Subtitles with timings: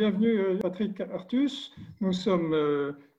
[0.00, 1.74] bienvenue Patrick Artus.
[2.00, 2.56] Nous sommes,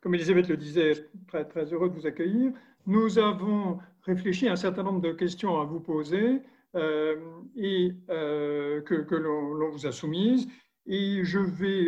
[0.01, 0.93] comme Elisabeth le disait,
[1.27, 2.53] très, très heureux de vous accueillir.
[2.87, 6.41] Nous avons réfléchi à un certain nombre de questions à vous poser
[6.73, 10.47] et que, l'on vous a soumises.
[10.87, 11.85] Et je vais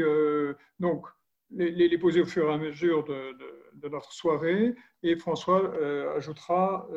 [0.80, 1.08] donc
[1.50, 4.76] les, poser au fur et à mesure de, notre soirée.
[5.02, 5.74] Et François
[6.16, 6.88] ajoutera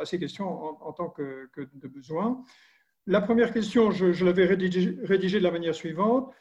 [0.00, 0.48] à ces questions
[0.82, 2.42] en, tant que, de besoin.
[3.06, 6.32] La première question, je, l'avais rédigée rédigé de la manière suivante.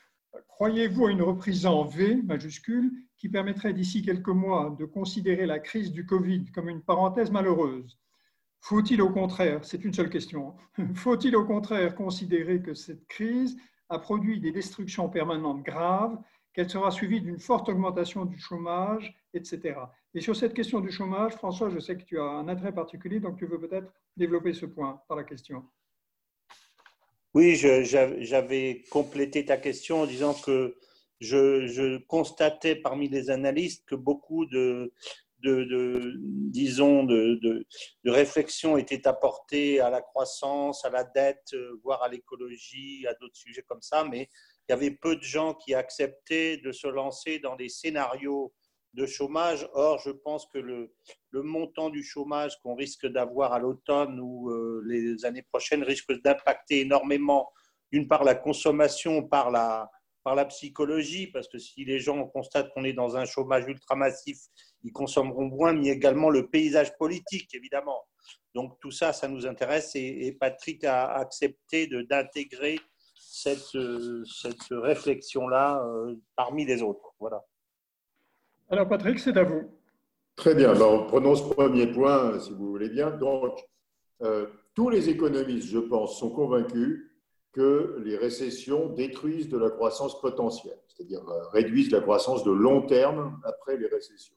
[0.48, 5.60] Croyez-vous à une reprise en V majuscule qui permettrait d'ici quelques mois de considérer la
[5.60, 8.00] crise du Covid comme une parenthèse malheureuse?
[8.62, 10.56] Faut-il au contraire, c'est une seule question,
[10.96, 13.58] faut-il au contraire considérer que cette crise
[13.90, 16.18] a produit des destructions permanentes graves,
[16.54, 19.80] qu'elle sera suivie d'une forte augmentation du chômage, etc.
[20.14, 23.20] Et sur cette question du chômage, François, je sais que tu as un intérêt particulier,
[23.20, 25.66] donc tu veux peut-être développer ce point par la question.
[27.34, 30.78] Oui, j'avais complété ta question en disant que
[31.20, 34.94] je, constatais parmi les analystes que beaucoup de,
[35.42, 43.08] disons, de, de, réflexion étaient apportées à la croissance, à la dette, voire à l'écologie,
[43.08, 44.30] à d'autres sujets comme ça, mais
[44.70, 48.54] il y avait peu de gens qui acceptaient de se lancer dans des scénarios
[48.94, 49.68] de chômage.
[49.74, 50.94] Or, je pense que le,
[51.32, 56.82] montant du chômage qu'on risque d'avoir à l'automne ou euh, les années prochaines risque d'impacter
[56.82, 57.52] énormément,
[57.92, 59.90] d'une part, la consommation par la,
[60.24, 64.38] par la psychologie, parce que si les gens constatent qu'on est dans un chômage ultramassif,
[64.84, 68.04] ils consommeront moins, mais également le paysage politique, évidemment.
[68.56, 72.80] Donc tout ça, ça nous intéresse et, et Patrick a accepté d'intégrer
[73.16, 77.14] cette, euh, cette réflexion-là euh, parmi les autres.
[77.20, 77.44] Voilà.
[78.70, 79.70] Alors Patrick, c'est à vous.
[80.36, 80.72] Très bien.
[80.72, 83.12] Alors, prenons ce premier point, si vous voulez bien.
[83.12, 83.60] Donc,
[84.22, 87.12] euh, tous les économistes, je pense, sont convaincus
[87.52, 92.82] que les récessions détruisent de la croissance potentielle, c'est-à-dire euh, réduisent la croissance de long
[92.82, 94.36] terme après les récessions.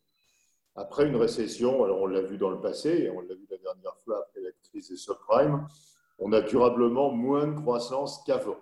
[0.74, 3.96] Après une récession, alors on l'a vu dans le passé, on l'a vu la dernière
[4.04, 5.66] fois après la crise des subprimes,
[6.18, 8.58] on a durablement moins de croissance qu'avant.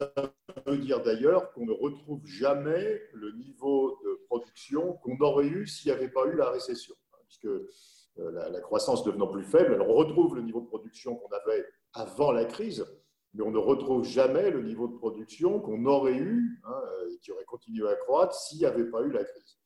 [0.00, 5.66] Ça veut dire d'ailleurs qu'on ne retrouve jamais le niveau de production qu'on aurait eu
[5.66, 6.94] s'il n'y avait pas eu la récession,
[7.26, 7.70] puisque euh,
[8.18, 12.44] la, croissance devenant plus faible, on retrouve le niveau de production qu'on avait avant la
[12.44, 12.86] crise,
[13.34, 17.32] mais on ne retrouve jamais le niveau de production qu'on aurait eu hein, et qui
[17.32, 19.58] aurait continué à croître s'il n'y avait pas eu la crise.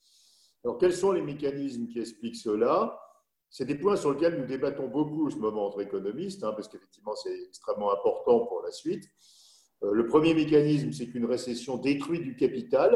[0.65, 2.99] Alors quels sont les mécanismes qui expliquent cela?
[3.51, 6.69] C'est des points sur lesquels nous débattons beaucoup en ce moment entre économistes, hein, parce
[6.69, 9.09] qu'effectivement, c'est extrêmement important pour la suite.
[9.83, 12.94] Euh, le premier mécanisme, c'est qu'une récession détruit du capital.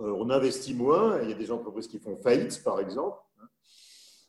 [0.00, 3.18] Euh, on investit moins, il y a des entreprises qui font faillite, par exemple.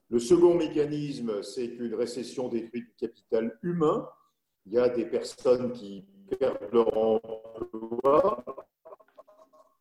[0.09, 4.09] Le second mécanisme, c'est qu'une récession détruit du capital humain.
[4.65, 6.05] Il y a des personnes qui
[6.39, 8.43] perdent leur emploi.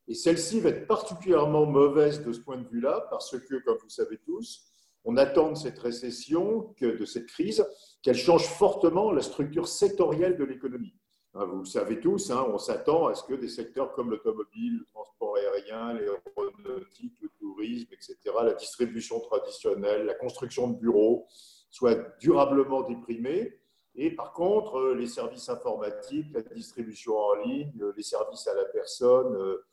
[0.06, 3.88] Et celle-ci va être particulièrement mauvaise de ce point de vue-là, parce que, comme vous
[3.88, 4.66] savez tous,
[5.04, 7.64] on attend de cette récession, de cette crise,
[8.02, 10.94] qu'elle change fortement la structure sectorielle de l'économie.
[11.38, 14.78] Hein, vous le savez tous, hein, on s'attend à ce que des secteurs comme l'automobile,
[14.80, 21.26] le transport aérien, l'aéronautique, le tourisme, etc., la distribution traditionnelle, la construction de bureaux
[21.70, 23.56] soient durablement déprimés.
[23.94, 28.64] Et par contre, euh, les services informatiques, la distribution en ligne, les services à la
[28.64, 29.64] personne, euh,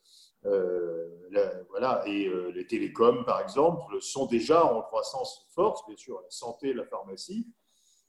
[0.46, 6.30] euh, voilà, et les télécoms, par exemple, sont déjà en croissance forte, bien sûr, la
[6.30, 7.48] santé, la pharmacie,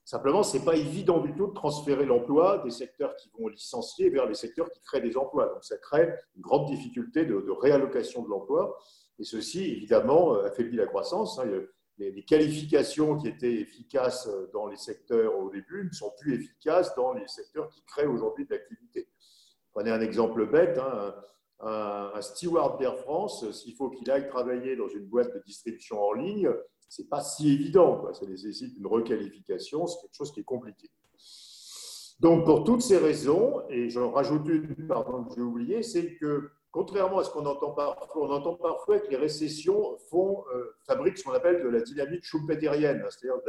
[0.07, 4.09] Simplement, ce n'est pas évident du tout de transférer l'emploi des secteurs qui vont licencier
[4.09, 5.49] vers les secteurs qui créent des emplois.
[5.49, 8.79] Donc, ça crée une grande difficulté de, réallocation de l'emploi.
[9.19, 11.41] Et ceci, évidemment, euh, affaiblit la croissance.
[11.41, 11.47] Hein.
[11.99, 17.13] Les, qualifications qui étaient efficaces dans les secteurs au début ne sont plus efficaces dans
[17.13, 19.09] les secteurs qui créent aujourd'hui de l'activité.
[19.73, 20.79] Prenez un exemple bête.
[20.79, 21.17] Hein.
[21.59, 26.01] Un, un steward d'Air France, s'il faut qu'il aille travailler dans une boîte de distribution
[26.01, 26.49] en ligne,
[26.89, 28.13] c'est pas si évident.
[28.13, 30.91] Ça nécessite une requalification, c'est quelque chose qui est compliqué.
[32.21, 36.49] Donc, pour toutes ces raisons, et j'en rajoute une, pardon, que j'ai oublié, c'est que,
[36.71, 41.19] contrairement à ce qu'on entend parfois, on entend parfois que les récessions font, euh, fabriquent
[41.19, 43.43] ce qu'on appelle de la dynamique schumpeterienne, c'est-à-dire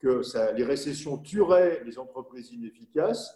[0.00, 0.22] que
[0.56, 3.32] les récessions tueraient les entreprises inefficaces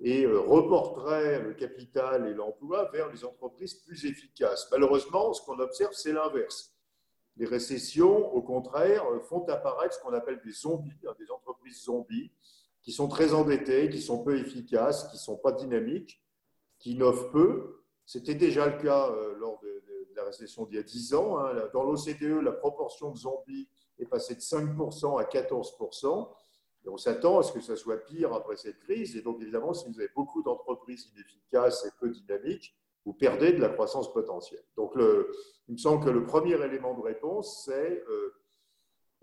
[0.00, 4.68] et euh, reporteraient le capital et l'emploi vers les entreprises plus efficaces.
[4.70, 6.75] Malheureusement, ce qu'on observe, c'est l'inverse.
[7.36, 12.30] Les récessions, au contraire, font apparaître ce qu'on appelle des zombies, hein, des entreprises zombies,
[12.82, 16.22] qui sont très endettées, qui sont peu efficaces, qui ne sont pas dynamiques,
[16.78, 17.82] qui innovent peu.
[18.06, 19.82] C'était déjà le cas euh, lors de,
[20.14, 21.38] la récession d'il y a 10 ans.
[21.38, 21.68] Hein.
[21.74, 23.68] Dans l'OCDE, la proportion de zombies
[23.98, 26.28] est passée de 5% à 14%.
[26.84, 29.16] Et on s'attend à ce que ça soit pire après cette crise.
[29.16, 32.74] Et donc, évidemment, si vous avez beaucoup d'entreprises inefficaces et peu dynamiques,
[33.06, 34.64] vous perdez de la croissance potentielle.
[34.76, 38.34] Donc, il me semble que le premier élément de réponse, c'est euh,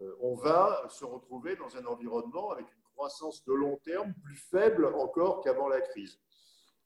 [0.01, 4.37] euh, on va se retrouver dans un environnement avec une croissance de long terme plus
[4.37, 6.17] faible encore qu'avant la crise.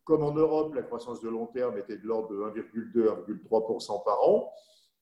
[0.04, 4.52] Comme en Europe, la croissance de long terme était de l'ordre de 1,2-1,3% par an,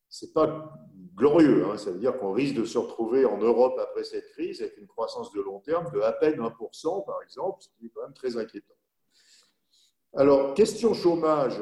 [0.09, 0.73] ce n'est pas
[1.15, 1.65] glorieux.
[1.65, 1.77] Hein.
[1.77, 4.87] Ça veut dire qu'on risque de se retrouver en Europe après cette crise avec une
[4.87, 8.13] croissance de long terme de à peine 1%, par exemple, ce qui est quand même
[8.13, 8.75] très inquiétant.
[10.13, 11.59] Alors, question chômage.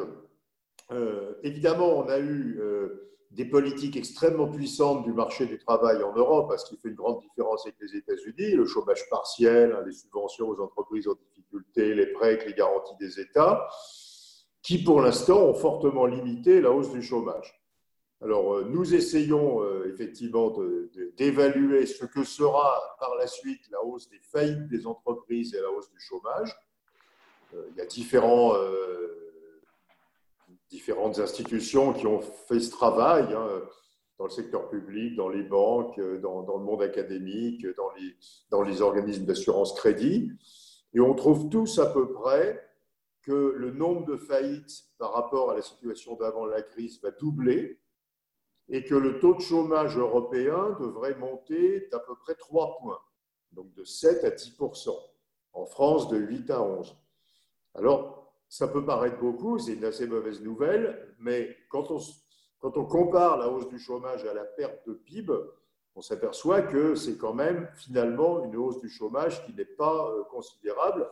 [0.94, 6.14] Euh, évidemment, on a eu euh, des politiques extrêmement puissantes du marché du travail en
[6.14, 9.92] Europe, parce qu'il fait une grande différence avec les États-Unis, le chômage partiel, hein, les
[9.92, 13.68] subventions aux entreprises en difficulté, les prêts les garanties des États,
[14.62, 17.60] qui pour l'instant ont fortement limité la hausse du chômage.
[18.22, 20.56] Alors, euh, nous essayons effectivement
[21.18, 25.70] d'évaluer ce que sera par la suite la hausse des faillites des entreprises et la
[25.72, 26.56] hausse du chômage.
[27.52, 28.56] Il y a différents
[30.70, 33.62] différentes institutions qui ont fait ce travail hein,
[34.18, 38.16] dans le secteur public, dans les banques, dans, dans le monde académique, dans les,
[38.50, 40.32] dans les organismes d'assurance crédit.
[40.94, 42.62] Et on trouve tous à peu près
[43.24, 47.80] que le nombre de faillites par rapport à la situation d'avant la crise va doubler
[48.70, 53.00] et que le taux de chômage européen devrait monter d'à peu près 3 points,
[53.52, 54.58] donc de 7 à 10
[55.54, 56.96] en France de 8 à 11.
[57.76, 58.23] Alors,
[58.54, 62.00] ça peut paraître beaucoup, c'est une assez mauvaise nouvelle, mais quand on,
[62.60, 65.34] quand on compare la hausse du chômage à la perte de PIB,
[65.96, 70.24] on s'aperçoit que c'est quand même finalement une hausse du chômage qui n'est pas euh,
[70.26, 71.10] considérable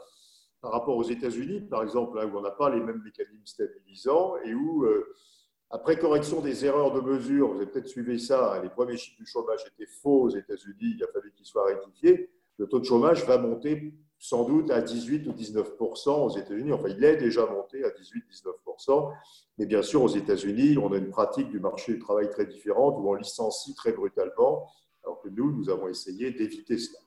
[0.62, 4.36] par rapport aux États-Unis, par exemple, hein, où on n'a pas les mêmes mécanismes stabilisants
[4.46, 5.16] et où, euh,
[5.72, 9.18] après correction des erreurs de mesure, vous avez peut-être suivi ça, hein, les premiers chiffres
[9.18, 12.30] du chômage étaient faux aux États-Unis, il a fallu qu'ils soient rectifiés,
[12.60, 16.72] le taux de chômage va monter sans doute à 18 ou 19 aux États-Unis.
[16.72, 19.14] Enfin, il est déjà monté à 18-19
[19.58, 22.98] Mais bien sûr, aux États-Unis, on a une pratique du marché du travail très différente
[23.00, 24.70] où on licencie très brutalement,
[25.04, 27.00] alors que nous, nous avons essayé d'éviter cela.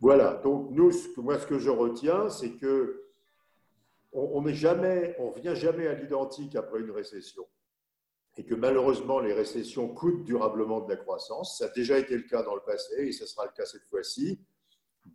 [0.00, 0.34] Voilà.
[0.42, 3.04] Donc, nous, moi, ce que je retiens, c'est que
[4.12, 7.46] on ne jamais, on revient jamais à l'identique après une récession.
[8.36, 11.56] Et que malheureusement, les récessions coûtent durablement de la croissance.
[11.58, 13.84] Ça a déjà été le cas dans le passé et ce sera le cas cette
[13.84, 14.40] fois-ci.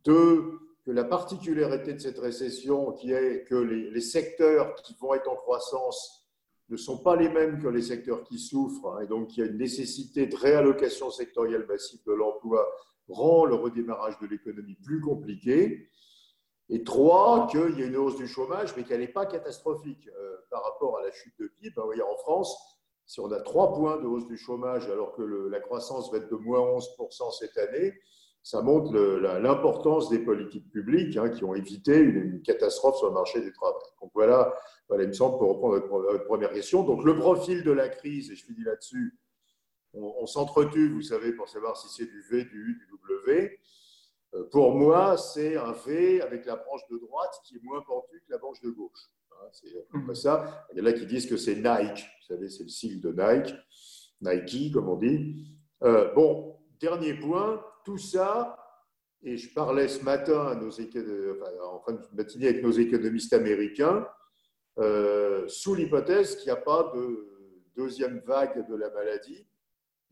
[0.03, 5.29] Deux, que la particularité de cette récession, qui est que les, secteurs qui vont être
[5.29, 6.25] en croissance
[6.69, 9.43] ne sont pas les mêmes que les secteurs qui souffrent, hein, et donc il y
[9.43, 12.65] a une nécessité de réallocation sectorielle massive de l'emploi,
[13.09, 15.89] rend le redémarrage de l'économie plus compliqué.
[16.69, 20.37] Et trois, qu'il y a une hausse du chômage, mais qu'elle n'est pas catastrophique euh,
[20.49, 21.73] par rapport à la chute de PIB.
[21.83, 22.57] voyez, en France,
[23.05, 26.29] si on a trois points de hausse du chômage, alors que la croissance va être
[26.29, 27.93] de moins 11% cette année,
[28.47, 28.94] ça montre
[29.39, 33.75] l'importance des politiques publiques hein, qui ont évité une, catastrophe sur le marché du travail.
[34.01, 34.55] Donc voilà,
[34.88, 36.83] voilà, il me semble, pour reprendre votre, première question.
[36.83, 39.19] Donc le profil de la crise, et je finis là-dessus,
[39.91, 42.88] on, s'entretue, vous savez, pour savoir si c'est du V, du U, du
[43.25, 43.59] W.
[44.33, 48.23] Euh, pour moi, c'est un V avec la branche de droite qui est moins pentue
[48.25, 49.11] que la branche de gauche.
[49.31, 50.65] Hein, c'est comme ça.
[50.71, 51.99] Il y en a qui disent que c'est Nike.
[51.99, 53.53] Vous savez, c'est le sigle de Nike.
[54.21, 55.35] Nike, comme on dit.
[55.83, 58.57] Euh, bon, dernier point, tout ça,
[59.23, 64.06] et je parlais ce matin à nos, en fin de matinée avec nos économistes américains,
[64.77, 69.47] euh, sous l'hypothèse qu'il n'y a pas de deuxième vague de la maladie.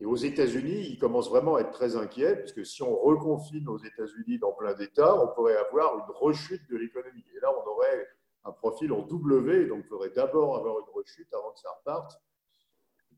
[0.00, 3.78] Et aux États-Unis, ils commencent vraiment à être très inquiets, puisque si on reconfine aux
[3.78, 7.26] États-Unis dans plein d'États, on pourrait avoir une rechute de l'économie.
[7.36, 8.08] Et là, on aurait
[8.44, 12.18] un profil en W, donc il faudrait d'abord avoir une rechute avant que ça reparte.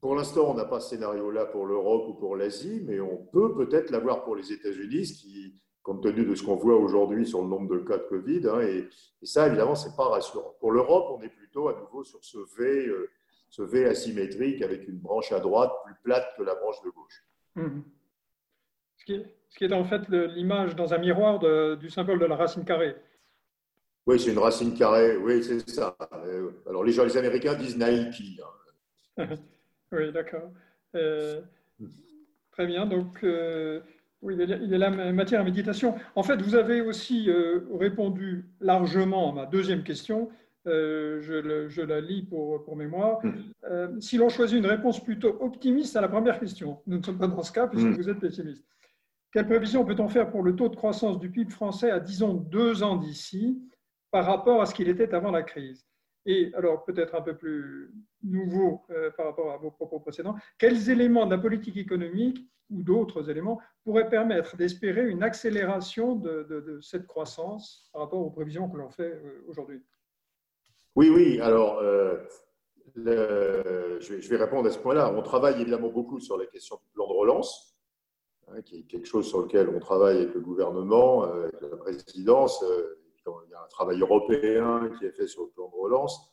[0.00, 3.54] Pour l'instant, on n'a pas ce scénario-là pour l'Europe ou pour l'Asie, mais on peut
[3.54, 5.54] peut-être l'avoir pour les États-Unis, qui,
[5.88, 8.46] compte tenu de ce qu'on voit aujourd'hui sur le nombre de cas de Covid.
[8.46, 8.88] Hein, et,
[9.22, 10.54] ça, évidemment, ce n'est pas rassurant.
[10.60, 13.10] Pour l'Europe, on est plutôt à nouveau sur ce V, euh,
[13.48, 17.24] ce v asymétrique avec une branche à droite plus plate que la branche de gauche.
[17.54, 17.80] Mmh.
[18.98, 21.38] Ce, qui est, ce, qui est, en fait l'image dans un miroir
[21.78, 22.94] du symbole de la racine carrée.
[24.06, 25.96] Oui, c'est une racine carrée, oui, c'est ça.
[26.24, 28.40] Euh, alors les gens, les Américains disent Nike.
[29.16, 29.28] Hein.
[29.92, 30.50] Oui, d'accord.
[30.94, 31.40] Euh,
[32.52, 32.86] très bien.
[32.86, 33.80] Donc, euh,
[34.22, 35.94] oui, il est là matière à méditation.
[36.14, 40.30] En fait, vous avez aussi euh, répondu largement à ma deuxième question.
[40.66, 43.20] Je, la lis pour, pour mémoire.
[43.24, 44.00] Mm.
[44.02, 47.26] si l'on choisit une réponse plutôt optimiste à la première question, nous ne sommes pas
[47.26, 47.94] dans ce cas puisque mm.
[47.94, 48.62] vous êtes pessimiste.
[49.32, 52.82] Quelle prévision peut-on faire pour le taux de croissance du PIB français à, disons, deux
[52.82, 53.62] ans d'ici
[54.10, 55.87] par rapport à ce qu'il était avant la crise?
[56.28, 57.90] Et alors, peut-être un peu plus
[58.22, 62.82] nouveau euh, par rapport à vos propos précédents, quels éléments de la politique économique ou
[62.82, 68.76] d'autres éléments pourraient permettre d'espérer une accélération de, cette croissance par rapport aux prévisions que
[68.76, 69.82] l'on fait euh, aujourd'hui?
[70.96, 71.40] Oui, oui.
[71.40, 72.18] Alors, euh,
[72.94, 75.10] je, vais, répondre à ce point-là.
[75.10, 77.74] On travaille évidemment beaucoup sur la question du plan de relance,
[78.48, 82.62] hein, qui est quelque chose sur lequel on travaille avec le gouvernement, avec la présidence
[83.46, 86.32] il y a un travail européen qui est fait sur le plan de relance.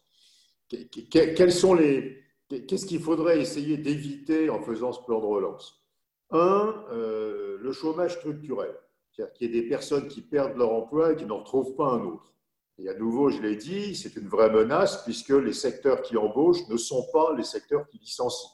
[1.10, 5.86] Quels sont les, qu'est-ce qu'il faudrait essayer d'éviter en faisant ce plan de relance?
[6.32, 8.76] Un, euh, le chômage structurel,
[9.12, 11.92] c'est-à-dire qu'il y ait des personnes qui perdent leur emploi et qui n'en retrouvent pas
[11.92, 12.34] un autre.
[12.78, 16.68] Et à nouveau, je l'ai dit, c'est une vraie menace puisque les secteurs qui embauchent
[16.68, 18.50] ne sont pas les secteurs qui licencient.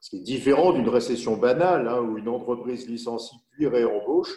[0.00, 4.32] Ce qui est différent d'une récession banale hein, où une entreprise licencie puis réembauche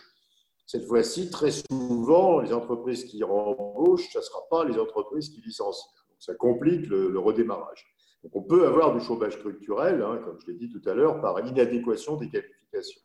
[0.71, 5.41] cette fois-ci, très souvent, les entreprises qui embauchent, ce ne sera pas les entreprises qui
[5.41, 5.89] licencient.
[6.07, 7.83] Donc, ça complique le, redémarrage.
[8.23, 11.19] Donc, on peut avoir du chômage structurel, hein, comme je l'ai dit tout à l'heure,
[11.19, 13.01] par inadéquation des qualifications.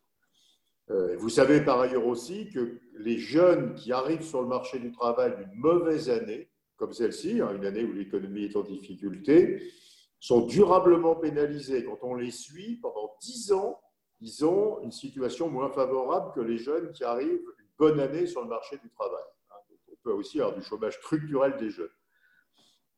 [0.92, 4.92] Euh, vous savez par ailleurs aussi que les jeunes qui arrivent sur le marché du
[4.92, 9.72] travail d'une mauvaise année, comme celle-ci, hein, une année où l'économie est en difficulté,
[10.20, 11.84] sont durablement pénalisés.
[11.84, 13.80] Quand on les suit pendant 10 ans,
[14.20, 18.48] ils ont une situation moins favorable que les jeunes qui arrivent bonne année sur le
[18.48, 19.24] marché du travail.
[19.50, 19.74] Hein.
[19.92, 21.90] on peut aussi avoir du chômage structurel des jeunes.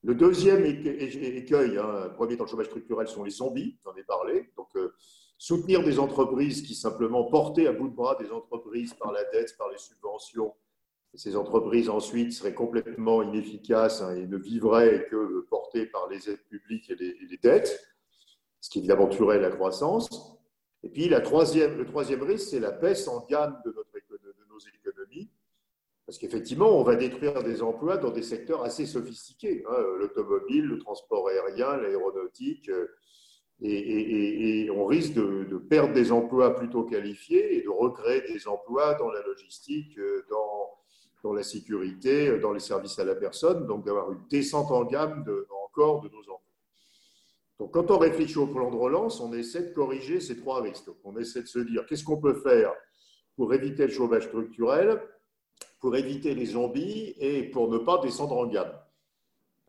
[0.04, 4.50] Le deuxième écueil, hein, premier dans le chômage structurel, sont les zombies, j'en ai parlé.
[4.56, 4.94] Donc, euh,
[5.38, 9.56] soutenir des entreprises qui simplement portaient à bout de bras des entreprises par la dette,
[9.56, 10.54] par les subventions,
[11.14, 16.44] ces entreprises ensuite seraient complètement inefficaces hein, et ne vivraient que portées par les aides
[16.48, 17.88] publiques et les, dettes,
[18.60, 20.36] ce qui évidemment la croissance.
[20.82, 23.96] Et puis le troisième risque, c'est la baisse en gamme de notre
[26.08, 30.78] parce qu'effectivement, on va détruire des emplois dans des secteurs assez sophistiqués, hein, l'automobile, le
[30.78, 32.86] transport aérien, l'aéronautique, euh,
[33.60, 39.10] et, on risque de, perdre des emplois plutôt qualifiés et de recréer des emplois dans
[39.10, 40.24] la logistique, euh,
[41.22, 44.86] dans, la sécurité, euh, dans les services à la personne, donc d'avoir une descente en
[44.86, 45.26] gamme
[45.66, 46.40] encore de nos emplois.
[47.58, 50.88] Donc, quand on réfléchit au plan de relance, on essaie de corriger ces trois risques.
[51.04, 52.72] on essaie de se dire qu'est-ce qu'on peut faire
[53.36, 55.02] pour éviter le chômage structurel,
[55.80, 58.72] pour éviter les zombies et pour ne pas descendre en gamme.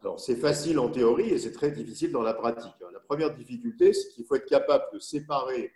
[0.01, 2.74] Alors, c'est facile en théorie et c'est très difficile dans la pratique.
[2.94, 5.72] La première difficulté, c'est qu'il faut être capable de séparer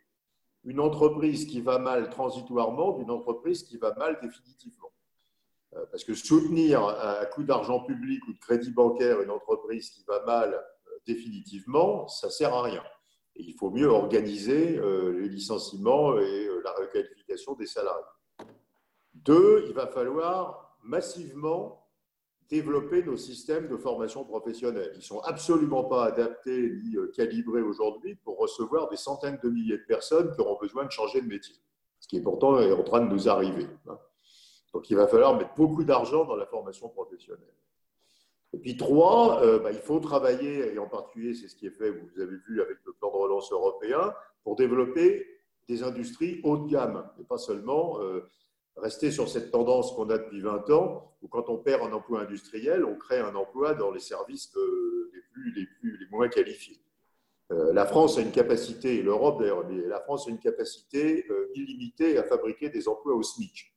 [0.64, 4.92] une entreprise qui va mal transitoirement d'une entreprise qui va mal définitivement.
[5.76, 10.04] Euh, parce que soutenir à coup d'argent public ou de crédit bancaire une entreprise qui
[10.08, 12.84] va mal euh, définitivement, ça ne sert à rien
[13.36, 18.04] il faut mieux organiser euh, les licenciements et la requalification des salariés.
[19.24, 21.88] Deux, il va falloir massivement
[22.50, 24.92] développer nos systèmes de formation professionnelle.
[24.94, 29.50] Ils ne sont absolument pas adaptés ni euh, calibrés aujourd'hui pour recevoir des centaines de
[29.50, 31.56] milliers de personnes qui auront besoin de changer de métier,
[32.00, 33.68] ce qui est pourtant en train de nous arriver.
[33.88, 33.98] Hein.
[34.74, 37.54] Donc il va falloir mettre beaucoup d'argent dans la formation professionnelle.
[38.54, 41.72] Et puis trois, euh, bah, il faut travailler, et en particulier c'est ce qui est
[41.72, 44.14] fait, vous avez vu avec le plan de relance européen,
[44.44, 45.26] pour développer
[45.68, 48.30] des industries haut de gamme, et pas seulement euh,
[48.78, 52.22] rester sur cette tendance qu'on a depuis 20 ans, où quand on perd un emploi
[52.22, 54.52] industriel, on crée un emploi dans les services
[55.56, 56.80] les, plus, les, moins qualifiés.
[57.52, 61.26] Euh, la France a une capacité, l'Europe d'ailleurs, mais la France a une capacité
[61.56, 63.74] illimitée à fabriquer des emplois au SMIC.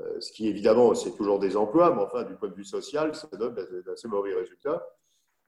[0.00, 3.14] Euh, ce qui évidemment, c'est toujours des emplois, mais enfin, du point de vue social,
[3.14, 3.54] ça donne
[3.84, 4.86] d'assez mauvais résultats.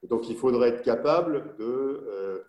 [0.03, 2.43] donc, il faudrait être capable de, euh,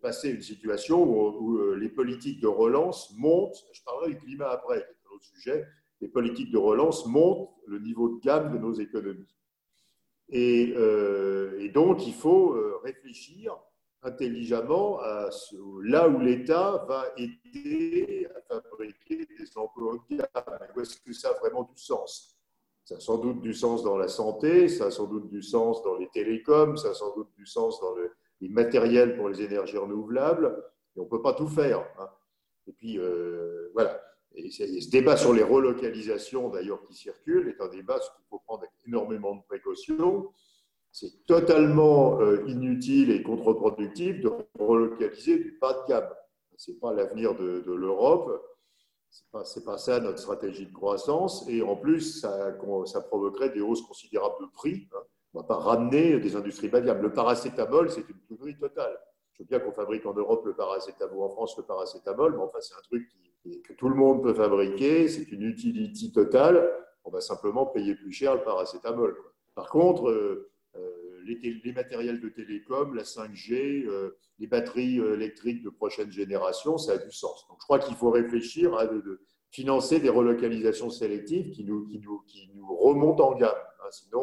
[0.00, 4.86] passer une situation où, euh, les politiques de relance montent, je parlerai du climat après,
[5.20, 5.66] sujet,
[6.00, 9.34] les politiques de relance montent le niveau de gamme de nos économies.
[10.28, 10.74] Et,
[11.58, 13.56] et donc, il faut réfléchir
[14.02, 15.30] intelligemment à
[15.82, 20.26] là où l'État va aider à fabriquer des emplois gamme.
[20.80, 22.38] Est-ce que ça a vraiment du sens?
[22.84, 25.82] Ça a sans doute du sens dans la santé, ça a sans doute du sens
[25.82, 27.94] dans les télécoms, ça a sans doute du sens dans
[28.40, 30.62] les matériels pour les énergies renouvelables,
[30.94, 31.84] et on ne peut pas tout faire.
[31.98, 32.08] Hein.
[32.68, 34.00] Et puis, euh, voilà.
[34.36, 38.40] Et, ce débat sur les relocalisations, d'ailleurs, qui circule, est un débat sur il faut
[38.40, 40.28] prendre énormément de précautions
[40.98, 46.08] c'est totalement euh, inutile et contre-productif de relocaliser du pas de gamme.
[46.56, 48.42] Ce n'est pas l'avenir de, l'Europe,
[49.10, 52.50] ce n'est pas, ça notre stratégie de croissance, et en plus, ça,
[53.08, 54.88] provoquerait des hausses considérables de prix.
[54.94, 55.02] Hein.
[55.34, 57.02] On ne va pas ramener des industries bas de gamme.
[57.02, 58.98] Le paracétamol, c'est une connerie totale.
[59.34, 62.60] Je veux bien qu'on fabrique en Europe le paracétamol, en France le paracétamol, mais enfin,
[62.62, 63.06] c'est un truc
[63.64, 66.70] que tout le monde peut fabriquer, c'est une utilité totale.
[67.04, 69.16] On va simplement payer plus cher le paracétamol.
[69.54, 70.50] Par contre, euh,
[71.24, 73.88] les, matériels de télécom, la 5G,
[74.38, 77.46] les batteries électriques de prochaine génération, ça a du sens.
[77.48, 78.86] Donc je crois qu'il faut réfléchir à
[79.50, 81.88] financer des relocalisations sélectives qui nous,
[82.78, 83.54] remontent en gamme.
[83.80, 83.88] Hein.
[83.90, 84.22] Sinon,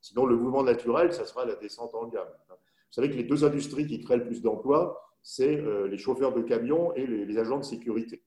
[0.00, 2.28] sinon, le mouvement naturel, ça sera la descente en gamme.
[2.50, 2.54] Hein.
[2.54, 5.60] Vous savez que les deux industries qui créent le plus d'emplois, c'est
[5.90, 8.22] les chauffeurs de camions et les, agents de sécurité,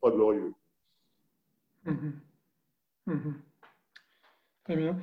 [0.00, 0.52] pas glorieux.
[1.84, 2.12] Mmh
[3.06, 3.32] mmh
[4.64, 4.98] Très bien.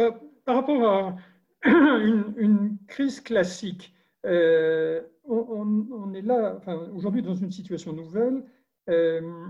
[0.00, 0.12] Euh,
[0.44, 1.16] par rapport à
[1.64, 3.92] une, crise classique,
[4.26, 6.60] euh, on, est là,
[6.94, 8.44] aujourd'hui, dans une situation nouvelle,
[8.88, 9.48] euh,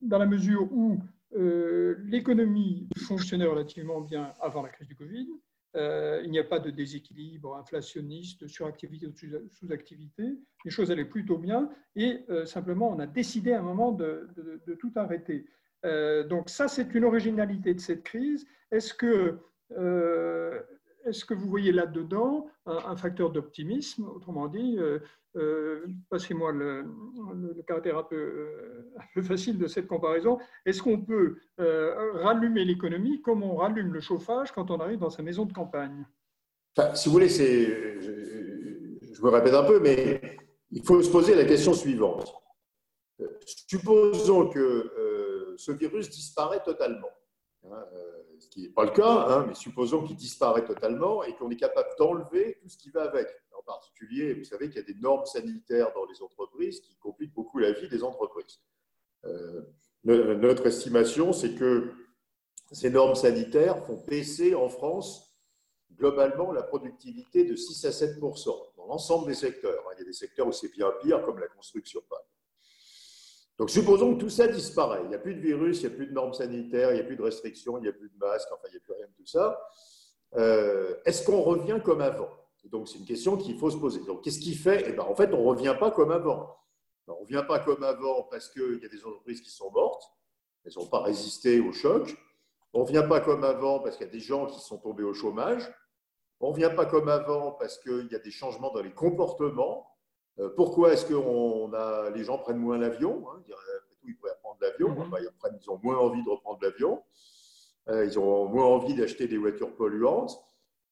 [0.00, 0.98] dans la mesure où
[1.32, 5.28] l'économie fonctionnait relativement bien avant la crise du Covid.
[5.74, 9.12] Il n'y a pas de déséquilibre inflationniste, suractivité ou
[9.50, 10.38] sous-activité.
[10.64, 14.28] Les choses allaient plutôt bien et simplement on a décidé à un moment de
[14.80, 15.46] tout arrêter.
[15.84, 18.46] Euh, donc ça, c'est une originalité de cette crise.
[18.70, 19.38] Est-ce que,
[21.06, 24.08] euh, est que vous voyez là-dedans un, facteur d'optimisme?
[24.08, 24.78] Autrement dit,
[25.36, 26.84] euh, passez-moi le,
[27.66, 30.38] caractère un peu, un peu, facile de cette comparaison.
[30.64, 35.22] Est-ce qu'on peut rallumer l'économie comme on rallume le chauffage quand on arrive dans sa
[35.22, 36.04] maison de campagne?
[36.94, 40.38] Si vous voulez, je, me répète un peu, mais
[40.70, 42.32] il faut se poser la question suivante.
[43.44, 47.10] Supposons que ce virus disparaît totalement.
[47.64, 48.19] Hein, euh,
[48.50, 51.88] qui n'est pas le cas, hein, mais supposons qu'il disparaît totalement et qu'on est capable
[51.98, 53.28] d'enlever tout ce qui va avec.
[53.56, 57.34] En particulier, vous savez qu'il y a des normes sanitaires dans les entreprises qui compliquent
[57.34, 58.60] beaucoup la vie des entreprises.
[59.24, 59.62] Euh,
[60.04, 61.92] notre estimation, c'est que
[62.72, 65.36] ces normes sanitaires font baisser en France
[65.92, 69.84] globalement la productivité de 6 à 7% dans l'ensemble des secteurs.
[69.94, 72.00] Il y a des secteurs où c'est bien pire, comme la construction.
[73.60, 75.02] Donc, supposons que tout ça disparaît.
[75.04, 77.00] Il n'y a plus de virus, il n'y a plus de normes sanitaires, il n'y
[77.00, 78.94] a plus de restrictions, il n'y a plus de masques, enfin, il n'y a plus
[78.94, 79.60] rien de tout ça.
[80.36, 82.30] Euh, est-ce qu'on revient comme avant?
[82.64, 84.00] Donc, c'est une question qu'il faut se poser.
[84.06, 84.84] Donc, qu'est-ce qui fait?
[84.88, 86.56] Eh ben, En fait, on ne revient pas comme avant.
[87.06, 90.10] on ne revient pas comme avant parce qu'il y a des entreprises qui sont mortes,
[90.64, 92.16] elles n'ont pas résisté au choc.
[92.72, 95.04] On ne revient pas comme avant parce qu'il y a des gens qui sont tombés
[95.04, 95.70] au chômage.
[96.40, 99.86] On ne revient pas comme avant parce qu'il y a des changements dans les comportements.
[100.38, 103.42] Euh, pourquoi est-ce que les gens prennent moins l'avion hein,
[104.06, 104.90] ils pourraient prendre l'avion.
[104.90, 105.10] Mhm.
[105.60, 107.02] ils, ont moins envie de reprendre l'avion.
[107.88, 110.38] Euh, ils ont moins envie d'acheter des voitures polluantes.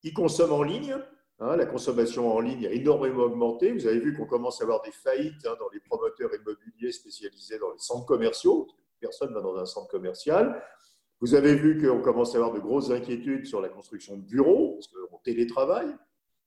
[0.03, 0.97] Ils consomment en ligne.
[1.41, 3.73] Hein, la consommation en ligne a énormément augmenté.
[3.73, 7.59] Vous avez vu qu'on commence à avoir des faillites hein, dans les promoteurs immobiliers spécialisés
[7.59, 8.67] dans les centres commerciaux.
[9.01, 10.61] Personne ne va dans un centre commercial.
[11.21, 14.75] Vous avez vu qu'on commence à avoir de grosses inquiétudes sur la construction de bureaux,
[14.75, 15.95] parce qu'on télétravaille.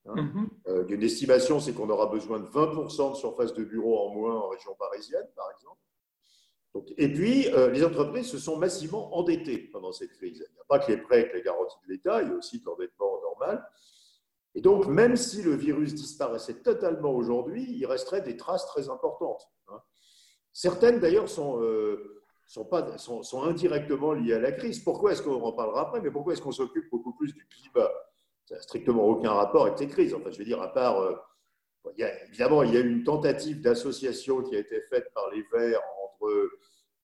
[0.08, 0.16] Hein.
[0.16, 0.50] Mhm.
[0.68, 4.36] Euh, une estimation, c'est qu'on aura besoin de 20% de surface de bureau en moins
[4.36, 5.78] en région parisienne, par exemple.
[6.98, 10.46] et puis, euh, les entreprises se sont massivement endettées pendant cette crise.
[10.50, 12.36] Il n'y a pas que les prêts avec les garanties de l'État, il y a
[12.36, 13.68] aussi de l'endettement normal.
[14.56, 19.50] Et donc, même si le virus disparaissait totalement aujourd'hui, il resterait des traces très importantes.
[19.68, 19.82] Hein.
[20.54, 24.80] Certaines, d'ailleurs, sont, euh, sont, sont, indirectement liées à la crise.
[24.80, 26.02] Pourquoi est-ce qu'on en parlera après?
[26.02, 27.90] Mais pourquoi est-ce qu'on s'occupe beaucoup plus du climat?
[28.52, 30.14] Ça n'a strictement aucun rapport avec ces crises.
[30.14, 31.02] Enfin, je veux dire, à part.
[31.02, 31.16] Euh,
[32.30, 35.82] évidemment, il y a eu une tentative d'association qui a été faite par les Verts
[36.04, 36.52] entre,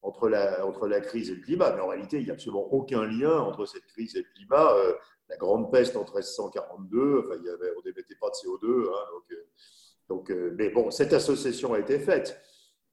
[0.02, 2.72] entre, la, entre la crise et le climat, mais en réalité, il n'y a absolument
[2.72, 4.72] aucun lien entre cette crise et le climat.
[4.74, 4.92] Euh,
[5.28, 8.88] la grande peste en 1342, enfin, il y avait, on n'émettait pas de CO2.
[8.88, 9.36] Hein,
[10.08, 12.40] donc, euh, mais bon, cette association a été faite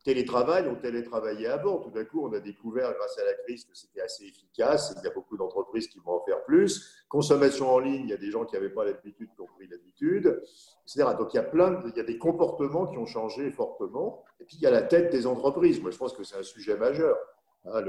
[0.06, 1.80] télétravail, on télétravaillait avant.
[1.80, 4.96] Tout d'un coup, on a découvert grâce à la crise que c'était assez efficace.
[4.98, 7.04] Il y a beaucoup d'entreprises qui vont en faire plus.
[7.10, 9.68] Consommation en ligne, il y a des gens qui n'avaient pas l'habitude, qui ont pris
[9.68, 10.41] l'habitude,
[10.86, 11.10] etc.
[11.18, 14.24] Donc il y a plein, il y a des comportements qui ont changé fortement.
[14.39, 15.82] Et puis il y a la tête des entreprises.
[15.82, 17.18] Moi, je pense que c'est un sujet majeur.
[17.65, 17.82] Hein,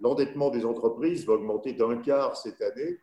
[0.00, 2.98] l'endettement des entreprises va augmenter d'un quart cette année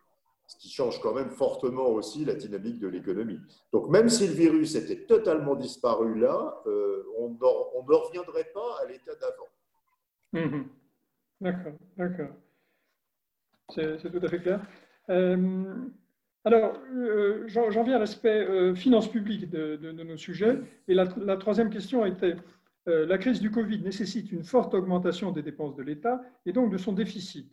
[0.46, 3.40] ce qui change quand même fortement aussi la dynamique de l'économie.
[3.72, 8.86] Donc même si le virus était totalement disparu là, euh, on, ne reviendrait pas à
[8.86, 9.48] l'état d'avant.
[10.32, 10.68] Mhm.
[11.40, 12.36] D'accord, d'accord.
[13.74, 14.60] C'est tout à fait clair.
[15.10, 15.74] Euh,
[16.44, 20.60] alors, euh, j'en viens à l'aspect finance publique de, nos sujets.
[20.86, 22.36] Et la, la troisième question était,
[22.86, 26.78] la crise du Covid nécessite une forte augmentation des dépenses de l'État et donc de
[26.78, 27.52] son déficit.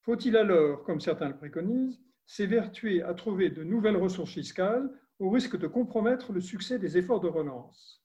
[0.00, 5.56] Faut-il alors, comme certains le préconisent, s'évertuer à trouver de nouvelles ressources fiscales au risque
[5.56, 8.02] de compromettre le succès des efforts de relance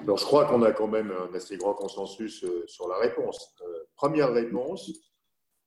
[0.00, 3.54] Alors, je crois qu'on a quand même un assez grand consensus euh, sur la réponse.
[3.62, 4.90] Euh, première réponse,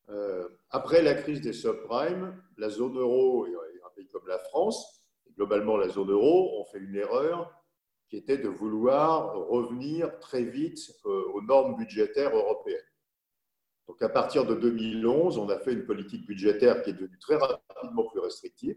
[0.09, 5.03] euh, après la crise des subprimes, la zone euro et un pays comme la France,
[5.35, 7.53] globalement la zone euro, ont fait une erreur
[8.09, 12.88] qui était de vouloir revenir très vite aux normes budgétaires européennes.
[13.89, 17.37] Donc, à partir de 2011, on a fait une politique budgétaire qui est devenue très
[17.37, 18.75] rapidement plus restrictive.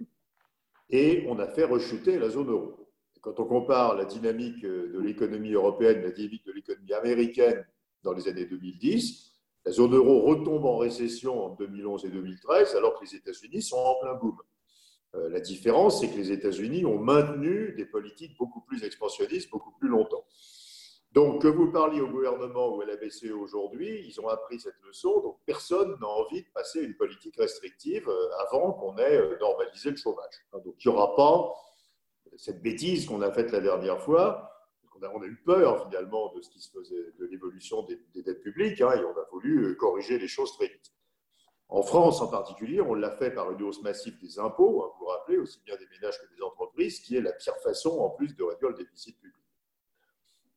[0.88, 2.88] et on a fait rechuter la zone euro.
[3.20, 7.62] Quand on compare la dynamique de l'économie européenne, la dynamique de l'économie américaine
[8.02, 9.32] dans les années 2010,
[9.66, 13.76] la zone euro retombe en récession en 2011 et 2013, alors que les États-Unis sont
[13.76, 14.36] en plein boom.
[15.14, 19.72] Euh, la différence, c'est que les États-Unis ont maintenu des politiques beaucoup plus expansionnistes beaucoup
[19.72, 20.24] plus longtemps.
[21.12, 24.80] Donc, que vous parliez au gouvernement ou à la BCE aujourd'hui, ils ont appris cette
[24.82, 29.36] leçon, donc personne n'a envie de passer une politique restrictive euh, avant qu'on ait euh,
[29.38, 30.32] normalisé le chômage.
[30.52, 31.52] Donc, il n'y aura pas
[32.38, 34.48] cette bêtise qu'on a faite la dernière fois.
[35.14, 38.80] On a, eu peur finalement de ce qui se faisait, de l'évolution des, dettes publiques,
[38.80, 40.92] hein, et on a voulu corriger les choses très vite.
[41.68, 45.04] En France en particulier, on l'a fait par une hausse massive des impôts, hein, vous
[45.04, 48.10] vous rappelez, aussi bien des ménages que des entreprises, qui est la pire façon en
[48.10, 49.41] plus de réduire le déficit public.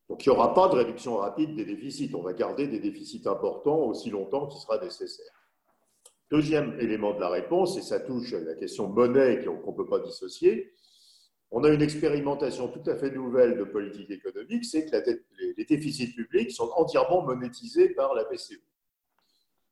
[0.09, 2.11] Donc il n'y aura pas de réduction rapide des déficits.
[2.13, 5.45] On va garder des déficits importants aussi longtemps qu'il sera nécessaire.
[6.31, 9.87] Deuxième élément de la réponse, et ça touche à la question monnaie qu'on ne peut
[9.87, 10.73] pas dissocier,
[11.51, 15.21] on a une expérimentation tout à fait nouvelle de politique économique, c'est que
[15.57, 18.59] les déficits publics sont entièrement monétisés par la BCE.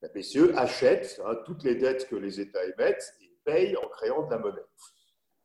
[0.01, 4.25] La BCE achète hein, toutes les dettes que les États émettent et paye en créant
[4.25, 4.61] de la monnaie.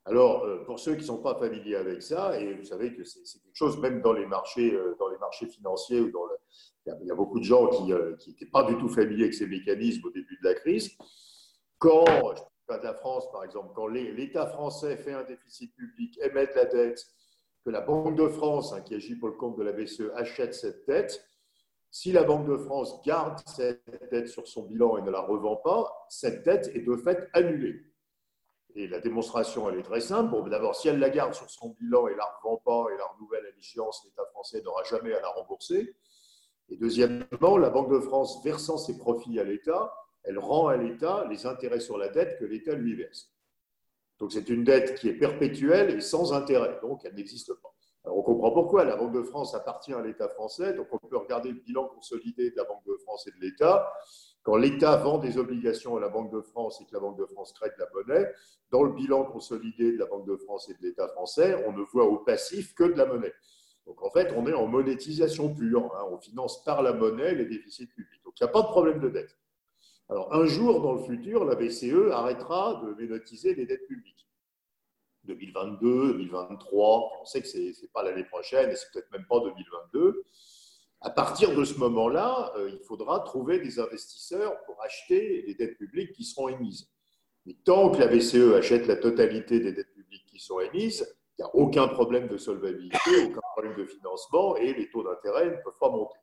[0.08, 3.04] Alors, euh, pour ceux qui ne sont pas familiers avec ça, et vous savez que
[3.04, 7.10] c'est quelque chose, même dans les marchés, euh, dans les marchés financiers, où il, y
[7.10, 10.10] a, beaucoup de gens qui n'étaient euh, pas du tout familiers avec ces mécanismes au
[10.10, 10.96] début de la crise.
[11.76, 16.18] Quand, je parle de la France par exemple, quand l'État français fait un déficit public,
[16.22, 17.04] émet la dette,
[17.62, 20.54] que la Banque de France, hein, qui agit pour le compte de la BCE, achète
[20.54, 21.22] cette dette,
[21.90, 25.56] si la Banque de France garde cette dette sur son bilan et ne la revend
[25.56, 27.87] pas, cette dette est de fait annulée.
[28.74, 30.30] Et la démonstration, elle est très simple.
[30.30, 33.06] Bon, D'abord, si elle la garde sur son bilan et la revend pas et la
[33.06, 35.96] renouvelle à l'échéance, l'État français n'aura jamais à la rembourser.
[36.68, 41.26] Et deuxièmement, la Banque de France versant ses profits à l'État, elle rend à l'État
[41.30, 43.32] les intérêts sur la dette que l'État lui verse.
[44.18, 47.72] Donc c'est une dette qui est perpétuelle et sans intérêt, donc elle n'existe pas.
[48.04, 51.16] Alors on comprend pourquoi la Banque de France appartient à l'État français, donc on peut
[51.16, 53.92] regarder le bilan consolidé de la Banque de France et de l'État.
[54.42, 57.26] Quand l'État vend des obligations à la Banque de France et que la Banque de
[57.26, 58.32] France crée de la monnaie,
[58.70, 61.82] dans le bilan consolidé de la Banque de France et de l'État français, on ne
[61.82, 63.32] voit au passif que de la monnaie.
[63.86, 65.94] Donc en fait, on est en monétisation pure.
[65.96, 66.04] Hein.
[66.10, 68.22] On finance par la monnaie les déficits publics.
[68.24, 69.36] Donc il n'y a pas de problème de dette.
[70.10, 74.28] Alors un jour dans le futur, la BCE arrêtera de monétiser les dettes publiques.
[75.24, 79.40] 2022, 2023, on sait que ce n'est pas l'année prochaine et c'est peut-être même pas
[79.40, 80.24] 2022.
[81.00, 85.78] À partir de ce moment-là, euh, il faudra trouver des investisseurs pour acheter les dettes
[85.78, 86.90] publiques qui seront émises.
[87.46, 91.06] Mais tant que la BCE achète la totalité des dettes publiques qui sont émises,
[91.38, 95.46] il n'y a aucun problème de solvabilité, aucun problème de financement et les taux d'intérêt
[95.46, 96.18] ne peuvent pas monter.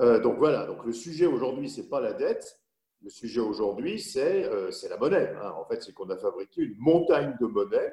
[0.00, 2.60] Euh, donc voilà, donc le sujet aujourd'hui, ce n'est pas la dette,
[3.02, 5.32] le sujet aujourd'hui, c'est euh, la monnaie.
[5.40, 5.54] Hein.
[5.56, 7.92] En fait, c'est qu'on a fabriqué une montagne de monnaie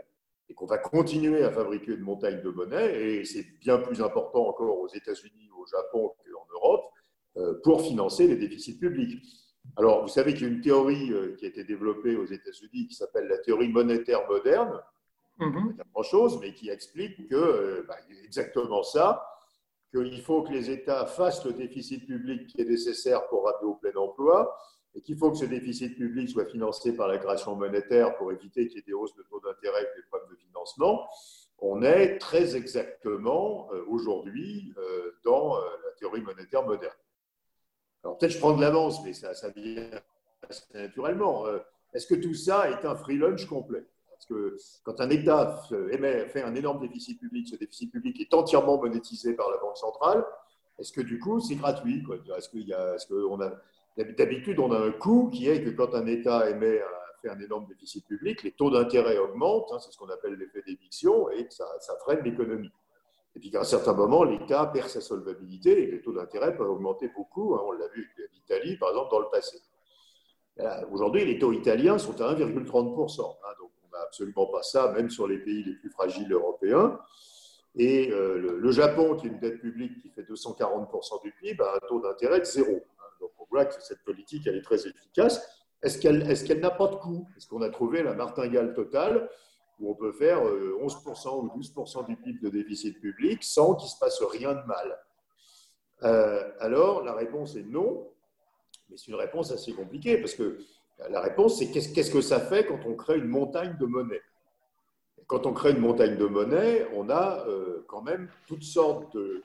[0.49, 4.47] et qu'on va continuer à fabriquer une montagne de monnaie, et c'est bien plus important
[4.47, 6.85] encore aux États-Unis, au Japon qu'en Europe,
[7.37, 9.21] euh, pour financer les déficits publics.
[9.77, 12.87] Alors, vous savez qu'il y a une théorie euh, qui a été développée aux États-Unis
[12.87, 14.81] qui s'appelle la théorie monétaire moderne,
[15.39, 15.75] mm-hmm.
[15.75, 19.25] pas grand-chose, mais qui explique que euh, bah, exactement ça,
[19.93, 23.75] qu'il faut que les États fassent le déficit public qui est nécessaire pour ramener au
[23.75, 24.57] plein emploi,
[24.95, 28.67] et qu'il faut que ce déficit public soit financé par la création monétaire pour éviter
[28.67, 31.07] qu'il y ait des hausses de taux d'intérêt et des problèmes de financement,
[31.61, 36.95] on est très exactement euh, aujourd'hui euh, dans euh, la théorie monétaire moderne.
[38.03, 39.89] Alors peut-être je prends de l'avance, mais ça, vient
[40.73, 41.45] naturellement.
[41.93, 43.85] Est-ce que tout ça est un free lunch complet?
[44.09, 48.77] Parce que quand un État fait un énorme déficit public, ce déficit public est entièrement
[48.77, 50.25] monétisé par la Banque centrale,
[50.77, 52.05] est-ce que du coup c'est gratuit
[52.37, 53.51] Est-ce qu'on a
[54.17, 56.81] D'habitude, on a un coût qui est que quand un État émet,
[57.21, 60.61] fait un énorme déficit public, les taux d'intérêt augmentent, hein, c'est ce qu'on appelle l'effet
[60.65, 61.65] d'éviction, et ça,
[62.01, 62.71] freine l'économie.
[63.35, 66.69] Et puis qu'à un certain moment, l'État perd sa solvabilité et les taux d'intérêt peuvent
[66.69, 67.55] augmenter beaucoup.
[67.55, 69.59] Hein, on l'a vu avec l'Italie, par exemple, dans le passé.
[70.91, 73.21] Aujourd'hui, les taux italiens sont à 1,30%.
[73.21, 76.99] Hein, donc, on n'a absolument pas ça, même sur les pays les plus fragiles européens.
[77.75, 81.75] Et euh, le, Japon, qui a une dette publique qui fait 240% du PIB, a
[81.75, 82.81] un taux d'intérêt de zéro
[83.49, 85.41] voit que cette politique, elle est très efficace.
[85.81, 87.27] Est-ce qu'elle est n'a pas de coût?
[87.37, 89.29] Est-ce qu'on a trouvé la martingale totale
[89.79, 93.89] où on peut faire 11% euh, ou 12% du PIB de déficit public sans qu'il
[93.89, 94.97] se passe rien de mal?
[96.03, 98.09] Euh, Alors, la réponse est non,
[98.89, 100.59] mais c'est une réponse assez compliquée parce que
[101.09, 104.21] la réponse, c'est qu'est-ce que ça fait quand on crée une montagne de monnaie?
[105.27, 109.41] Quand on crée une montagne de monnaie, on a euh, quand même toutes sortes de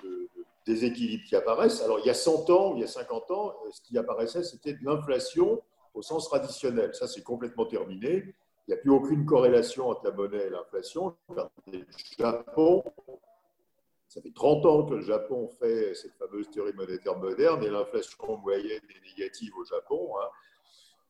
[0.66, 1.82] des équilibres qui apparaissent.
[1.82, 4.42] Alors, il y a 100 ans, il y a 50 ans, euh, ce qui apparaissait,
[4.42, 6.94] c'était de l'inflation au sens traditionnel.
[6.94, 8.34] Ça, c'est complètement terminé.
[8.66, 11.16] Il n'y a plus aucune corrélation entre la monnaie et l'inflation.
[11.70, 11.84] Le
[12.18, 12.82] Japon,
[14.08, 18.38] ça fait 30 ans que le Japon fait cette fameuse théorie monétaire moderne et l'inflation
[18.38, 20.14] moyenne est négative au Japon.
[20.18, 20.28] Hein.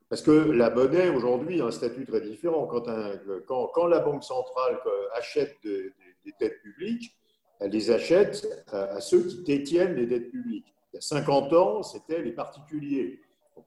[0.08, 2.66] Parce que la monnaie aujourd'hui a un statut très différent.
[2.66, 4.78] Quand, la Banque centrale
[5.14, 5.92] achète des,
[6.40, 7.16] dettes publiques,
[7.64, 10.66] elle les achète à, ceux qui détiennent les dettes publiques.
[10.92, 13.20] Il y a 50 ans, c'était les particuliers.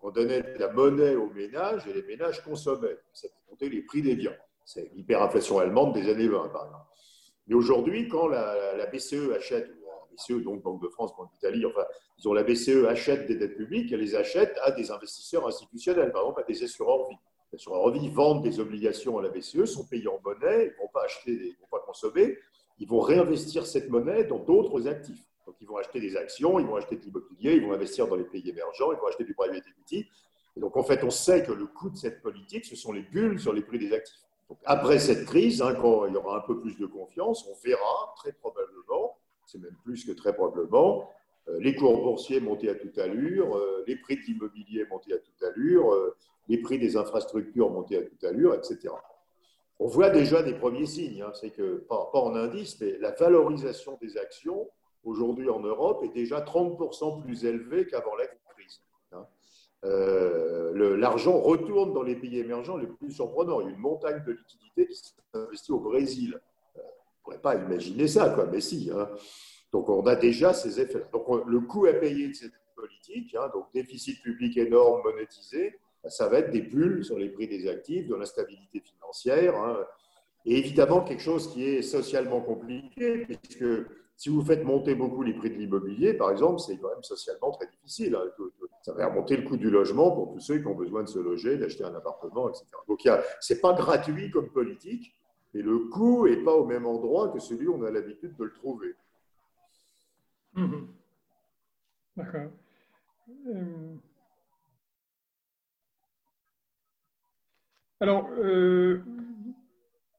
[0.03, 2.97] On donnait de la monnaie aux ménages et les ménages consommaient.
[3.11, 4.35] Ça comptait les prix des biens.
[4.65, 6.85] C'est l'hyperinflation allemande des années 20, par exemple.
[7.47, 11.85] Mais aujourd'hui, quand la, BCE achète, la BCE, donc Banque de France, Banque d'Italie, enfin,
[12.17, 16.21] disons la BCE achète des dettes publiques, elle les achète à des investisseurs institutionnels, par
[16.21, 17.17] exemple à des assureurs vie.
[17.51, 20.77] Les assureurs vie vendent des obligations à la BCE, sont payés en monnaie, ils ne
[20.83, 22.37] vont pas acheter, ils vont pas consommer,
[22.79, 25.23] ils vont réinvestir cette monnaie dans d'autres actifs.
[25.45, 28.15] Donc, ils vont acheter des actions, ils vont acheter de l'immobilier, ils vont investir dans
[28.15, 30.05] les pays émergents, ils vont acheter du private equity.
[30.55, 33.03] Et donc, en fait, on sait que le coût de cette politique, ce sont les
[33.03, 34.19] bulles sur les prix des actifs.
[34.49, 37.55] Donc, après cette crise, hein, quand il y aura un peu plus de confiance, on
[37.63, 41.09] verra très probablement, c'est même plus que très probablement,
[41.49, 45.17] euh, les cours boursiers monter à toute allure, euh, les prix de l'immobilier monter à
[45.17, 46.15] toute allure, euh,
[46.47, 48.93] les prix des infrastructures monter à toute allure, etc.
[49.79, 51.31] On voit déjà des premiers signes, hein.
[51.33, 54.67] c'est que, pas, pas en indice, mais la valorisation des actions
[55.03, 58.81] aujourd'hui en Europe est déjà 30% plus élevée qu'avant la crise.
[59.11, 59.25] Hein.
[59.83, 63.61] L'argent retourne dans les pays émergents les plus surprenants.
[63.61, 66.39] Il y a une montagne de liquidités qui s'investit au Brésil.
[66.75, 66.83] on ne
[67.23, 68.91] pourrait pas imaginer ça, mais si.
[68.93, 69.09] Hein.
[69.71, 71.05] Donc on a déjà ces effets-là.
[71.13, 76.39] Donc le coût à payer de cette politique, donc déficit public énorme monétisé, ça va
[76.39, 79.77] être des bulles sur les prix des actifs, de l'instabilité financière, hein.
[80.45, 83.65] et évidemment quelque chose qui est socialement compliqué, puisque
[84.17, 87.51] si vous faites monter beaucoup les prix de l'immobilier, par exemple, c'est quand même socialement
[87.51, 88.15] très difficile.
[88.15, 88.25] Hein.
[88.81, 91.19] Ça va remonter le coût du logement pour tous ceux qui ont besoin de se
[91.19, 92.65] loger, d'acheter un appartement, etc.
[92.87, 93.01] Donc
[93.39, 95.13] ce n'est pas gratuit comme politique,
[95.53, 98.43] et le coût n'est pas au même endroit que celui où on a l'habitude de
[98.43, 98.95] le trouver.
[100.55, 100.87] Mhm.
[102.15, 102.49] D'accord.
[103.47, 103.95] Euh,
[107.99, 109.01] alors, euh,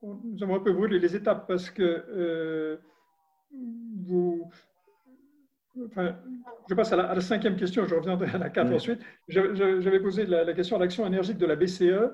[0.02, 2.76] nous avons un peu brûlé les étapes parce que euh,
[4.06, 4.50] vous.
[5.86, 6.16] Enfin,
[6.68, 9.00] je passe à la, cinquième question, je reviendrai à la quatre ensuite.
[9.28, 12.10] J'avais posé la, question à l'action énergique de la BCE.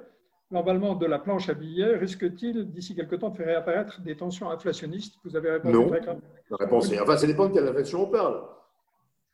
[0.50, 4.50] L'emballement de la planche à billets risque-t-il d'ici quelque temps de faire réapparaître des tensions
[4.50, 5.14] inflationnistes?
[5.24, 5.88] Vous avez répondu non.
[5.88, 6.20] très clairement.
[6.50, 8.44] La réponse est, enfin, ça dépend de quelle inflation on parle.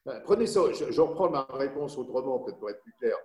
[0.07, 3.17] Ben, prenez ça, je, reprends ma réponse autrement, peut-être pour être plus clair.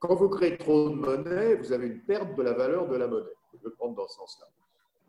[0.00, 3.08] Quand vous créez trop de monnaie, vous avez une perte de la valeur de la
[3.08, 3.32] monnaie.
[3.52, 4.46] Je vais prendre dans ce sens-là.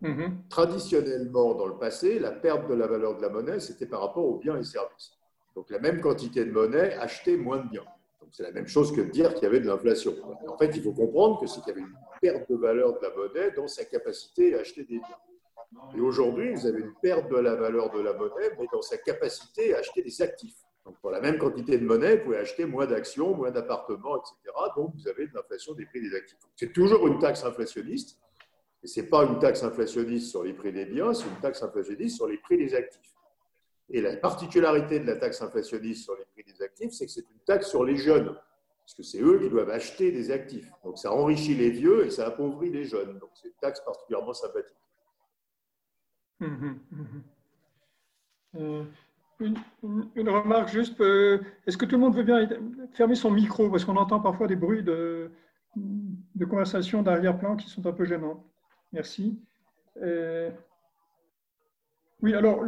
[0.01, 0.47] Mm-hmm.
[0.49, 4.25] Traditionnellement, dans le passé, la perte de la valeur de la monnaie, c'était par rapport
[4.25, 5.11] aux biens et services.
[5.55, 7.85] Donc la même quantité de monnaie achetait moins de biens.
[8.21, 10.13] Donc c'est la même chose que de dire qu'il y avait de l'inflation.
[10.47, 12.99] En fait, il faut comprendre que c'est qu'il y avait une perte de valeur de
[13.01, 15.17] la monnaie dans sa capacité à acheter des biens.
[15.95, 18.97] Et aujourd'hui, vous avez une perte de la valeur de la monnaie, mais dans sa
[18.97, 20.55] capacité à acheter des actifs.
[20.85, 24.35] Donc, pour la même quantité de monnaie, vous pouvez acheter moins d'actions, moins d'appartements, etc.
[24.75, 26.37] Donc, vous avez de l'inflation des prix des actifs.
[26.55, 28.17] C'est toujours une taxe inflationniste,
[28.81, 31.61] et ce n'est pas une taxe inflationniste sur les prix des biens, c'est une taxe
[31.61, 33.13] inflationniste sur les prix des actifs.
[33.89, 37.21] Et la particularité de la taxe inflationniste sur les prix des actifs, c'est que c'est
[37.29, 38.35] une taxe sur les jeunes,
[38.81, 40.71] parce que c'est eux qui doivent acheter des actifs.
[40.83, 43.19] Donc ça enrichit les vieux et ça appauvrit les jeunes.
[43.19, 44.77] Donc c'est une taxe particulièrement sympathique.
[46.41, 47.23] Hum, hum,
[48.55, 48.83] euh,
[49.39, 52.47] une, remarque juste, euh, est-ce que tout le monde veut bien
[52.93, 53.69] fermer son micro?
[53.69, 55.31] Parce qu'on entend parfois des bruits de,
[55.75, 58.43] de conversation d'arrière-plan qui sont un peu gênants.
[58.91, 59.39] Merci.
[60.01, 60.51] Euh,
[62.21, 62.63] oui, alors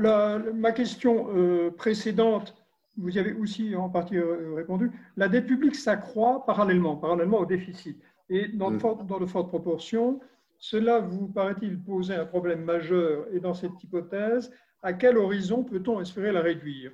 [0.53, 2.55] ma question euh, précédente,
[2.97, 4.91] vous y avez aussi en partie répondu.
[5.17, 8.01] La dette publique s'accroît parallèlement, parallèlement au déficit.
[8.29, 9.07] Et dans, de, mm.
[9.07, 10.21] dans de fortes proportions,
[10.57, 13.25] cela vous paraît-il poser un problème majeur?
[13.33, 16.91] Et dans cette hypothèse, à quel horizon peut-on espérer la réduire?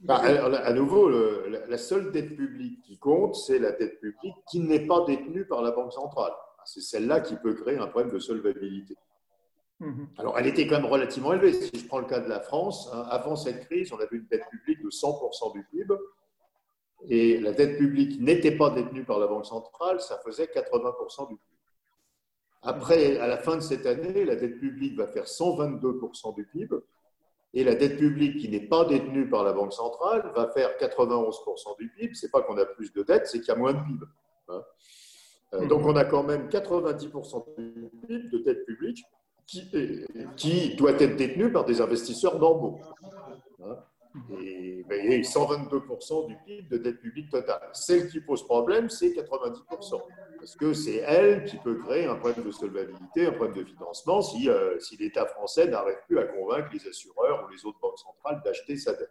[0.00, 4.86] Bah, À nouveau, la seule dette publique qui compte, c'est la dette publique qui n'est
[4.86, 6.32] pas détenue par la Banque centrale.
[6.64, 8.96] C'est celle-là qui peut créer un problème de solvabilité.
[9.80, 10.08] Mhm.
[10.18, 11.52] Alors, elle était quand même relativement élevée.
[11.52, 14.26] Si je prends le cas de la France, hein, avant cette crise, on avait une
[14.30, 15.94] dette publique de 100% du PIB.
[17.08, 21.36] Et la dette publique n'était pas détenue par la Banque centrale, ça faisait 80% du
[21.36, 21.53] PIB.
[22.64, 26.76] Après, à la fin de cette année, la dette publique va faire 122% du PIB.
[27.52, 31.78] Et la dette publique qui n'est pas détenue par la Banque centrale va faire 91%
[31.78, 32.14] du PIB.
[32.14, 34.06] Ce n'est pas qu'on a plus de dettes, c'est qu'il y a moins de PIB.
[34.48, 34.62] Hein.
[35.54, 39.04] Euh, donc, on a quand même 90% du PIB de dette publique
[39.46, 42.80] qui, doit être détenu par des investisseurs normaux.
[43.62, 43.76] Hein.
[44.40, 44.82] Et,
[45.22, 47.60] 122% du PIB de dette publique totale.
[47.72, 50.00] Celle qui pose problème, c'est 90%.
[50.44, 54.20] Parce que c'est elle qui peut créer un problème de solvabilité, un problème de financement
[54.20, 57.98] si, euh, si l'État français n'arrive plus à convaincre les assureurs ou les autres banques
[57.98, 59.08] centrales d'acheter sa dette.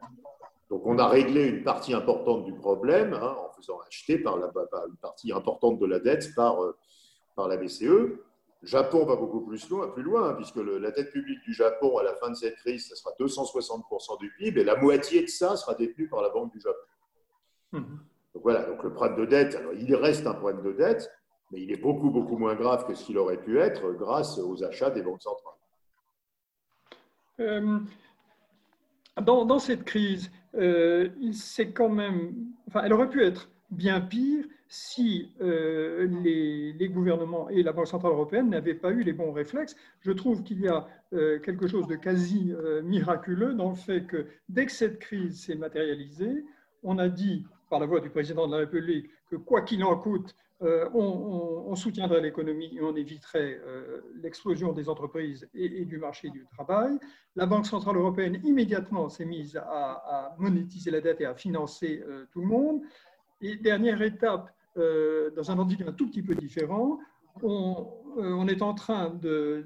[0.70, 4.52] Donc on a réglé une partie importante du problème hein, en faisant acheter par, la,
[4.88, 6.78] une partie importante de la dette par, euh,
[7.36, 7.82] par la BCE.
[7.82, 8.20] Le
[8.62, 12.04] Japon va beaucoup plus loin, plus loin hein, puisque la dette publique du Japon à
[12.04, 15.56] la fin de cette crise, ce sera 260% du PIB et la moitié de ça
[15.56, 16.78] sera détenue par la Banque du Japon.
[17.72, 17.98] Mmh.
[18.36, 21.10] Donc voilà, donc le problème de dette, alors il reste un problème de dette,
[21.54, 24.64] mais il est beaucoup, beaucoup moins grave que ce qu'il aurait pu être grâce aux
[24.64, 25.54] achats des banques centrales.
[27.40, 27.80] Euh,
[29.22, 31.10] dans, cette crise, euh,
[31.76, 32.34] quand même,
[32.68, 38.14] enfin, elle aurait pu être bien pire si euh, les, gouvernements et la Banque centrale
[38.14, 39.76] européenne n'avaient pas eu les bons réflexes.
[40.02, 42.52] Je trouve qu'il y a euh, quelque chose de quasi
[42.84, 46.44] miraculeux dans le fait que dès que cette crise s'est matérialisée,
[46.82, 49.96] on a dit par la voix du président de la République que quoi qu'il en
[49.96, 56.30] coûte, euh, on, soutiendrait l'économie et on éviterait euh, l'explosion des entreprises et, du marché
[56.30, 57.00] du travail.
[57.36, 62.26] La Banque centrale européenne immédiatement s'est mise à, monétiser la dette et à financer euh,
[62.32, 62.82] tout le monde.
[63.42, 67.00] Et dernière étape, dans un endroit un tout petit peu différent,
[67.42, 69.12] on, est en train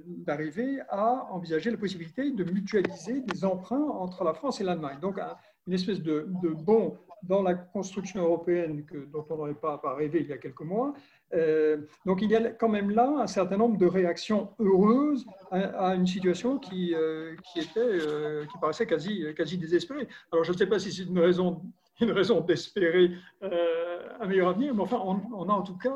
[0.05, 4.99] d'arriver à envisager la possibilité de mutualiser des emprunts entre la France et l'Allemagne.
[4.99, 5.19] Donc,
[5.67, 10.27] une espèce de, de bon dans la construction européenne dont on n'aurait pas, rêvé il
[10.27, 10.93] y a quelques mois.
[11.33, 15.95] Euh, donc il y a quand même là un certain nombre de réactions heureuses à,
[15.95, 20.07] une situation qui, euh, était, euh, qui paraissait quasi, quasi désespérée.
[20.31, 21.61] Alors je ne sais pas si c'est une raison,
[22.01, 25.95] une raison d'espérer un meilleur avenir, mais enfin on, on, a en tout cas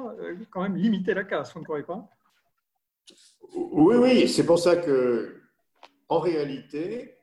[0.50, 2.08] quand même limité la casse, vous ne croyez pas?
[3.54, 5.42] Oui, oui, c'est pour ça que
[6.10, 7.21] en réalité,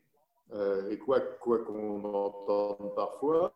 [0.54, 3.52] euh, et quoi qu'on entende parfois,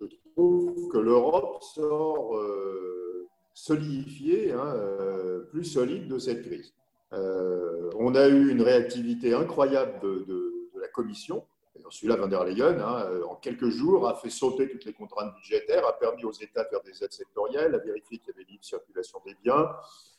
[0.00, 6.72] je trouve que l'Europe sort euh, solidifiée, hein, euh, plus solide de cette crise.
[7.12, 11.44] on a eu une réactivité incroyable de, la Commission.
[11.90, 15.86] Celui-là, Van der Leyen, hein, en quelques jours, a fait sauter toutes les contraintes budgétaires,
[15.86, 18.64] a permis aux États de faire des aides sectorielles, a vérifié qu'il y avait libre
[18.64, 19.68] circulation des biens,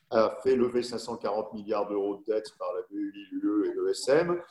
[0.09, 4.41] a fait lever 540 milliards d'euros de dettes par la BUI, l'UE et l'ESM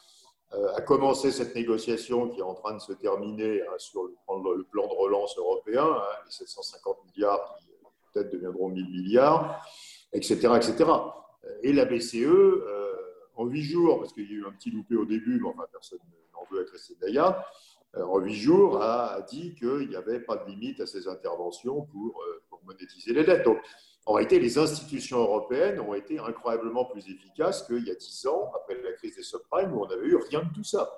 [0.50, 4.86] a commencé cette négociation qui est en train de se terminer hein, sur le, plan
[4.86, 7.66] de relance européen, hein, les 750 milliards qui
[8.12, 9.62] peut-être deviendront 1000 milliards,
[10.12, 10.36] etc.
[10.56, 10.90] etc.
[11.62, 12.94] Et la BCE, euh,
[13.36, 15.66] en huit jours, parce qu'il y a eu un petit loupé au début, mais enfin
[15.70, 15.98] personne
[16.32, 17.44] n'en veut être resté d'ailleurs,
[17.96, 21.82] euh, en huit jours, a, dit qu'il n'y avait pas de limite à ces interventions
[21.82, 23.44] pour, pour monétiser les dettes.
[23.44, 23.58] Donc,
[24.08, 28.50] en réalité, les institutions européennes ont été incroyablement plus efficaces qu'il y a dix ans,
[28.56, 30.88] après la crise des subprimes, où on n'avait eu rien de tout ça.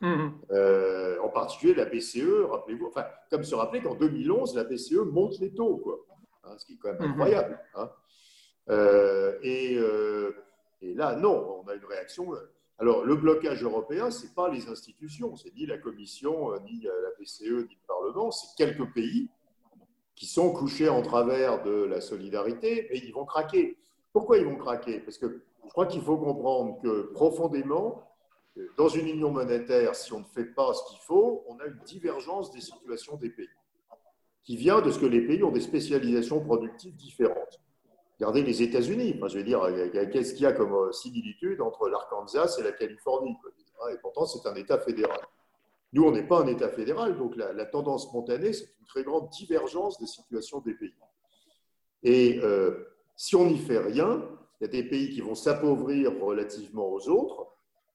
[0.00, 0.32] Mhm.
[0.50, 5.38] Euh, en particulier la BCE, rappelez-vous, enfin, comme se rappeler qu'en 2011, la BCE monte
[5.40, 6.06] les taux, quoi,
[6.44, 7.10] hein, ce qui est quand même mhm.
[7.10, 7.60] incroyable.
[7.74, 7.90] Hein.
[8.70, 10.34] Euh, et, euh,
[10.80, 12.32] et, là, non, on a une réaction.
[12.78, 17.10] Alors, le blocage européen, ce n'est pas les institutions, c'est ni la Commission, ni la
[17.20, 19.28] BCE, ni le Parlement, c'est quelques pays
[20.14, 23.76] qui sont couchés en travers de la solidarité, mais ils vont craquer.
[24.12, 25.00] Pourquoi ils vont craquer?
[25.00, 28.02] Parce que je crois qu'il faut comprendre que profondément,
[28.76, 31.80] dans une union monétaire, si on ne fait pas ce qu'il faut, on a une
[31.84, 33.48] divergence des situations des pays,
[34.44, 37.60] qui vient de ce que les pays ont des spécialisations productives différentes.
[38.20, 39.60] Regardez les États-Unis, je veux dire,
[40.12, 43.36] qu'est-ce qu'il y a comme similitude entre l'Arkansas et la Californie
[43.90, 45.20] Et pourtant, c'est un État fédéral.
[45.94, 49.30] Nous, on n'est pas un État fédéral, donc la, tendance spontanée, c'est une très grande
[49.30, 50.92] divergence des situations des pays.
[52.02, 54.28] Et euh, si on n'y fait rien,
[54.60, 57.46] il y a des pays qui vont s'appauvrir relativement aux autres,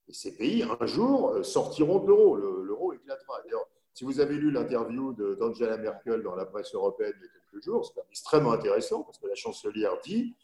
[0.07, 2.35] et ces pays, un jour, euh, sortiront de l'euro.
[2.37, 3.41] L'euro éclatera.
[3.43, 7.51] D'ailleurs, si vous avez lu l'interview d'Angela Merkel dans la presse européenne il y a
[7.51, 10.35] quelques jours, c'est extrêmement intéressant parce que la chancelière dit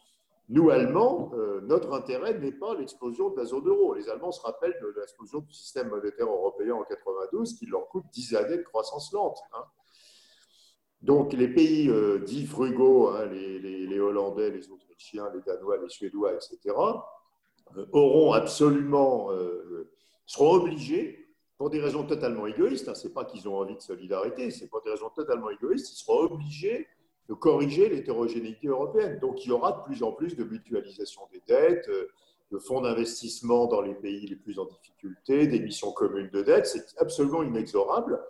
[0.49, 3.95] nous, Allemands, euh, notre intérêt n'est pas l'explosion de la zone euro.
[3.95, 8.05] Les Allemands se rappellent de l'explosion du système monétaire européen en 92 qui leur coûte
[8.13, 9.39] 10 années de croissance lente.
[9.53, 9.63] Hein.
[11.01, 16.34] Donc, les pays euh, dits frugaux, hein, les, Hollandais, les Autrichiens, les Danois, les Suédois,
[16.34, 16.76] etc.,
[17.78, 19.30] euh, auront absolument,
[20.28, 21.26] seront obligés,
[21.57, 24.67] pour des raisons totalement égoïstes, hein, ce n'est pas qu'ils ont envie de solidarité, c'est
[24.67, 26.88] pour des raisons totalement égoïstes, ils seront obligés
[27.30, 29.19] de corriger l'hétérogénéité européenne.
[29.19, 32.07] Donc il y aura de plus en plus de mutualisation des dettes, euh,
[32.51, 36.67] de fonds d'investissement dans les pays les plus en difficulté, d'émissions communes de dettes.
[36.67, 38.21] C'est absolument inexorable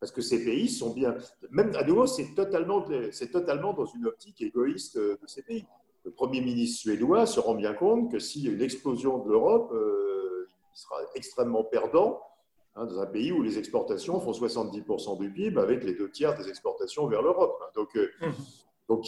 [0.00, 1.16] parce que ces pays sont bien.
[1.50, 2.84] Même à nouveau, c'est totalement,
[3.32, 5.64] totalement dans une optique égoïste de ces pays.
[6.04, 9.30] Le Premier ministre suédois se rend bien compte que s'il y a une explosion de
[9.30, 12.20] l'Europe, euh, il sera extrêmement perdant
[12.76, 16.36] Hein, dans un pays où les exportations font 70% du PIB, avec les deux tiers
[16.36, 17.58] des exportations vers l'Europe.
[17.62, 17.70] Hein.
[17.74, 18.32] Donc, euh, mmh.
[18.88, 19.04] Donc,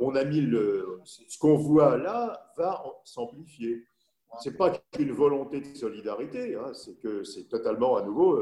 [0.00, 3.82] on a mis le, ce qu'on voit là va s'amplifier.
[4.42, 8.38] Ce n'est pas qu'une volonté de solidarité, hein, c'est que c'est totalement à nouveau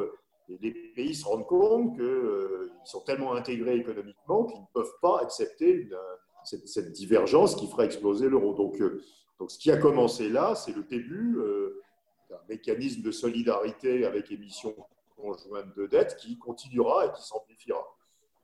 [0.49, 5.20] les pays se rendent compte qu'ils euh, sont tellement intégrés économiquement qu'ils ne peuvent pas
[5.20, 5.88] accepter
[6.44, 8.55] cette, divergence qui fera exploser l'euro.
[8.55, 9.03] Donc, euh,
[9.38, 11.82] donc, ce qui a commencé là, c'est le début euh,
[12.31, 14.74] d'un mécanisme de solidarité avec émission
[15.16, 17.85] conjointe de dette qui continuera et qui s'amplifiera.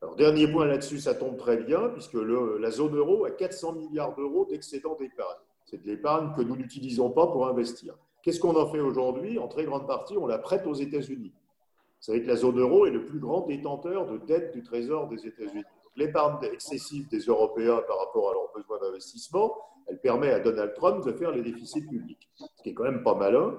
[0.02, 4.14] Alors, dernier point là-dessus, ça tombe très bien, puisque la zone euro a 400 milliards
[4.14, 5.38] d'euros d'excédent d'épargne.
[5.64, 7.94] C'est de l'épargne que nous n'utilisons pas pour investir.
[8.22, 9.38] Qu'est-ce qu'on en fait aujourd'hui?
[9.38, 11.32] En très grande partie, on la prête aux États-Unis.
[11.32, 15.08] Vous savez que la zone euro est le plus grand détenteur de dette du Trésor
[15.08, 15.64] des États-Unis.
[15.96, 19.56] L'épargne excessive des Européens par rapport à leurs besoins d'investissement,
[19.86, 23.02] elle permet à Donald Trump de faire les déficits publics, ce qui est quand même
[23.02, 23.56] pas malin.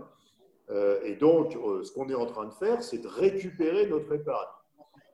[0.69, 4.13] Euh, et donc, euh, ce qu'on est en train de faire, c'est de récupérer notre
[4.13, 4.47] épargne.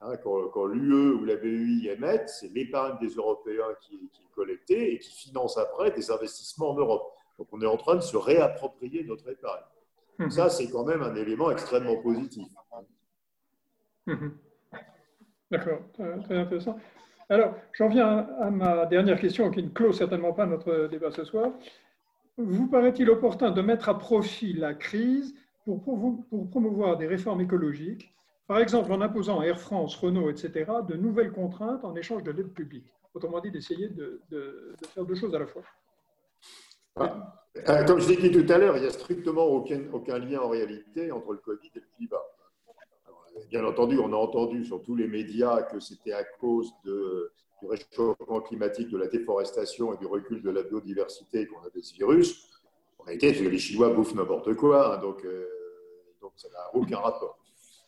[0.02, 5.00] Hein, quand, l'UE ou la BEI émettent, c'est l'épargne des Européens qui, est collectée et
[5.00, 7.14] qui finance après des investissements en Europe.
[7.38, 9.64] Donc, on est en train de se réapproprier notre épargne.
[10.18, 10.30] Mmh.
[10.30, 12.48] Ça, c'est quand même un élément extrêmement positif.
[14.08, 14.38] Mhm.
[15.52, 16.80] D'accord, très intéressant.
[17.30, 21.24] Alors, j'en viens à ma dernière question qui ne clôt certainement pas notre débat ce
[21.24, 21.52] soir.
[22.38, 25.84] Vous paraît-il opportun de mettre à profit la crise pour,
[26.50, 28.14] promouvoir des réformes écologiques,
[28.48, 32.32] par exemple en imposant à Air France, Renault, etc., de nouvelles contraintes en échange de
[32.32, 32.92] l'aide publique?
[33.14, 34.22] Autrement dit, d'essayer de,
[34.94, 35.64] faire deux choses à la fois.
[36.96, 37.36] Ah,
[37.68, 40.40] euh, comme je l'ai dit tout à l'heure, il n'y a strictement aucun, aucun lien
[40.40, 42.24] en réalité entre le Covid et le climat
[43.50, 47.32] bien entendu, on a entendu sur tous les médias que c'était à cause de,
[47.62, 51.94] du réchauffement climatique, de la déforestation et du recul de la biodiversité qu'on avait ce
[51.94, 52.48] virus.
[53.00, 55.48] En réalité, les Chinois bouffent n'importe quoi, hein, donc, euh,
[56.22, 57.40] donc, ça n'a aucun rapport.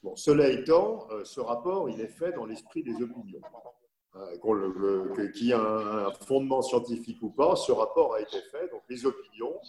[0.02, 3.42] Bon, cela étant, euh, ce rapport, il est fait dans l'esprit des opinions.
[4.16, 8.70] Euh, qu'il y ait un, fondement scientifique ou pas, ce rapport a été fait.
[8.70, 9.60] Donc les opinions,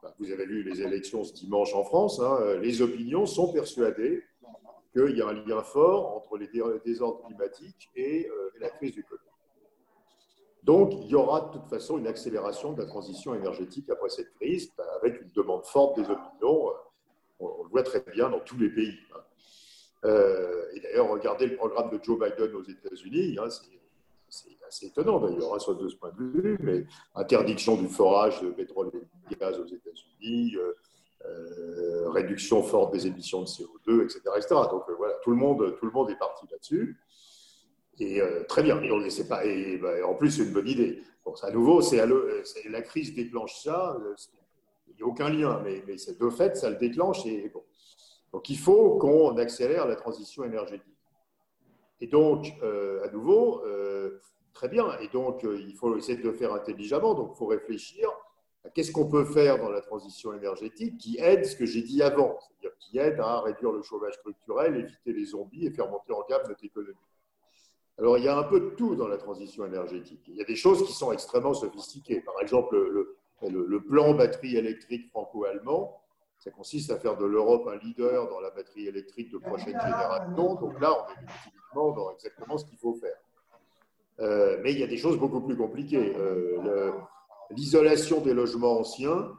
[0.00, 4.22] bah, vous avez vu les élections ce dimanche en France, hein, les opinions sont persuadées
[4.92, 6.46] qu'il y a un lien fort entre les
[6.84, 8.28] désordres climatiques et,
[8.60, 9.29] la crise du Covid.
[10.62, 14.32] Donc, il y aura de toute façon une accélération de la transition énergétique après cette
[14.34, 16.68] crise, ben, avec une demande forte des opinions.
[16.68, 16.72] Euh,
[17.40, 18.98] on, le voit très bien dans tous les pays.
[19.14, 19.20] Hein.
[20.04, 23.48] Euh, et d'ailleurs, regardez le programme de Joe Biden aux États-Unis, hein,
[24.28, 26.84] c'est assez étonnant d'ailleurs, hein, de ce point de vue, mais
[27.14, 30.56] interdiction du forage de pétrole et de gaz aux États-Unis,
[31.26, 34.22] euh, réduction forte des émissions de CO2, etc.
[34.70, 36.98] Donc euh, voilà, tout le, monde, tout le monde est parti là-dessus.
[38.00, 41.02] Et euh, très bien, et, c'est pas, et, bah, en plus, c'est une bonne idée.
[41.22, 42.00] Bon, à nouveau, c'est,
[42.68, 43.98] la crise déclenche ça,
[44.88, 47.26] il n'y a aucun lien, mais, de fait, ça le déclenche.
[47.26, 47.62] Et, bon.
[48.32, 50.96] Donc il faut qu'on accélère la transition énergétique.
[52.00, 53.62] Et donc, à nouveau,
[54.54, 58.08] très bien, et donc il faut essayer de le faire intelligemment, donc il faut réfléchir
[58.74, 62.38] Qu'est-ce qu'on peut faire dans la transition énergétique qui aide ce que j'ai dit avant,
[62.40, 66.22] c'est-à-dire qui aide à réduire le chômage structurel, éviter les zombies et faire monter en
[66.28, 66.94] gamme notre économie
[68.00, 70.22] Alors, il y a un peu de tout dans la transition énergétique.
[70.28, 72.22] Il y a des choses qui sont extrêmement sophistiquées.
[72.22, 72.76] Par exemple,
[73.42, 76.00] le, plan batterie électrique franco-allemand,
[76.38, 80.54] ça consiste à faire de l'Europe un leader dans la batterie électrique de prochaine génération.
[80.54, 83.18] Donc là, on est typiquement dans exactement ce qu'il faut faire.
[84.20, 86.14] Euh, mais il y a des choses beaucoup plus compliquées.
[86.16, 86.92] Euh,
[87.50, 89.36] L'isolation des logements anciens,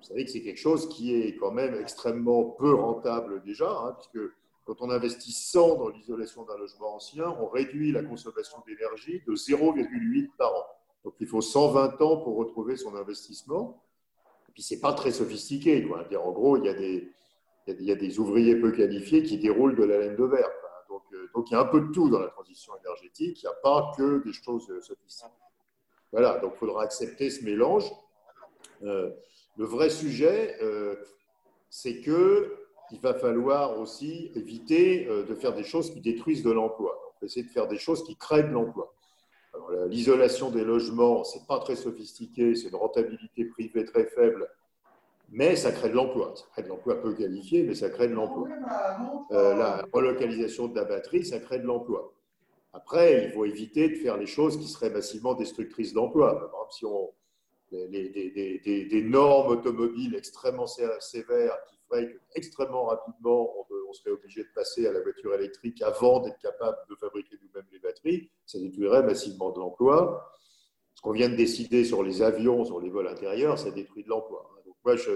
[0.00, 3.96] vous savez que c'est quelque chose qui est quand même extrêmement peu rentable déjà, hein,
[3.98, 4.32] puisque
[4.64, 9.32] quand on investit 100 dans l'isolation d'un logement ancien, on réduit la consommation d'énergie de
[9.32, 10.64] 0,8 par an.
[11.04, 13.82] Donc il faut 120 ans pour retrouver son investissement.
[14.48, 15.86] Et puis c'est pas très sophistiqué.
[15.86, 16.06] Quoi.
[16.18, 20.24] En gros, il y, a des, ouvriers peu qualifiés qui déroulent de la laine de
[20.24, 20.50] verre.
[20.88, 23.42] Donc, euh, donc il y a un peu de tout dans la transition énergétique.
[23.42, 25.30] Il n'y a pas que des choses sophistiquées.
[26.12, 27.90] Voilà, donc il faudra accepter ce mélange.
[28.82, 29.10] Euh,
[29.56, 30.96] le vrai sujet, euh,
[31.68, 32.00] c'est
[32.90, 37.14] qu'il va falloir aussi éviter euh, de faire des choses qui détruisent de l'emploi.
[37.22, 38.94] Essayer de faire des choses qui créent de l'emploi.
[39.88, 44.48] L'isolation des logements, ce n'est pas très sophistiqué, c'est une rentabilité privée très faible,
[45.28, 46.32] mais ça crée de l'emploi.
[46.34, 48.48] Ça crée de l'emploi peu qualifié, mais ça crée de l'emploi.
[49.30, 52.14] la relocalisation de la batterie, ça crée de l'emploi.
[52.72, 56.36] Après, il faut éviter de faire les choses qui seraient massivement destructrices d'emplois.
[56.36, 57.10] Par exemple, si on
[57.72, 64.92] des, normes automobiles extrêmement sévères qui feraient qu'extrêmement rapidement, on, serait obligé de passer à
[64.92, 69.58] la voiture électrique avant d'être capable de fabriquer nous-mêmes les batteries, ça détruirait massivement de
[69.58, 70.32] l'emploi.
[70.94, 74.08] Ce qu'on vient de décider sur les avions, sur les vols intérieurs, ça détruit de
[74.08, 74.48] l'emploi.
[74.64, 75.10] Donc moi, je,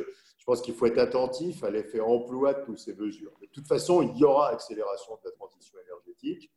[0.44, 3.32] pense qu'il faut être attentif à l'effet emploi de toutes ces mesures.
[3.40, 6.50] de toute façon, il y aura accélération de la transition énergétique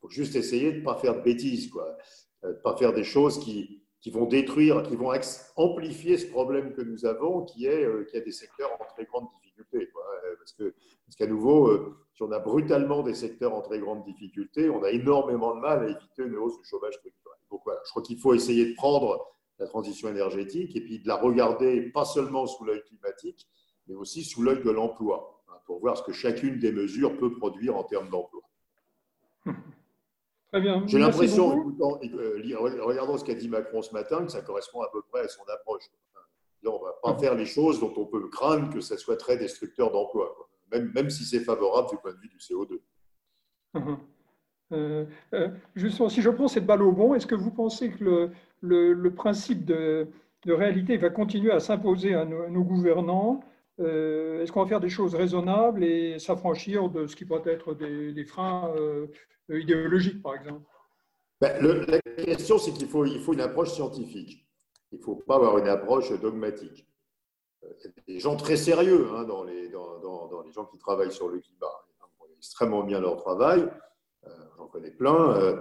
[0.00, 1.68] faut juste essayer de ne pas faire de bêtises.
[1.68, 1.96] Quoi.
[2.42, 5.12] de ne pas faire des choses qui, qui vont détruire, qui vont
[5.56, 9.04] amplifier ce problème que nous avons, qui est qu'il y a des secteurs en très
[9.04, 9.90] grande difficulté.
[10.38, 10.74] Parce que
[11.06, 14.90] parce qu'à nouveau, si on a brutalement des secteurs en très grande difficulté, on a
[14.90, 17.38] énormément de mal à éviter une hausse du chômage structurel.
[17.50, 19.24] Donc je crois qu'il faut essayer de prendre
[19.58, 23.46] la transition énergétique et puis de la regarder pas seulement sous l'œil climatique,
[23.86, 27.32] mais aussi sous l'œil de l'emploi, hein, pour voir ce que chacune des mesures peut
[27.32, 28.42] produire en termes d'emploi.
[30.52, 30.86] Très bien.
[30.86, 35.02] J'ai l'impression, euh, regardant ce qu'a dit Macron ce matin, que ça correspond à peu
[35.10, 35.84] près à son approche.
[36.64, 39.36] on ne va pas faire les choses dont on peut craindre que ça soit très
[39.36, 40.34] destructeur d'emploi,
[40.70, 42.80] même, même si c'est favorable du point de vue du CO2.
[44.72, 48.02] Euh, euh, justement, si je prends cette balle au bon, est-ce que vous pensez que
[48.60, 50.08] le, le, principe de,
[50.44, 53.44] de, réalité va continuer à s'imposer à, nos gouvernants?
[53.80, 57.74] Euh, Est-ce qu'on va faire des choses raisonnables et s'affranchir de ce qui pourrait être
[57.74, 58.72] des, freins
[59.48, 60.62] idéologiques, par exemple?
[61.40, 64.46] Ben, La question, c'est qu'il faut, une approche scientifique.
[64.92, 66.88] Il ne faut pas avoir une approche dogmatique.
[67.62, 69.70] Il y a des gens très sérieux hein, dans, les,
[70.52, 71.66] gens qui travaillent sur le climat.
[71.88, 73.68] Ils font extrêmement bien leur travail.
[74.26, 75.36] Euh, j'en connais plein.
[75.36, 75.60] Euh,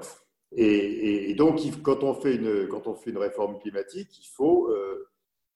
[0.51, 5.09] et, donc, quand on, fait une, réforme climatique, il faut, euh,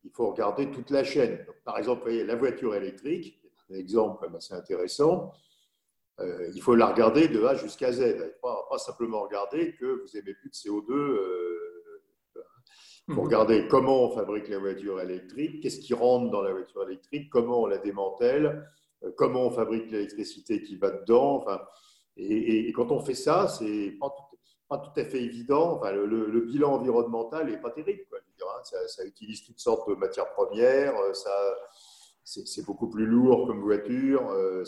[0.04, 1.46] il faut regarder toute la chaîne.
[1.66, 5.34] par exemple, la voiture électrique, un exemple assez intéressant,
[6.54, 8.36] il faut la regarder de A jusqu'à Z.
[8.42, 11.20] Pas, pas simplement regarder que vous n'aimez plus de CO2.
[13.08, 13.28] il faut mhm.
[13.28, 17.62] regarder comment on fabrique la voiture électrique, qu'est-ce qui rentre dans la voiture électrique, comment
[17.62, 18.66] on la démantèle,
[19.16, 21.36] comment on fabrique l'électricité qui va dedans.
[21.38, 21.62] Enfin,
[22.18, 24.29] et, quand on fait ça, c'est pas tout,
[24.70, 25.74] pas tout à fait évident.
[25.74, 28.04] Enfin, le, bilan environnemental n'est pas terrible.
[28.14, 28.62] Hein.
[28.88, 30.96] ça, utilise toutes sortes de matières premières.
[30.98, 31.32] Euh, ça,
[32.24, 34.30] c'est, beaucoup plus lourd comme voiture.
[34.30, 34.64] Euh,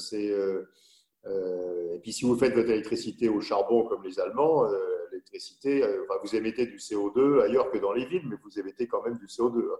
[1.28, 4.68] euh, et puis, si vous faites votre électricité au charbon comme les Allemands,
[5.12, 5.86] l'électricité,
[6.24, 9.28] vous émettez du CO2 ailleurs que dans les villes, mais vous émettez quand même du
[9.28, 9.60] CO2.
[9.60, 9.78] Hein.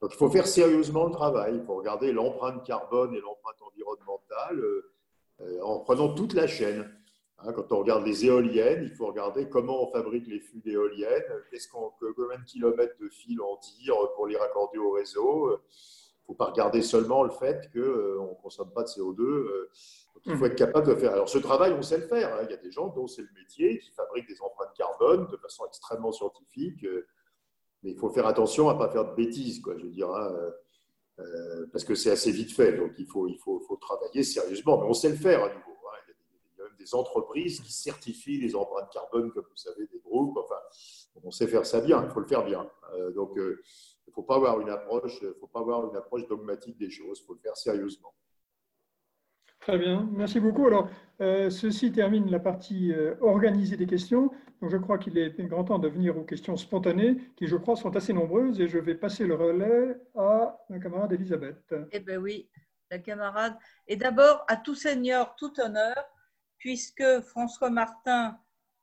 [0.00, 1.56] Donc, il faut faire sérieusement le travail.
[1.56, 4.62] Il faut regarder l'empreinte carbone et l'empreinte environnementale
[5.62, 6.88] en prenant toute la chaîne.
[7.40, 11.22] Hein, quand on regarde les éoliennes, il faut regarder comment on fabrique les fûts d'éoliennes,
[11.50, 15.50] qu'est-ce qu'on, combien de kilomètres de fil on tire pour les raccorder au réseau.
[15.50, 19.22] Il ne faut pas regarder seulement le fait qu'on euh, ne consomme pas de CO2.
[19.22, 19.70] Euh,
[20.26, 20.46] il faut mmh.
[20.46, 21.12] être capable de faire.
[21.12, 22.34] Alors, ce travail, on sait le faire.
[22.34, 22.40] Hein.
[22.42, 25.36] Il y a des gens dont c'est le métier qui fabriquent des empreintes carbone de
[25.36, 26.84] façon extrêmement scientifique.
[26.84, 27.06] Euh,
[27.84, 30.10] mais il faut faire attention à ne pas faire de bêtises, quoi, je veux dire,
[30.10, 30.34] hein,
[31.70, 32.72] parce que c'est assez vite fait.
[32.72, 34.80] Donc, il faut, il faut, faut travailler sérieusement.
[34.80, 35.76] Mais on sait le faire à nouveau
[36.78, 40.38] des entreprises qui certifient les empreintes carbone, comme vous savez, des groupes.
[40.38, 40.60] Enfin,
[41.22, 42.68] on sait faire ça bien, il faut le faire bien.
[42.94, 43.60] Euh, donc, euh,
[44.06, 47.20] il ne faut pas avoir une approche, faut pas avoir une approche dogmatique des choses,
[47.20, 48.14] il faut le faire sérieusement.
[49.60, 50.66] Très bien, merci beaucoup.
[50.66, 50.88] Alors,
[51.20, 54.30] euh, ceci termine la partie organisée des questions.
[54.62, 57.76] Donc, je crois qu'il est grand temps de venir aux questions spontanées, qui, je crois,
[57.76, 61.74] sont assez nombreuses, et je vais passer le relais à ma camarade Elisabeth.
[61.92, 62.48] Eh bien oui,
[62.90, 63.56] la camarade.
[63.86, 65.96] Et d'abord, à tout seigneur, tout honneur,
[66.58, 68.38] puisque François Martin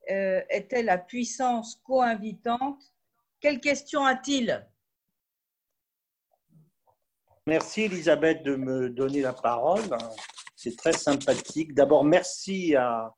[0.09, 2.93] euh, était la puissance co-invitante.
[3.39, 4.65] Quelle question a-t-il?
[7.47, 9.83] Merci Elisabeth de me donner la parole.
[10.55, 11.73] C'est très sympathique.
[11.73, 13.13] D'abord, merci à,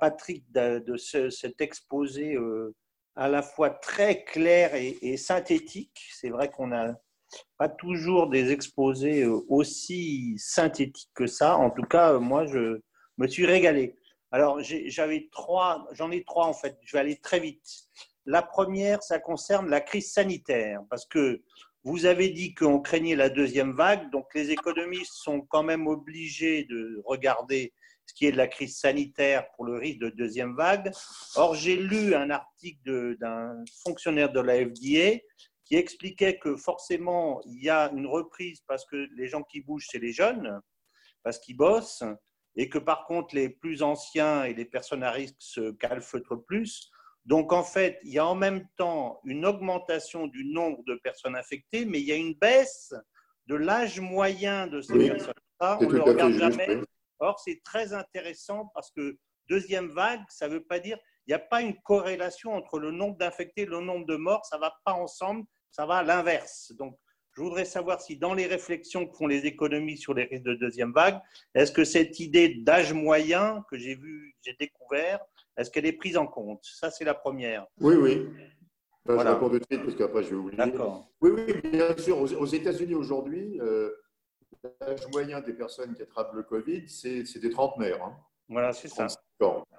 [0.00, 2.74] Patrick de, cet exposé euh,
[3.16, 6.08] à la fois très clair et, synthétique.
[6.14, 6.98] C'est vrai qu'on n'a
[7.58, 11.56] pas toujours des exposés euh, aussi synthétiques que ça.
[11.56, 12.80] En tout cas, moi, je,
[13.20, 13.94] me suis régalé.
[14.32, 16.78] Alors, j'avais trois, j'en ai trois en fait.
[16.82, 17.68] Je vais aller très vite.
[18.24, 21.42] La première, ça concerne la crise sanitaire, parce que
[21.84, 26.64] vous avez dit qu'on craignait la deuxième vague, donc les économistes sont quand même obligés
[26.64, 27.72] de regarder
[28.06, 30.90] ce qui est de la crise sanitaire pour le risque de deuxième vague.
[31.36, 35.20] Or, j'ai lu un article d'un fonctionnaire de la FDA
[35.64, 39.88] qui expliquait que forcément, il y a une reprise parce que les gens qui bougent,
[39.90, 40.60] c'est les jeunes,
[41.22, 42.02] parce qu'ils bossent,
[42.56, 46.90] et que par contre les plus anciens et les personnes à risque se calfeutrent plus.
[47.24, 51.36] Donc en fait, il y a en même temps une augmentation du nombre de personnes
[51.36, 52.94] infectées, mais il y a une baisse
[53.46, 55.78] de l'âge moyen de ces personnes-là.
[55.80, 56.80] On ne le regarde jamais.
[57.18, 61.34] Or, c'est très intéressant parce que deuxième vague, ça ne veut pas dire, il n'y
[61.34, 64.62] a pas une corrélation entre le nombre d'infectés et le nombre de morts, ça ne
[64.62, 66.72] va pas ensemble, ça va à l'inverse.
[66.78, 66.98] Donc,
[67.40, 70.56] je voudrais savoir si dans les réflexions que font les économies sur les risques de
[70.56, 71.18] deuxième vague,
[71.54, 75.20] est-ce que cette idée d'âge moyen que j'ai vu, j'ai découvert,
[75.56, 76.60] est-ce qu'elle est prise en compte?
[76.62, 77.66] Ça, c'est la première.
[77.80, 78.28] Oui, oui.
[79.06, 80.58] Je réponds de suite parce qu'après, je vais oublier.
[80.58, 81.10] D'accord.
[81.22, 82.20] Oui, oui, bien sûr.
[82.20, 83.90] Aux, États-Unis aujourd'hui, euh,
[84.82, 88.04] l'âge moyen des personnes qui attrapent le Covid, c'est des trentenaires.
[88.04, 88.18] Hein.
[88.50, 89.06] Voilà, c'est ça.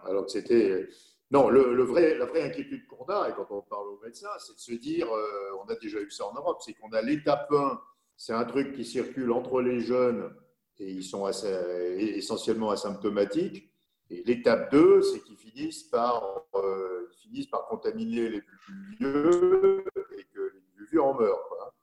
[0.03, 0.87] Alors que c'était
[1.31, 4.53] Non, le, vrai, la vraie inquiétude qu'on a, et quand on parle aux médecins, c'est
[4.53, 7.49] de se dire, euh, on a déjà eu ça en Europe, c'est qu'on a l'étape
[7.49, 7.79] 1,
[8.17, 10.35] c'est un truc qui circule entre les jeunes
[10.77, 13.71] et ils sont essentiellement asymptomatiques.
[14.09, 19.85] Et l'étape 2, c'est qu'ils finissent par, euh, finissent par contaminer les plus vieux
[20.17, 21.73] et que les plus vieux en meurent.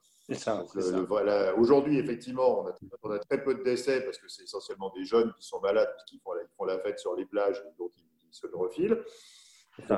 [1.57, 2.65] Aujourd'hui, effectivement,
[3.01, 5.89] on a, très peu de décès parce que c'est essentiellement des jeunes qui sont malades,
[6.07, 9.03] qui font la, font la fête sur les plages et donc ils, se refilent.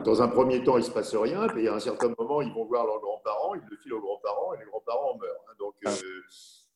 [0.03, 2.53] dans un premier temps, il ne se passe rien, puis à un certain moment, ils
[2.53, 5.45] vont voir leurs grands-parents, ils le filent aux grands-parents et les grands-parents meurent.
[5.49, 5.53] Hein.
[5.59, 5.89] Donc, ah.
[5.89, 6.21] euh,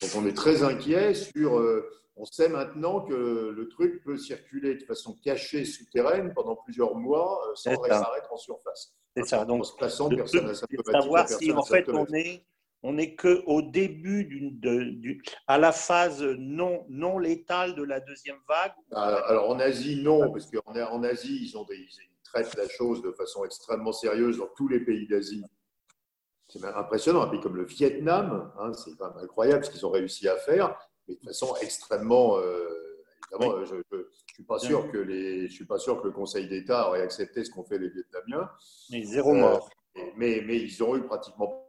[0.01, 1.57] donc, on est très inquiet sur.
[1.57, 6.95] Euh, on sait maintenant que le truc peut circuler de façon cachée souterraine pendant plusieurs
[6.95, 8.95] mois euh, sans s'arrêter en surface.
[9.17, 9.43] C'est ça.
[9.43, 12.45] Donc, en se de personne Savoir si en fait on est
[12.85, 18.73] on n'est qu'au début, d'une, à la phase non, non létale de la deuxième vague
[18.91, 21.89] ah, Alors en Asie, non, parce qu'en en Asie, ils, ont ils
[22.23, 25.43] traitent la chose de façon extrêmement sérieuse dans tous les pays d'Asie.
[26.47, 27.23] C'est impressionnant.
[27.23, 30.77] Un pays comme le Vietnam, hein, c'est incroyable ce qu'ils ont réussi à faire,
[31.07, 32.37] mais de façon extrêmement.
[32.37, 32.69] Euh,
[33.31, 36.47] évidemment, je ne suis, pas sûr que les, je suis pas sûr que le Conseil
[36.47, 38.47] d'État aurait accepté ce qu'ont fait les Vietnamiens.
[38.91, 39.71] Mais zéro mort.
[39.97, 41.65] Euh, mais, mais, ils ont eu pratiquement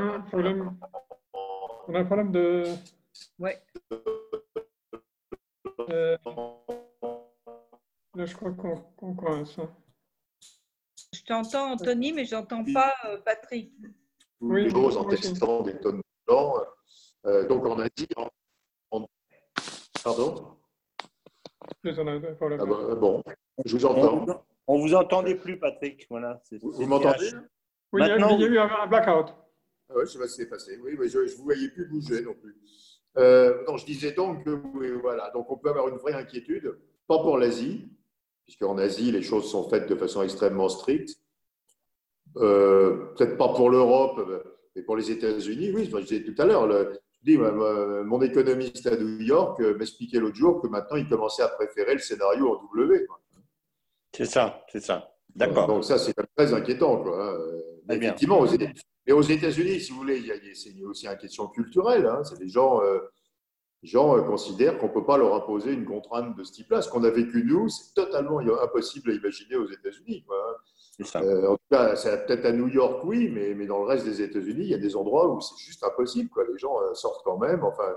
[0.00, 0.76] un problème.
[1.88, 2.64] On a un problème de.
[3.38, 3.62] Ouais.
[5.90, 6.16] Euh,
[8.14, 9.56] là, je crois qu'on qu coince.
[11.12, 13.72] Je t'entends, Anthony, mais je n'entends pas euh, Patrick.
[14.40, 16.34] Oui, choses en testant des tonnes de.
[17.26, 18.08] Euh, donc, on a dit.
[18.16, 18.28] En...
[20.02, 20.56] Pardon
[21.84, 21.92] ah
[22.66, 23.22] bah, Bon,
[23.64, 24.44] je vous entends.
[24.66, 26.06] On ne vous entendait plus, Patrick.
[26.10, 27.30] Voilà, vous m'entendez
[27.92, 29.34] Oui, il y, a, eu un blackout.
[29.88, 30.78] Ah oui, je sais pas ce qui s'est passé.
[30.82, 32.56] Oui, je ne vous voyais plus bouger non plus.
[33.18, 34.50] Euh, non, je disais donc que
[35.00, 36.76] voilà, donc on peut avoir une vraie inquiétude,
[37.06, 37.88] pas pour l'Asie,
[38.44, 41.16] puisqu'en Asie, les choses sont faites de façon extrêmement stricte.
[42.36, 44.20] Euh, peut-être pas pour l'Europe,
[44.74, 46.68] mais pour les États-Unis, oui, je disais tout à l'heure,
[47.22, 51.48] dis, mon économiste à New York euh, m'expliquait l'autre jour que maintenant, il commençait à
[51.48, 53.06] préférer le scénario en W.
[54.12, 55.12] C'est ça, c'est ça.
[55.34, 55.66] D'accord.
[55.66, 57.02] Donc ça, c'est très inquiétant.
[57.02, 57.34] Quoi.
[57.34, 57.94] Hein.
[57.94, 58.46] Effectivement, aux,
[59.06, 62.06] mais aux États-Unis, si vous voulez, a, aussi une question culturelle.
[62.06, 62.24] Hein.
[62.24, 62.98] C'est les gens, euh,
[63.82, 66.82] gens euh, considèrent qu'on ne peut pas leur imposer une contrainte de ce type-là.
[66.82, 70.24] Ce qu'on a vécu nous, c'est totalement impossible à imaginer aux États-Unis.
[70.28, 71.16] Hein.
[71.22, 74.06] Euh, en tout cas, c'est peut-être à New York, oui, mais, mais dans le reste
[74.06, 76.28] des États-Unis, il y a des endroits où c'est juste impossible.
[76.30, 76.44] Quoi.
[76.50, 77.62] Les gens sortent quand même.
[77.62, 77.94] Enfin,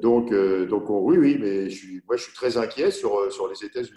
[0.00, 3.64] donc, donc oui, oui, mais je suis, moi, je suis très inquiet sur, sur les
[3.64, 3.94] États-Unis,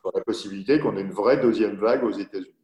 [0.00, 2.55] sur la possibilité qu'on ait une vraie deuxième vague aux États-Unis.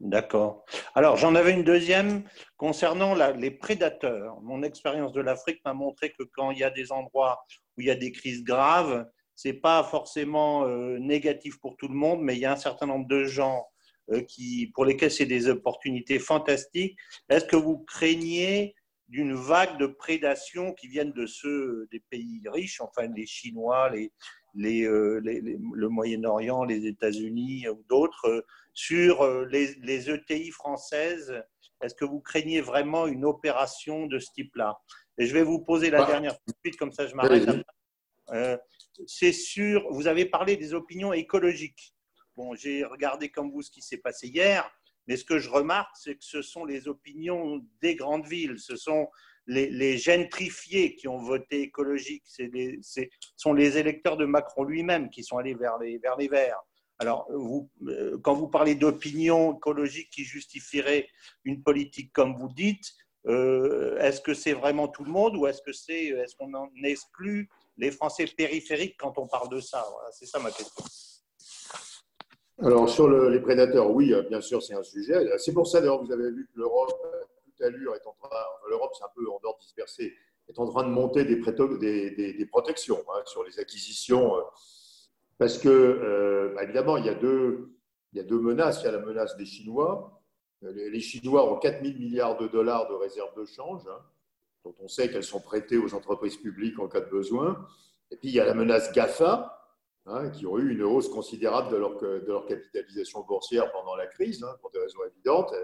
[0.00, 0.64] D'accord.
[0.94, 2.22] Alors, j'en avais une deuxième
[2.56, 4.40] concernant les prédateurs.
[4.42, 7.44] Mon expérience de l'Afrique m'a montré que quand il y a des endroits
[7.76, 11.88] où il y a des crises graves, ce n'est pas forcément euh, négatif pour tout
[11.88, 13.66] le monde, mais il y a un certain nombre de gens
[14.10, 16.96] euh, qui, pour lesquels c'est des opportunités fantastiques.
[17.28, 18.76] Est-ce que vous craignez
[19.08, 24.12] d'une vague de prédation qui viennent de ceux des pays riches, enfin les Chinois, les,
[24.64, 28.44] euh, le Moyen-Orient, les États-Unis ou d'autres,
[28.74, 31.42] sur euh, les, ETI e françaises.
[31.82, 34.78] Est-ce que vous craignez vraiment une opération de ce type-là?
[35.18, 37.48] Et je vais vous poser la bah, dernière tout de suite, comme ça je m'arrête.
[38.30, 38.56] Euh,
[39.06, 41.94] c'est sûr, vous avez parlé des opinions écologiques.
[42.36, 44.70] Bon, j'ai regardé comme vous ce qui s'est passé hier,
[45.06, 48.76] mais ce que je remarque, c'est que ce sont les opinions des grandes villes, ce
[48.76, 49.08] sont
[49.48, 53.02] les, gentrifiés qui ont voté écologique, ce
[53.36, 56.60] sont les électeurs de Macron lui-même qui sont allés vers les, vers Verts.
[57.00, 61.08] Alors, euh, quand vous parlez d'opinion écologique qui justifierait
[61.44, 62.92] une politique comme vous dites,
[63.26, 66.70] euh, est-ce que c'est vraiment tout le monde ou est-ce que c'est est-ce qu'on en
[66.82, 69.84] exclut les Français périphériques quand on parle de ça?
[70.10, 70.84] C'est ça ma question.
[72.60, 75.14] Alors sur les prédateurs, oui, bien sûr, c'est un sujet.
[75.38, 77.00] C'est pour ça d'ailleurs vous avez vu que l'Europe,
[77.58, 80.14] toute est l'Europe c'est un peu en dehors dispersé,
[80.48, 84.34] est en train de monter des, protections hein, sur les acquisitions.
[85.38, 87.70] Parce que, euh, bah, évidemment, il y, a deux,
[88.14, 88.80] menaces.
[88.82, 90.20] Il y a la menace des Chinois.
[90.64, 94.02] Euh, les Chinois ont 4 000 milliards de dollars de réserves de change, hein,
[94.64, 97.64] dont on sait qu'elles sont prêtées aux entreprises publiques en cas de besoin.
[98.10, 99.54] Et puis, il y a la menace GAFA,
[100.06, 104.70] hein, qui ont eu une hausse considérable de leur, capitalisation boursière pendant la crise, pour
[104.70, 105.54] des raisons évidentes.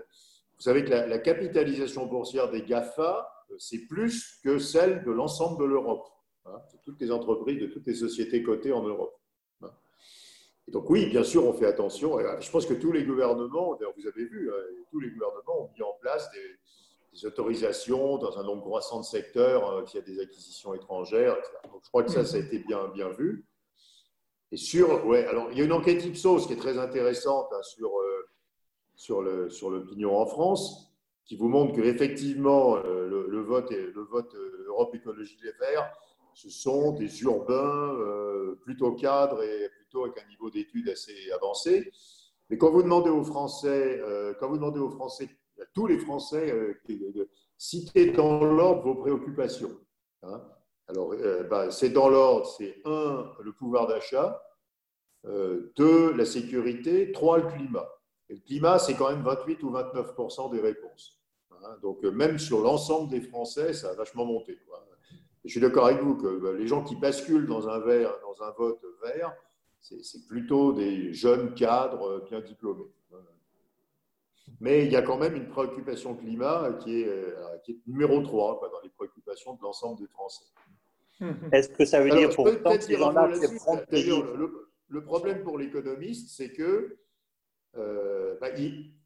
[0.64, 5.60] Vous savez que la, capitalisation boursière des GAFA, euh, c'est plus que celle de l'ensemble
[5.60, 6.08] de l'Europe.
[6.86, 9.14] toutes les entreprises, de toutes les sociétés cotées en Europe
[10.68, 12.18] donc oui, bien sûr, on fait attention.
[12.40, 14.56] Je pense que tous les gouvernements, vous avez vu, hein,
[14.90, 19.84] tous les gouvernements ont mis en place des, autorisations dans un nombre croissant de secteurs,
[19.84, 21.52] qu'il y a des acquisitions étrangères, etc.
[21.70, 23.46] Donc, je crois que ça, ça a été bien, vu.
[24.52, 27.62] Et sur, ouais, alors il y a une enquête Ipsos qui est très intéressante hein,
[27.62, 27.90] sur,
[28.96, 30.92] sur, le, sur l'opinion en France,
[31.24, 34.34] qui vous montre qu'effectivement, le, le, vote, le vote
[34.66, 35.90] Europe Écologie Les Verts,
[36.34, 37.96] ce sont des urbains
[38.62, 41.90] plutôt cadres et plutôt avec un niveau d'études assez avancé.
[42.50, 45.28] Mais quand vous demandez aux Français, euh, quand vous demandez aux Français,
[45.60, 46.74] à tous les Français, euh,
[47.56, 49.80] citer dans l'ordre vos préoccupations.
[50.22, 50.42] Hein.
[50.88, 54.40] Alors, euh, bah, c'est dans l'ordre, c'est un, le pouvoir d'achat,
[55.76, 57.88] deux, la sécurité, trois, le climat.
[58.28, 60.14] Et le climat, c'est quand même 28 ou 29
[60.52, 61.20] des réponses.
[61.50, 61.76] Hein.
[61.82, 64.58] Donc, même sur l'ensemble des Français, ça a vachement monté.
[65.44, 68.44] je suis d'accord avec vous que bah, les gens qui basculent dans un, vert, dans
[68.44, 69.34] un vote vert,
[69.80, 72.90] c'est plutôt des jeunes cadres bien diplômés.
[74.60, 78.22] Mais il y a quand même une préoccupation climat qui est, euh, qui est numéro
[78.22, 80.44] 3 dans les préoccupations de l'ensemble des Français.
[81.52, 82.48] Est-ce que ça veut dire pour
[82.80, 86.96] ces gens-là le, le, problème pour l'économiste, c'est que
[87.76, 88.48] euh, bah,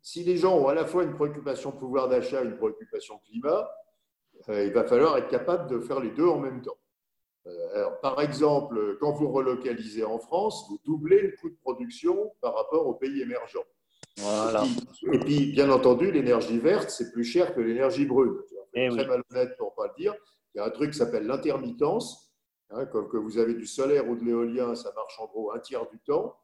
[0.02, 3.70] si les gens ont à la fois une préoccupation pouvoir d'achat et une préoccupation climat,
[4.48, 6.78] euh, il va falloir être capable de faire les deux en même temps.
[7.46, 12.54] Euh, par exemple, quand vous relocalisez en France, vous doublez le coût de production par
[12.54, 13.64] rapport aux pays émergents.
[15.12, 18.34] Et, puis, bien entendu, l'énergie verte, c'est plus cher que l'énergie brune.
[18.74, 20.14] C'est eh très malhonnête pour ne pas le dire.
[20.54, 22.26] Il y a un truc qui s'appelle l'intermittence.
[22.70, 25.58] Hein, comme que vous avez du solaire ou de l'éolien, ça marche en gros un
[25.58, 26.36] tiers du temps.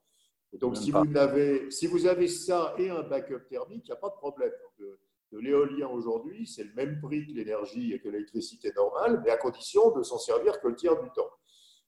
[0.58, 4.00] Donc, si vous, avez, si vous avez ça et un backup thermique, il n'y a
[4.00, 4.52] pas de problème.
[4.80, 4.98] Euh,
[5.32, 9.36] de l'éolien aujourd'hui, c'est le même prix que l'énergie et que l'électricité normale, mais à
[9.36, 11.30] condition de s'en servir que le tiers du temps.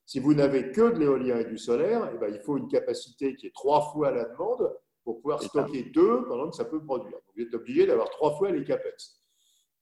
[0.05, 3.37] Si vous n'avez que de l'éolien et du solaire, eh bien, il faut une capacité
[3.37, 4.73] qui est trois fois la demande
[5.05, 7.19] pour pouvoir stocker deux pendant que ça peut produire.
[7.37, 9.23] vous êtes obligé d'avoir trois fois les capex.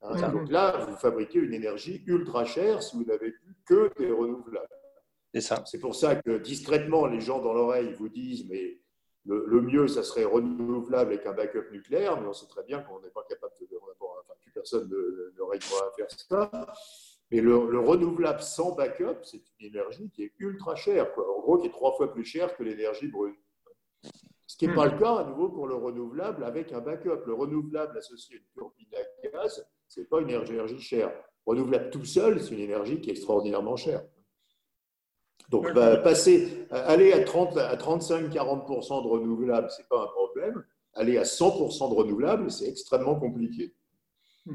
[0.03, 4.12] Hein, donc là, vous fabriquez une énergie ultra chère si vous n'avez plus que des
[4.12, 4.68] renouvelables.
[5.41, 8.78] C'est pour ça que discrètement, les gens dans l'oreille vous disent, mais
[9.26, 13.01] le, mieux, ça serait renouvelable avec un backup nucléaire, mais on sait très bien qu'on
[13.01, 13.66] n'est pas capable de.
[14.01, 14.89] Enfin, plus personne
[15.37, 16.74] n'aurait à faire ça.
[17.30, 21.66] Mais le, renouvelable sans backup, c'est une énergie qui est ultra chère, en gros, qui
[21.66, 23.35] est trois fois plus chère que l'énergie brune.
[24.47, 27.24] Ce qui n'est pas le cas à nouveau pour le renouvelable avec un backup.
[27.26, 31.12] Le renouvelable associé à une turbine à gaz, ce n'est pas une énergie chère.
[31.47, 34.05] Renouvelable tout seul, c'est une énergie qui est extraordinairement chère.
[35.51, 40.65] Donc, bah, passer, aller à, 30, à 35-40% de renouvelables, ce n'est pas un problème.
[40.95, 43.75] Aller à 100% de renouvelables, c'est extrêmement compliqué.
[44.47, 44.55] Hmm.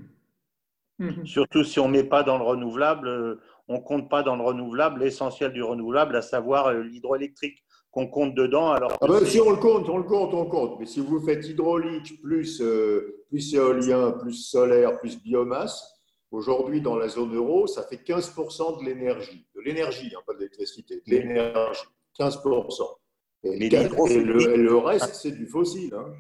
[0.99, 1.25] Hmm.
[1.25, 4.35] Surtout si on ne met pas dans le renouvelable, euh, on ne compte pas dans
[4.35, 8.71] le renouvelable l'essentiel du renouvelable, à savoir euh, l'hydroélectrique qu'on compte dedans.
[8.71, 10.79] Alors ah ben, si on le compte, on le compte, on le compte.
[10.79, 15.98] Mais si vous faites hydraulique plus, euh, plus éolien, plus solaire, plus biomasse,
[16.31, 19.47] Aujourd'hui, dans la zone euro, ça fait 15% de l'énergie.
[19.55, 21.81] De l'énergie, hein, pas de l'électricité, de l'énergie.
[22.19, 22.99] 15%.
[23.43, 25.93] Et, le, reste, c'est du fossile.
[25.93, 26.13] Hein.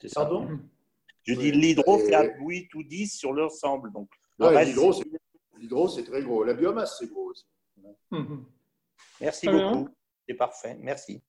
[0.00, 0.22] C'est ça.
[0.22, 0.58] Pardon?
[1.22, 3.90] Je dis l'hydro fait 8 ou 10 sur l'ensemble.
[3.92, 6.44] Donc, l'hydro, c'est très gros.
[6.44, 7.46] La biomasse, c'est gros aussi.
[8.10, 8.44] Mhm.
[9.20, 9.88] Merci beaucoup.
[10.28, 10.76] C'est parfait.
[10.80, 11.22] Merci.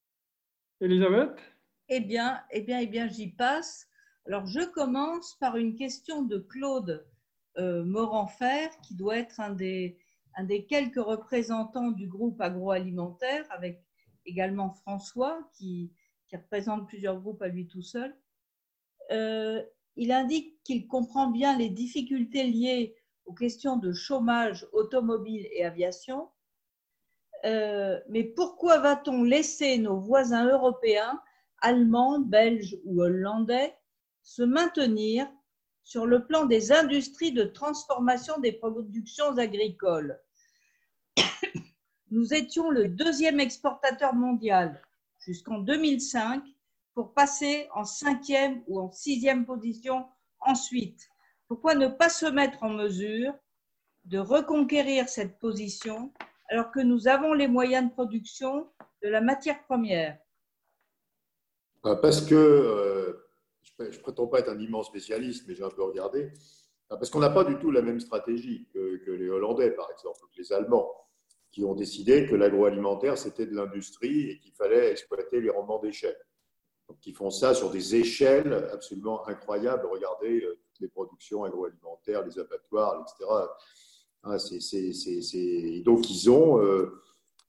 [0.81, 1.39] Elisabeth?
[1.87, 3.87] Eh bien, eh bien, eh bien j'y passe.
[4.25, 7.05] Alors, je commence par une question de Claude
[7.57, 9.97] euh, Moranfer, qui doit être un des,
[10.35, 13.83] un des quelques représentants du groupe agroalimentaire, avec
[14.25, 15.91] également François, qui,
[16.27, 18.15] qui représente plusieurs groupes à lui tout seul.
[19.11, 19.63] Euh,
[19.95, 22.95] il indique qu'il comprend bien les difficultés liées
[23.25, 26.29] aux questions de chômage automobile et aviation.
[27.45, 31.21] Euh, mais pourquoi va-t-on laisser nos voisins européens,
[31.61, 33.75] allemands, belges ou hollandais,
[34.21, 35.29] se maintenir
[35.85, 40.19] sur le plan des industries de transformation des productions agricoles.
[42.11, 44.81] Nous étions le deuxième exportateur mondial
[45.19, 46.43] jusqu'en 2005
[46.95, 50.07] pour passer en cinquième ou en sixième position
[50.41, 51.07] ensuite.
[51.47, 53.33] Pourquoi ne pas se mettre en mesure
[54.05, 56.11] de reconquérir cette position
[56.49, 58.71] alors que nous avons les moyens de production
[59.03, 60.17] de la matière première?
[61.83, 63.24] Bah, Parce que euh,
[63.79, 66.31] je ne prétends pas être un immense spécialiste, mais j'ai un peu regardé,
[66.89, 70.19] ah, parce qu'on n'a pas du tout la même stratégie que, les Hollandais, par exemple,
[70.23, 70.91] ou les Allemands,
[71.51, 76.17] qui ont décidé que l'agroalimentaire, c'était de l'industrie et qu'il fallait exploiter les rendements d'échelle.
[76.87, 79.87] Donc, ils font ça sur des échelles absolument incroyables.
[79.87, 83.31] Regardez euh, toutes les productions agroalimentaires, les abattoirs, etc.
[84.23, 84.37] Ah,
[85.83, 87.01] donc, ils ont, euh,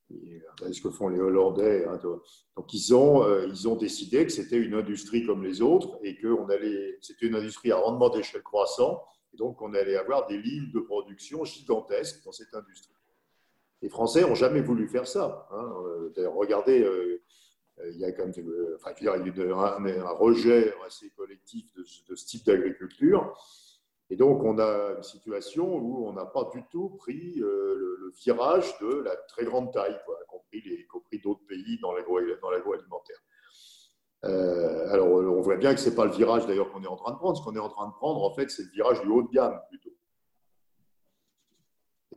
[0.09, 1.85] ce que font les Hollandais.
[1.85, 1.99] Hein,
[2.55, 6.15] donc, ils ont, euh, ils ont décidé que c'était une industrie comme les autres et
[6.15, 6.35] que
[7.01, 9.03] c'était une industrie à rendement d'échelle croissant.
[9.33, 12.93] Donc, on allait avoir des lignes de production gigantesques dans cette industrie.
[13.81, 15.47] Les Français n'ont jamais voulu faire ça.
[15.51, 15.73] Hein.
[16.15, 16.87] D'ailleurs, regardez,
[17.85, 18.33] il y a quand même
[18.75, 23.37] enfin, il y a un, rejet assez collectif de ce type d'agriculture.
[24.09, 28.13] Et donc, on a une situation où on n'a pas du tout pris euh, le,
[28.23, 30.17] virage de la très grande taille, quoi,
[30.53, 33.17] y compris, d'autres pays dans l'agroalimentaire.
[34.25, 36.95] Euh, alors, on voit bien que ce n'est pas le virage d'ailleurs qu'on est en
[36.95, 37.37] train de prendre.
[37.37, 39.29] Ce qu'on est en train de prendre, en fait, c'est le virage du haut de
[39.29, 39.91] gamme plutôt.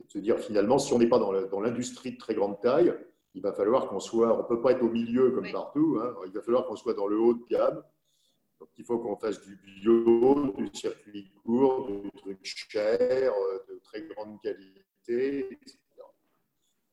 [0.07, 2.93] C'est-à-dire, finalement, si on n'est pas dans l'industrie de très grande taille,
[3.33, 6.13] il va falloir qu'on soit, on ne peut pas être au milieu comme partout, hein.
[6.25, 7.81] il va falloir qu'on soit dans le haut de gamme
[8.61, 13.79] donc, il faut qu'on fasse du bio, du circuit court, du truc cher, euh, de
[13.83, 15.79] très grande qualité, etc.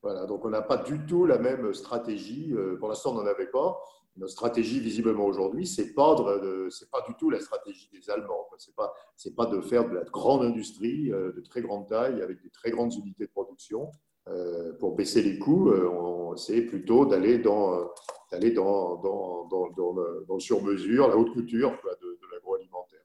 [0.00, 2.54] Voilà, donc on n'a pas du tout la même stratégie.
[2.54, 3.78] Euh, pour l'instant, on n'en avait pas.
[4.16, 8.48] Notre stratégie, visiblement aujourd'hui, c'est pas pas du tout la stratégie des Allemands.
[8.56, 8.94] C'est pas,
[9.36, 12.70] pas de faire de la grande industrie euh, de très grande taille avec des très
[12.70, 13.90] grandes unités de production.
[14.30, 17.90] Euh, pour baisser les coûts, euh, c'est plutôt d'aller dans,
[18.30, 23.00] d'aller dans, dans, dans, dans, le, sur-mesure, la haute couture de, l'agroalimentaire.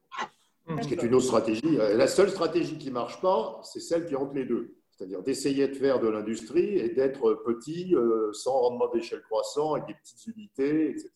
[0.82, 1.78] Ce qui est une autre stratégie.
[1.78, 4.74] Euh, la seule stratégie qui ne marche pas, c'est celle qui entre les deux.
[4.90, 7.96] C'est-à-dire d'essayer de faire de l'industrie et d'être petit,
[8.32, 11.10] sans rendement d'échelle croissant, avec des petites unités, etc.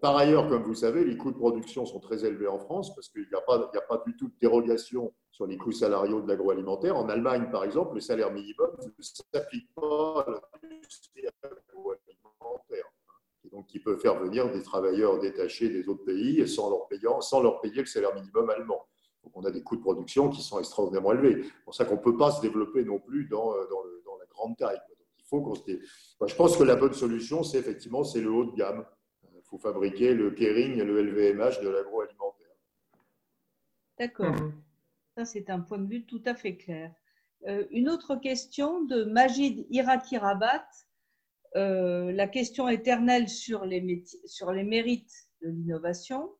[0.00, 3.08] par ailleurs, comme vous savez, les coûts de production sont très élevés en France parce
[3.08, 6.96] qu'il n'y a, pas du tout de dérogation sur les coûts salariaux de l'agroalimentaire.
[6.96, 12.86] En Allemagne, par exemple, le salaire minimum ne s'applique pas à l'industrie agroalimentaire.
[13.44, 16.70] Et donc, qui peut faire venir des travailleurs détachés des autres pays sans
[17.42, 18.86] leur, payer le salaire minimum allemand.
[19.24, 21.42] Donc, on a des coûts de production qui sont extraordinairement élevés.
[21.42, 24.56] C'est pour ça qu'on ne peut pas se développer non plus dans, dans la grande
[24.56, 24.80] taille.
[25.18, 25.62] Il faut qu'on se
[26.26, 28.84] je pense que la bonne solution, c'est effectivement c'est le haut de gamme
[29.50, 32.46] faut fabriquer le Kering et le LVMH de l'agroalimentaire.
[33.98, 34.34] D'accord.
[34.34, 34.52] Mhm.
[35.16, 36.94] Ça, c'est un point de vue tout à fait clair.
[37.46, 40.66] Euh, une autre question de Majid Iraki Rabat.
[41.56, 46.30] Euh, la question éternelle sur les, sur les mérites de l'innovation.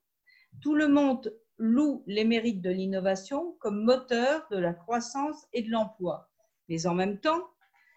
[0.62, 5.70] Tout le monde loue les mérites de l'innovation comme moteur de la croissance et de
[5.70, 6.30] l'emploi.
[6.68, 7.50] Mais en même temps,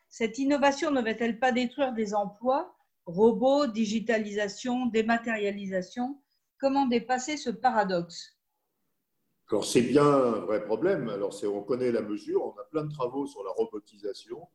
[0.10, 6.20] cette innovation ne va-t-elle pas détruire des emplois robots, digitalisation, dématérialisation.
[6.58, 8.38] Comment dépasser ce paradoxe?
[9.50, 11.10] Alors c'est bien un vrai problème.
[11.10, 14.48] Alors on connaît la mesure, on a plein de travaux sur la robotisation.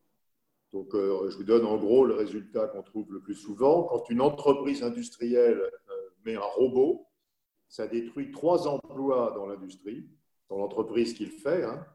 [0.73, 3.83] Donc euh, je vous donne en gros le résultat qu'on trouve le plus souvent.
[3.83, 7.07] Quand une entreprise industrielle euh, met un robot,
[7.67, 10.07] ça détruit trois emplois dans l'industrie,
[10.49, 11.63] dans l'entreprise qu'il fait.
[11.63, 11.85] Hein.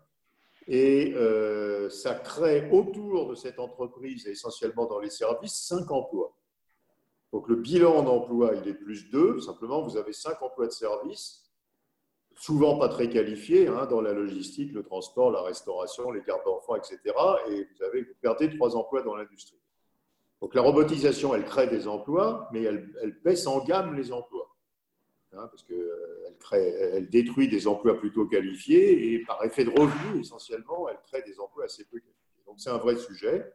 [0.67, 6.35] et euh, ça crée autour de cette entreprise, essentiellement dans les services, cinq emplois.
[7.35, 9.41] Donc le bilan d'emploi, il est plus 2.
[9.41, 11.51] Simplement, vous avez 5 emplois de service,
[12.37, 16.77] souvent pas très qualifiés, hein, dans la logistique, le transport, la restauration, les gardes d'enfants,
[16.77, 17.01] etc.
[17.51, 19.59] Et vous, avez, vous perdez 3 emplois dans l'industrie.
[20.41, 24.55] Donc la robotisation, elle crée des emplois, mais elle, baisse en gamme les emplois.
[25.33, 30.21] Hein, parce qu'elle euh, elle détruit des emplois plutôt qualifiés et par effet de revenu,
[30.21, 32.45] essentiellement, elle crée des emplois assez peu qualifiés.
[32.47, 33.53] Donc c'est un vrai sujet.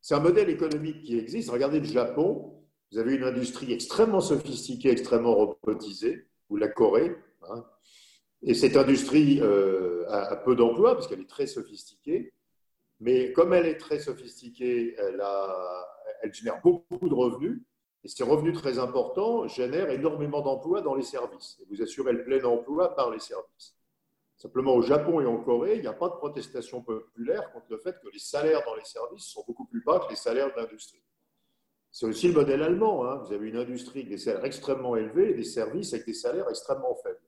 [0.00, 1.50] C'est un modèle économique qui existe.
[1.50, 2.60] Regardez le Japon.
[2.94, 7.16] Vous avez une industrie extrêmement sophistiquée, extrêmement robotisée, ou la Corée.
[7.50, 7.64] Hein.
[8.42, 12.32] et cette industrie euh, a, peu d'emplois parce qu'elle est très sophistiquée.
[13.00, 15.20] Mais comme elle est très sophistiquée, elle,
[16.22, 17.62] elle génère beaucoup de revenus.
[18.04, 21.58] Et ces revenus très importants génèrent énormément d'emplois dans les services.
[21.60, 23.74] Et vous assurez le plein emploi par les services.
[24.36, 27.78] Simplement, au Japon et en Corée, il n'y a pas de protestation populaire contre le
[27.78, 31.02] fait que les salaires dans les services sont beaucoup plus bas que les salaires d'industrie.
[31.94, 33.06] C'est aussi le modèle allemand.
[33.06, 33.22] Hein.
[33.24, 36.50] Vous avez une industrie avec des salaires extrêmement élevés et des services avec des salaires
[36.50, 37.22] extrêmement faibles.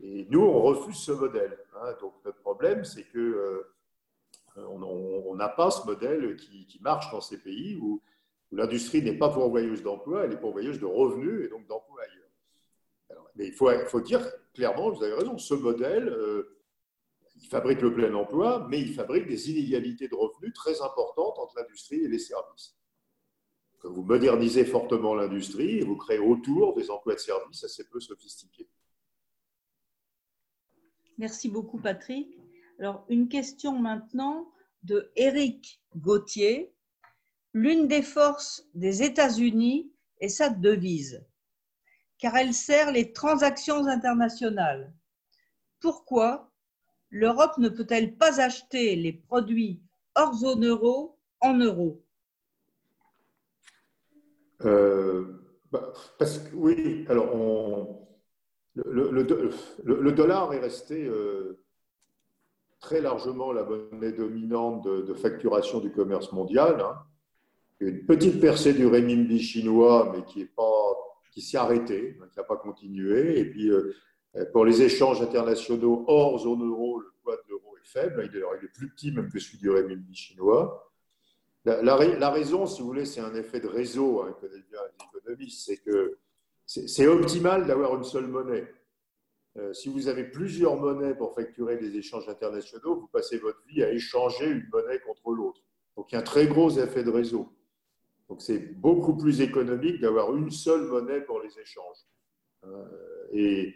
[0.00, 1.58] Et nous, on refuse ce modèle.
[1.74, 1.96] Hein.
[1.98, 7.38] Donc, notre problème, c'est que euh, on n'a pas ce modèle qui, marche dans ces
[7.38, 8.02] pays où,
[8.52, 13.30] l'industrie n'est pas pourvoyeuse d'emplois, elle est pourvoyeuse de revenus et donc d'emplois ailleurs.
[13.34, 14.20] mais il faut, dire
[14.52, 16.58] clairement, vous avez raison, ce modèle, euh,
[17.34, 21.56] il fabrique le plein emploi, mais il fabrique des inégalités de revenus très importantes entre
[21.56, 22.76] l'industrie et les services
[23.84, 28.68] vous modernisez fortement l'industrie et vous créez autour des emplois de services assez peu sophistiqués.
[31.18, 32.38] Merci beaucoup, Patrick.
[32.78, 34.50] Alors, une question maintenant
[34.82, 36.72] de Éric Gauthier.
[37.52, 41.24] L'une des forces des États-Unis est sa devise,
[42.18, 44.92] car elle sert les transactions internationales.
[45.78, 46.50] Pourquoi
[47.10, 49.80] l'Europe ne peut-elle pas acheter les produits
[50.16, 52.03] hors zone euro en euros?
[54.60, 58.06] Bah, parce que, oui, alors
[58.76, 61.10] le, dollar est resté
[62.80, 66.80] très largement la monnaie dominante de, facturation du commerce mondial.
[66.80, 66.98] Hein.
[67.80, 70.62] Une petite percée du renminbi chinois, mais qui est pas
[71.32, 73.40] qui s'est arrêtée, hein, qui n'a pas continué.
[73.40, 73.68] Et puis,
[74.52, 78.30] pour les échanges internationaux hors zone euro, le poids de l'euro est faible.
[78.32, 80.93] Il est, plus petit même que celui du renminbi chinois.
[81.64, 84.36] La, raison, si vous voulez, c'est un effet de réseau, hein,
[85.16, 86.18] économistes, c'est que
[86.66, 88.66] c'est optimal d'avoir une seule monnaie.
[89.56, 93.82] Euh, si vous avez plusieurs monnaies pour facturer des échanges internationaux, vous passez votre vie
[93.82, 95.62] à échanger une monnaie contre l'autre.
[95.96, 97.48] Donc il y a un très gros effet de réseau.
[98.28, 102.04] Donc c'est beaucoup plus économique d'avoir une seule monnaie pour les échanges.
[102.64, 102.84] Euh,
[103.32, 103.74] et,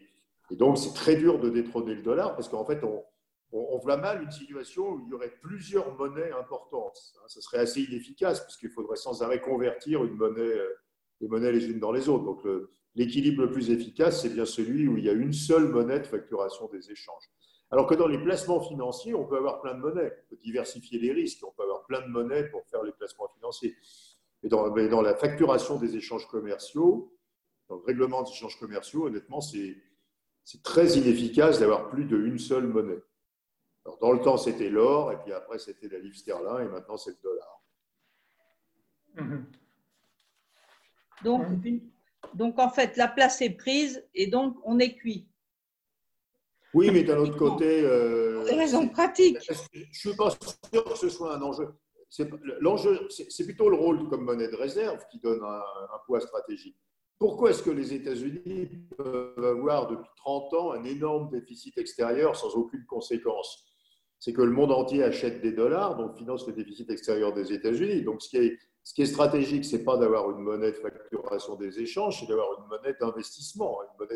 [0.50, 3.04] donc c'est très dur de détrôner le dollar parce qu'en fait on,
[3.52, 6.98] on, voit mal une situation où il y aurait plusieurs monnaies importantes.
[7.26, 10.74] Ce serait assez inefficace puisqu'il faudrait sans arrêt convertir une monnaie, euh,
[11.20, 12.24] les monnaies les unes dans les autres.
[12.24, 12.46] Donc
[12.94, 16.06] l'équilibre le, plus efficace, c'est bien celui où il y a une seule monnaie de
[16.06, 17.24] facturation des échanges.
[17.70, 20.98] Alors que dans les placements financiers, on peut avoir plein de monnaies, on peut diversifier
[20.98, 23.76] les risques, on peut avoir plein de monnaies pour faire les placements financiers.
[24.42, 27.14] Mais dans la facturation des échanges commerciaux,
[27.68, 29.82] dans le règlement des échanges commerciaux, honnêtement, c'est
[30.62, 33.02] très inefficace d'avoir plus d'une seule monnaie
[34.00, 37.10] dans le temps, c'était l'or, et puis après, c'était la livre sterling, et maintenant, c'est
[37.10, 37.62] le dollar.
[39.14, 39.46] Mhm.
[41.24, 41.46] Donc,
[42.34, 45.28] donc, en fait, la place est prise, et donc, on est cuit.
[46.74, 47.82] Oui, mais d'un autre côté.
[47.82, 49.38] Euh, des raisons pratiques.
[49.42, 51.68] Je ne suis pas sûr que ce soit un enjeu.
[52.60, 55.62] L'enjeu, c'est plutôt le rôle comme monnaie de réserve qui donne un,
[55.94, 56.76] un poids stratégique.
[57.18, 62.54] Pourquoi est-ce que les États-Unis peuvent avoir depuis 30 ans un énorme déficit extérieur sans
[62.54, 63.67] aucune conséquence?
[64.20, 68.02] C'est que le monde entier achète des dollars, donc finance le déficit extérieur des États-Unis.
[68.02, 68.36] Donc, ce qui
[69.02, 72.66] est, stratégique, ce n'est pas d'avoir une monnaie de facturation des échanges, c'est d'avoir une
[72.66, 74.06] monnaie d'investissement, une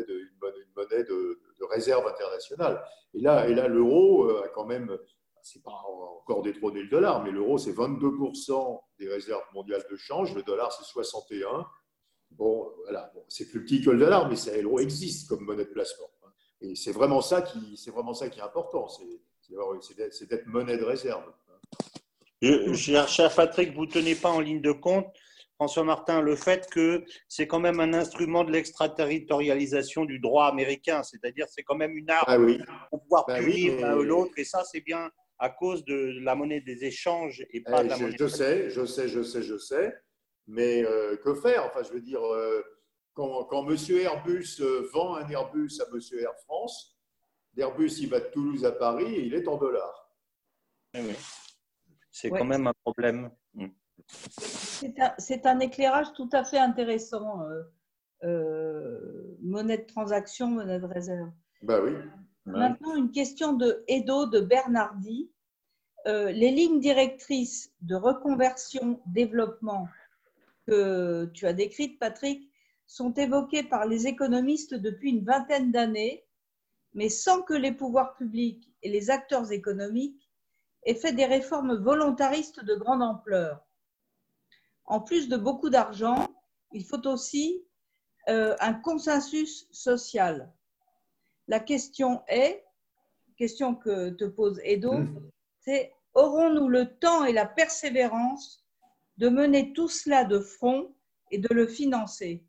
[0.75, 1.39] monnaie, de,
[1.69, 2.83] réserve internationale.
[3.13, 4.97] Et là, et là l'euro euh, a quand même,
[5.41, 10.35] c'est pas encore détrôné le dollar, mais l'euro, c'est 22% des réserves mondiales de change,
[10.35, 11.65] le dollar, c'est 61%.
[12.31, 16.09] Bon, voilà, c'est plus petit que le dollar, mais l'euro existe comme monnaie de placement.
[16.63, 18.87] Et c'est vraiment ça qui, est important.
[19.81, 21.23] C'est d'être monnaie de réserve.
[22.75, 25.07] cher Patrick, vous ne tenez pas en ligne de compte,
[25.55, 31.03] François Martin, le fait que c'est quand même un instrument de l'extraterritorialisation du droit américain,
[31.03, 34.43] c'est-à-dire c'est quand même une arme ah pour pouvoir bah punir l'un ou l'autre, et
[34.43, 38.03] ça c'est bien à cause de la monnaie des échanges et pas de la je,
[38.03, 38.15] monnaie.
[38.19, 39.95] Je sais, je sais, je sais, je sais,
[40.47, 41.65] mais euh, que faire?
[41.65, 42.61] Enfin, je veux dire, euh,
[43.13, 43.77] quand, quand M.
[43.89, 45.99] Airbus euh, vend un Airbus à M.
[46.19, 46.92] Air France,
[47.55, 50.09] L'Airbus, il va de Toulouse à Paris et il est en dollars.
[50.95, 51.01] Eh
[52.11, 53.31] c'est quand même un problème.
[53.53, 53.67] Mm.
[55.17, 57.41] C'est un, éclairage tout à fait intéressant.
[57.43, 57.63] Euh,
[58.23, 61.31] euh, monnaie de transaction, monnaie de réserve.
[61.61, 61.91] Bah oui.
[62.45, 65.31] Maintenant, une question de Edo de Bernardi.
[66.05, 69.87] Euh, les lignes directrices de reconversion, développement
[70.67, 72.51] que tu as décrites, Patrick,
[72.87, 76.25] sont évoquées par les économistes depuis une vingtaine d'années
[76.93, 80.29] mais sans que les pouvoirs publics et les acteurs économiques
[80.85, 83.65] aient fait des réformes volontaristes de grande ampleur.
[84.85, 86.27] En plus de beaucoup d'argent,
[86.71, 87.63] il faut aussi
[88.29, 90.51] euh, un consensus social.
[91.47, 92.63] La question est,
[93.37, 95.29] question que te pose Edo, mmh.
[95.59, 98.63] c'est aurons-nous le temps et la persévérance
[99.17, 100.93] de mener tout cela de front
[101.31, 102.43] et de le financer?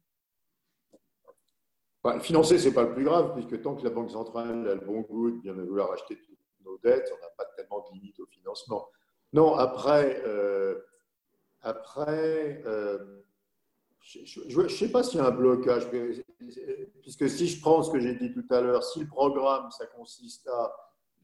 [2.21, 4.81] Financer, ce n'est pas le plus grave, puisque tant que la Banque centrale a le
[4.81, 8.19] bon goût de bien vouloir acheter toutes nos dettes, on n'a pas tellement de limite
[8.21, 8.89] au financement.
[9.33, 10.81] Non, après, euh,
[11.63, 13.25] après euh,
[14.05, 15.89] je ne sais pas s'il y a un blocage,
[17.01, 19.87] puisque si je prends ce que j'ai dit tout à l'heure, si le programme, ça
[19.87, 20.77] consiste à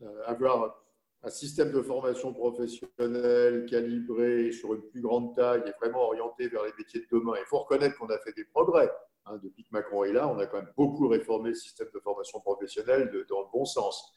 [0.03, 0.83] euh, avoir
[1.23, 6.65] un système de formation professionnelle calibré sur une plus grande taille et vraiment orienté vers
[6.65, 8.91] les métiers de demain, il faut reconnaître qu'on a fait des progrès.
[9.27, 12.01] Hein, depuis que Macron est là, on a quand même beaucoup réformé le système de
[12.01, 14.17] formation professionnelle dans le bon sens.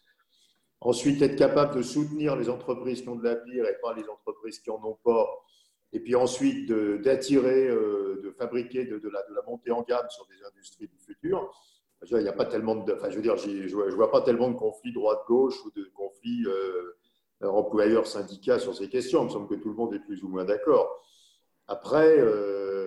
[0.82, 4.60] Ensuite, être capable de soutenir les entreprises qui ont de l'avenir et pas les entreprises
[4.60, 5.30] qui n'en ont pas.
[5.94, 10.88] Et puis ensuite, d'attirer, euh, de, fabriquer de, la, montée en gamme sur des industries
[10.88, 11.52] du futur.
[12.10, 14.58] Il n'y a pas tellement de, enfin, je veux dire, je vois pas tellement de
[14.58, 16.96] conflits droite-gauche ou de conflits euh,
[17.42, 19.22] employeurs-syndicats sur ces questions.
[19.22, 21.02] Il me semble que tout le monde est plus ou moins d'accord.
[21.68, 22.83] Après, euh,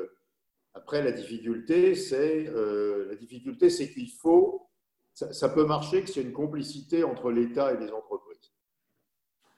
[0.87, 4.69] après, la difficulté, c'est euh, la difficulté, c'est qu'il faut,
[5.15, 8.53] ça, peut marcher que c'est une complicité entre l'État et les entreprises.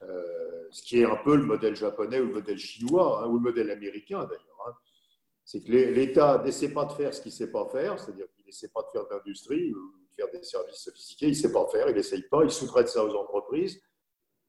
[0.04, 3.34] Euh, ce qui est un peu le modèle japonais ou le modèle chinois, hein, ou
[3.34, 4.64] le modèle américain d'ailleurs.
[4.68, 4.72] Hein.
[5.44, 8.46] C'est que l'État n'essaie pas de faire ce qu'il ne sait pas faire, c'est-à-dire qu'il
[8.46, 11.26] n'essaie pas de faire d'industrie ou de faire des services sophistiqués.
[11.26, 13.78] Il ne sait pas faire, il n'essaye pas, il sous-traite ça aux entreprises.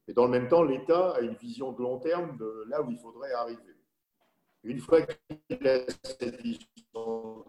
[0.08, 2.90] Et dans le même temps, l'État a une vision de long terme de là où
[2.90, 3.69] il faudrait arriver.
[4.64, 7.46] Une fois qu'il a cette vision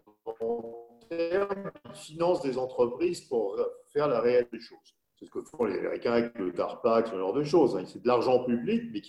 [1.08, 3.58] terme, il finance des entreprises pour
[3.92, 4.94] faire la réalité des choses.
[5.18, 7.76] C'est ce que font les Américains avec le DARPA, ce genre de choses.
[7.76, 7.84] Hein.
[7.86, 9.02] C'est de l'argent public, mais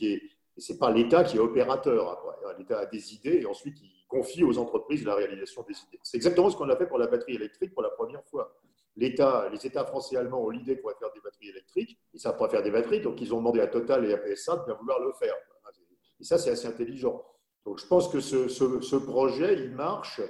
[0.58, 2.22] ce n'est pas l'État qui est opérateur.
[2.58, 6.00] L'État a des idées et ensuite il confie aux entreprises la réalisation des idées.
[6.04, 8.58] C'est exactement ce qu'on a fait pour la batterie électrique pour la première fois.
[8.98, 11.98] L'État, les États français et allemands ont l'idée de pouvoir faire des batteries électriques.
[12.14, 14.58] Ils savent pas faire des batteries, donc ils ont demandé à Total et à PSA
[14.58, 15.34] de bien vouloir le faire.
[16.20, 17.24] Et ça, c'est assez intelligent.
[17.66, 20.22] Donc je pense que ce, projet, il marche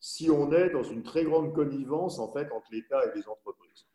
[0.00, 3.86] si on est dans une très grande connivence en fait entre l'État et les entreprises.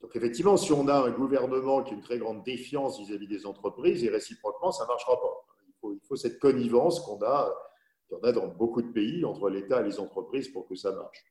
[0.00, 3.44] Donc effectivement, si on a un gouvernement qui a une très grande défiance vis-à-vis des
[3.44, 5.46] entreprises, et réciproquement, ça ne marchera pas.
[5.84, 7.52] Il faut, cette connivence qu'on a,
[8.22, 11.24] a dans beaucoup de pays entre l'État et les entreprises pour que ça marche.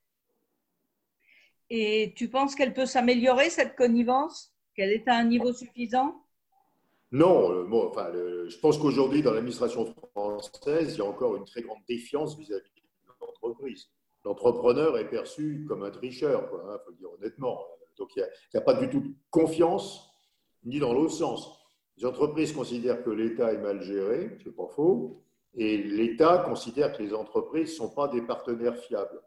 [1.72, 4.56] Et tu penses qu'elle peut s'améliorer, cette connivence?
[4.76, 6.24] Qu'elle est à un niveau suffisant?
[7.12, 11.80] Non, euh, je pense qu'aujourd'hui, dans l'administration française, il y a encore une très grande
[11.88, 13.89] défiance vis-à-vis de l'entreprise.
[14.24, 17.66] L'entrepreneur est perçu comme un tricheur, il hein, faut le dire honnêtement.
[17.97, 20.12] Donc, il n'y a, pas du tout de confiance,
[20.64, 21.60] ni dans l'autre sens.
[21.97, 25.24] Les entreprises considèrent que l'État est mal géré, ce n'est pas faux,
[25.55, 29.22] et l'État considère que les entreprises ne sont pas des partenaires fiables.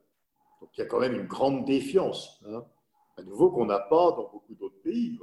[0.61, 2.65] Donc il y a quand même une grande défiance, hein.
[3.19, 5.19] à nouveau qu'on n'a pas dans beaucoup d'autres pays.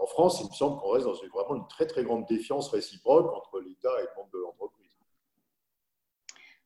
[0.00, 2.68] En France, il me semble qu'on reste dans une, vraiment une très très grande défiance
[2.70, 4.90] réciproque entre l'État et le monde de l'entreprise.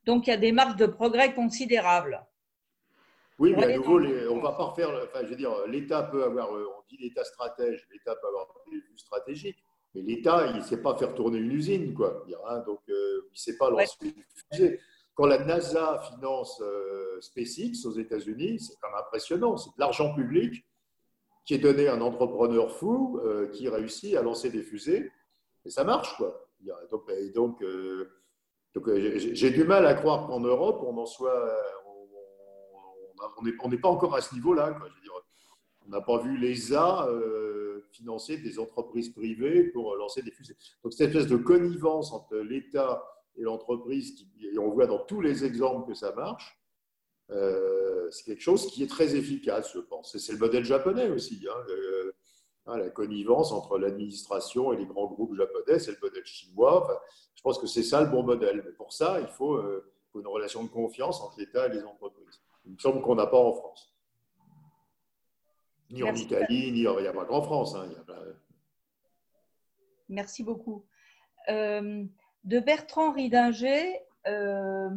[0.04, 2.26] Donc il y a des marques de progrès considérables.
[3.38, 4.90] Oui, mais à nouveau, on ne va pas refaire.
[5.04, 8.48] Enfin, je veux dire, l'État peut avoir, euh, on dit l'État stratège, l'État peut avoir
[8.70, 9.64] des vues stratégiques,
[9.94, 12.22] mais l'État, il ne sait pas faire tourner une usine, quoi.
[12.48, 14.80] Hein, donc, euh, il ne sait pas lancer une fusée.
[15.14, 19.56] Quand la NASA finance euh, SpaceX aux États-Unis, c'est quand même impressionnant.
[19.56, 20.62] C'est de l'argent public
[21.50, 25.10] qui est donné un entrepreneur fou euh, qui réussit à lancer des fusées.
[25.64, 26.48] Et ça marche, quoi.
[27.34, 27.60] Donc,
[28.72, 31.52] donc, euh, j'ai du mal à croire qu'en Europe, on en soit.
[33.64, 34.78] On n'est pas encore à ce niveau-là.
[35.84, 37.08] On n'a pas vu l'ESA
[37.90, 40.56] financer des entreprises privées pour lancer des fusées.
[40.84, 43.02] Donc, cette espèce de connivence entre l'État
[43.36, 46.60] et l'entreprise, et on voit dans tous les exemples que ça marche,
[47.32, 50.14] euh, c'est quelque chose qui est très efficace, je pense.
[50.14, 51.46] Et c'est le modèle japonais aussi.
[51.50, 51.74] Hein,
[52.66, 57.02] hein, la connivence entre l'administration et les grands groupes japonais, c'est le modèle chinois.
[57.34, 58.62] je pense que c'est ça le bon modèle.
[58.64, 62.42] Mais pour ça, il faut, euh, une relation de confiance entre l'État et les entreprises.
[62.64, 63.94] Il me semble qu'on n'a pas en France.
[65.90, 67.74] Ni en Italie, ni en, il n'y a pas qu'en France.
[67.74, 67.88] Hein,
[70.08, 70.84] Merci beaucoup.
[71.48, 72.04] Euh,
[72.44, 74.90] de Bertrand Ridinger euh,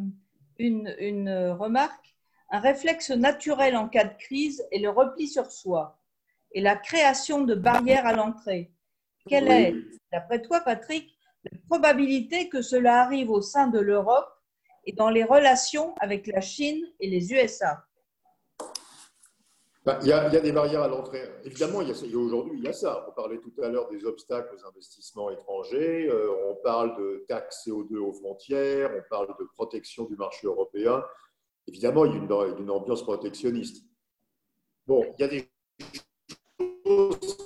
[0.58, 2.13] une, remarque.
[2.54, 5.98] Un réflexe naturel en cas de crise est le repli sur soi
[6.52, 8.72] et la création de barrières à l'entrée.
[9.28, 9.76] Quelle est,
[10.12, 14.30] d'après toi, Patrick, la probabilité que cela arrive au sein de l'Europe
[14.86, 17.84] et dans les relations avec la Chine et les USA
[19.84, 21.24] bah, il, y a, des barrières à l'entrée.
[21.44, 23.04] Évidemment, aujourd'hui, il y a ça.
[23.10, 27.68] On parlait tout à l'heure des obstacles aux investissements étrangers, euh, on parle de taxes
[27.68, 31.04] CO2 aux frontières, on parle de protection du marché européen.
[31.68, 33.86] Évidemment, il y a une, une ambiance protectionniste.
[34.86, 35.50] Bon, il y a des
[36.86, 37.38] choses.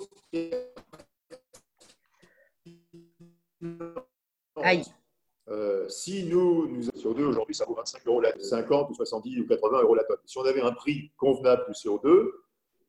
[4.55, 4.83] Aïe.
[5.49, 9.47] Euh, si nous, nous CO2 aujourd'hui, ça vaut 25 euros la 50 ou 70 ou
[9.47, 10.17] 80 euros la tonne.
[10.25, 12.29] Si on avait un prix convenable du CO2, on ne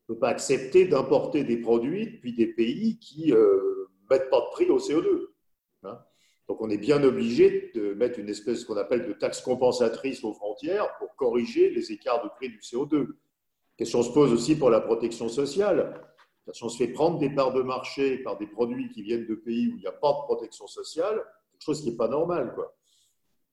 [0.07, 4.49] peut pas accepter d'importer des produits depuis des pays qui ne euh, mettent pas de
[4.51, 5.27] prix au CO2.
[5.83, 5.99] Hein.
[6.49, 10.33] Donc on est bien obligé de mettre une espèce qu'on appelle de taxe compensatrice aux
[10.33, 13.07] frontières pour corriger les écarts de prix du CO2.
[13.77, 16.01] Question se pose aussi pour la protection sociale.
[16.51, 19.35] Si on se fait prendre des parts de marché par des produits qui viennent de
[19.35, 21.23] pays où il n'y a pas de protection sociale,
[21.59, 22.51] chose qui n'est pas normale.
[22.55, 22.75] Quoi.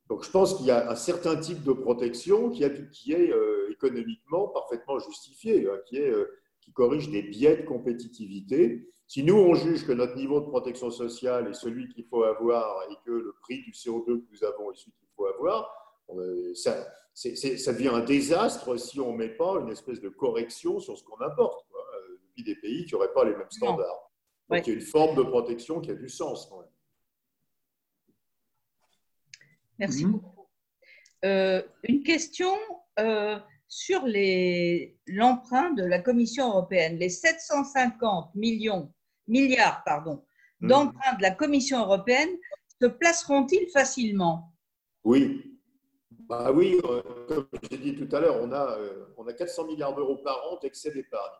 [0.09, 4.49] Donc je pense qu'il y a un certain type de protection qui, est euh, économiquement
[4.49, 6.25] parfaitement justifié, hein, qui, euh,
[6.63, 8.89] qui corrige des biais de compétitivité.
[9.07, 12.83] Si nous, on juge que notre niveau de protection sociale est celui qu'il faut avoir
[12.91, 15.71] et que le prix du CO2 que nous avons est celui qu'il faut avoir,
[16.55, 20.99] ça, ça, devient un désastre si on ne met pas une espèce de correction sur
[20.99, 24.11] ce qu'on importe, quoi, euh, depuis des pays qui n'auraient pas les mêmes standards.
[24.49, 26.71] Donc il y a une forme de protection qui a du sens quand même.
[29.79, 30.13] Merci mhm.
[30.13, 30.49] beaucoup.
[31.25, 32.55] Euh, une question
[32.99, 33.39] euh,
[33.69, 34.05] sur
[35.07, 36.99] l'emprunt de la Commission européenne.
[36.99, 38.93] Les 750 millions,
[39.29, 40.25] milliards pardon,
[40.61, 40.69] mhm.
[40.69, 42.31] d'emprunts de la Commission européenne
[42.81, 44.53] se placeront-ils facilement?
[45.05, 45.59] Oui.
[46.11, 49.67] bah Oui, euh, comme j'ai dit tout à l'heure, on, a, euh, on a 400
[49.67, 51.33] milliards d'euros par an d'excès d'épargne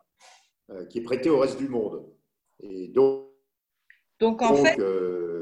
[0.89, 2.05] qui est prêté au reste du monde.
[2.59, 3.29] Et donc,
[4.19, 4.75] donc en fait,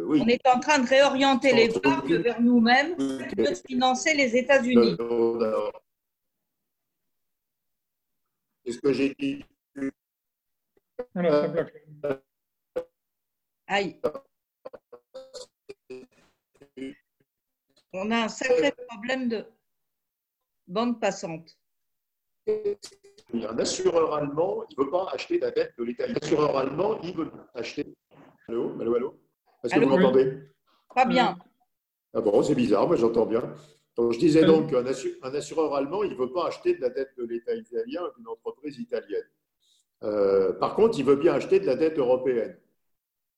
[0.06, 0.22] oui.
[0.22, 4.96] on est en train de réorienter l'épargne vers nous-mêmes de financer les États-Unis.
[8.66, 9.44] C'est ce que j'ai dit.
[13.68, 14.00] Aïe.
[17.94, 19.46] On a un sacré problème de
[20.68, 21.58] bande passante.
[22.48, 26.06] Un assureur allemand, il ne veut pas acheter la dette de l'État.
[26.08, 27.96] Un assureur allemand, il veut acheter.
[28.48, 29.20] Allô, allô, allô?
[29.64, 30.42] Est-ce que vous m'entendez?
[30.94, 31.38] Pas bien.
[32.14, 33.42] Ah bon, c'est bizarre, moi j'entends bien.
[33.96, 34.86] Donc, je disais donc qu'un
[35.34, 38.78] assureur allemand, il ne veut pas acheter de la dette de l'État italien d'une entreprise
[38.78, 39.28] italienne.
[40.04, 42.60] Euh, par contre, il veut bien acheter de la dette européenne.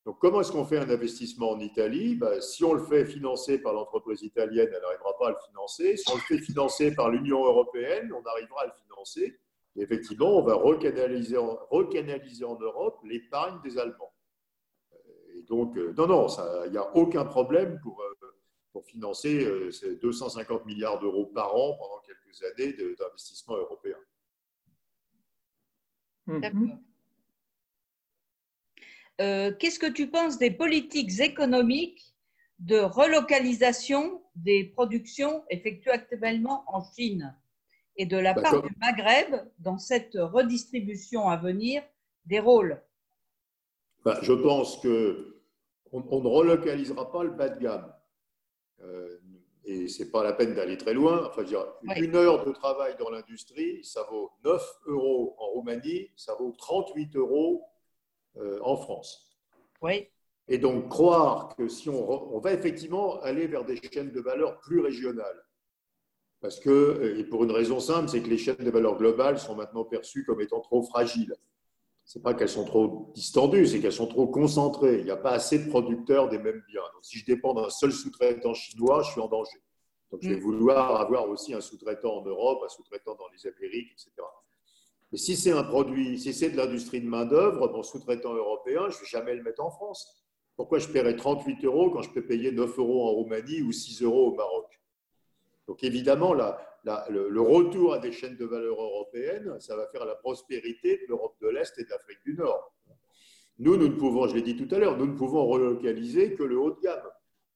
[0.08, 2.16] Donc, comment est-ce qu'on fait un investissement en Italie?
[2.16, 5.98] Ben, Si on le fait financer par l'entreprise italienne, elle n'arrivera pas à le financer.
[5.98, 9.38] Si on le fait financer par l'Union européenne, on arrivera à le financer.
[9.76, 14.14] Et effectivement, on va recanaliser en, Europe l'épargne des Allemands.
[15.36, 16.28] Et donc, euh, non, non,
[16.68, 21.76] il n'y a aucun problème pour, euh, financer euh, ces 250 milliards d'euros par an
[21.78, 23.98] pendant quelques années d'investissement européen.
[29.20, 32.16] Euh, qu'est-ce que tu penses des politiques économiques
[32.60, 37.36] de relocalisation des productions effectuées actuellement en Chine
[37.96, 41.82] et de la part du Maghreb dans cette redistribution à venir
[42.26, 42.82] des rôles?
[44.06, 45.42] Bah, Je pense que
[45.92, 47.92] on, ne relocalisera pas le bas de gamme.
[48.82, 49.18] Euh,
[49.64, 51.28] et ce n'est pas la peine d'aller très loin.
[51.28, 51.44] Enfin,
[51.96, 57.16] une heure de travail dans l'industrie, ça vaut 9 euros en Roumanie, ça vaut 38
[57.16, 57.66] euros
[58.40, 59.38] euh, en France.
[59.82, 60.08] Oui.
[60.48, 64.60] Et donc, croire que si on, on, va effectivement aller vers des chaînes de valeur
[64.60, 65.44] plus régionales,
[66.40, 69.56] parce que, et pour une raison simple, c'est que les chaînes de valeur globales sont
[69.56, 71.36] maintenant perçues comme étant trop fragiles.
[72.06, 75.00] Ce n'est pas qu'elles sont trop distendues, c'est qu'elles sont trop concentrées.
[75.00, 76.84] Il n'y a pas assez de producteurs des mêmes biens.
[76.94, 79.62] Donc, si je dépends d'un seul sous-traitant chinois, je suis en danger.
[80.12, 80.42] Donc, je vais mm.
[80.42, 84.12] vouloir avoir aussi un sous-traitant en Europe, un sous-traitant dans les Amériques, etc.
[85.12, 88.98] Mais si c'est un produit, si c'est de l'industrie de main-d'œuvre, mon sous-traitant européen, je
[88.98, 90.24] ne vais jamais le mettre en France.
[90.58, 94.02] Pourquoi je paierais 38 euros quand je peux payer 9 euros en Roumanie ou 6
[94.02, 94.66] euros au Maroc?
[95.68, 100.98] Donc évidemment, le, retour à des chaînes de valeur européennes, ça va faire la prospérité
[100.98, 102.74] de l'Europe de l'Est et de l'Afrique du Nord.
[103.60, 106.44] Nous, nous ne pouvons, je l'ai dit tout à l'heure, nous ne pouvons relocaliser que
[106.44, 107.10] le haut de gamme.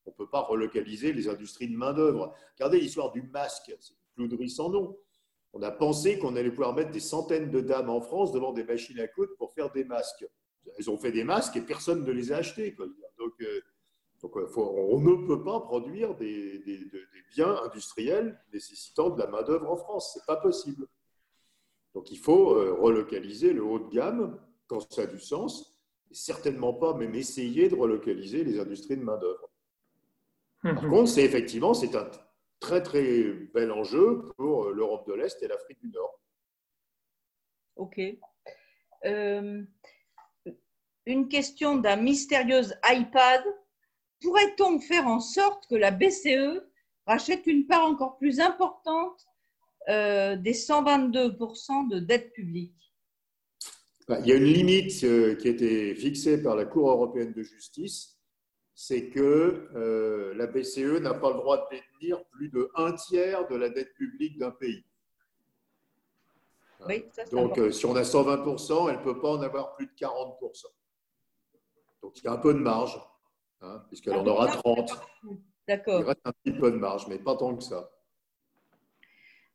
[0.04, 2.34] On ne peut pas relocaliser les industries de main-d'œuvre.
[2.56, 4.96] Regardez l'histoire du masque, c'est une clouderie sans nom
[5.52, 8.64] on a pensé qu'on allait pouvoir mettre des centaines de dames en France devant des
[8.64, 10.26] machines à coudre pour faire des masques.
[10.78, 12.74] Elles ont fait des masques et personne ne les a achetés.
[13.18, 13.60] Donc, euh,
[14.24, 16.62] euh, on ne peut pas produire des,
[17.34, 20.14] biens industriels nécessitant de la main-d'œuvre en France.
[20.14, 20.86] Ce n'est pas possible.
[21.94, 25.76] Donc il faut euh, relocaliser le haut de gamme quand ça a du sens,
[26.10, 29.50] et certainement pas même essayer de relocaliser les industries de main-d'œuvre.
[30.62, 32.08] Par contre, c'est effectivement, c'est un
[32.62, 36.18] très très bel enjeu pour euh, l'Europe de l'Est et l'Afrique du Nord.
[37.76, 38.00] Ok.
[39.04, 39.62] Euh,
[41.04, 43.42] une question d'un mystérieux iPad.
[44.20, 46.62] Pourrait-on faire en sorte que la BCE
[47.06, 49.26] rachète une part encore plus importante
[49.88, 52.94] euh, des 122% de dette publique
[54.06, 57.42] bah, Il y a une limite qui a été fixée par la Cour européenne de
[57.42, 58.21] justice
[58.74, 63.46] c'est que euh, la BCE n'a pas le droit de détenir plus de un tiers
[63.48, 64.84] de la dette publique d'un pays.
[67.30, 70.66] Donc, euh, si on a 120%, elle ne peut pas en avoir plus de 40%.
[72.02, 73.00] Donc, il y a un peu de marge,
[73.60, 74.90] hein, puisqu'elle en aura 30.
[75.68, 76.00] D'accord.
[76.00, 77.88] Il reste un petit peu de marge, mais pas tant que ça.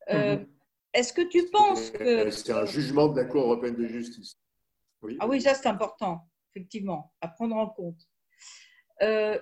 [0.09, 0.37] Euh,
[0.93, 2.29] est-ce que tu penses que.
[2.29, 4.37] C'est un jugement de la Cour européenne de justice.
[5.19, 8.07] Ah oui, ça c'est important, effectivement, à prendre en compte.
[9.01, 9.37] Euh,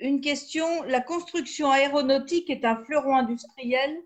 [0.00, 3.96] une question, la construction aéronautique est un fleuron industriel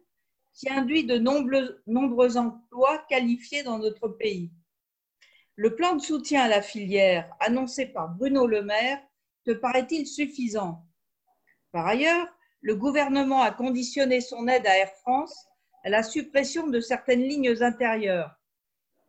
[0.52, 4.50] qui induit de nombreux, nombreux emplois qualifiés dans notre pays.
[5.56, 9.00] Le plan de soutien à la filière annoncé par Bruno Le Maire
[9.44, 10.84] te paraît-il suffisant?
[11.72, 12.28] Par ailleurs,
[12.60, 15.46] le gouvernement a conditionné son aide à Air France
[15.84, 18.34] à la suppression de certaines lignes intérieures.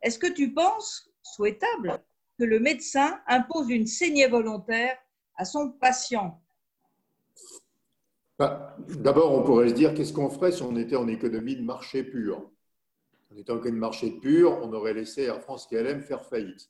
[0.02, 2.02] Est-ce que tu penses souhaitable
[2.38, 4.96] que le médecin impose une saignée volontaire
[5.40, 6.38] à son patient
[8.38, 11.62] bah, D'abord, on pourrait se dire qu'est-ce qu'on ferait si on était en économie de
[11.62, 12.50] marché pur?
[13.32, 16.68] On était en économie de marché pur, on aurait laissé Air France KLM faire faillite.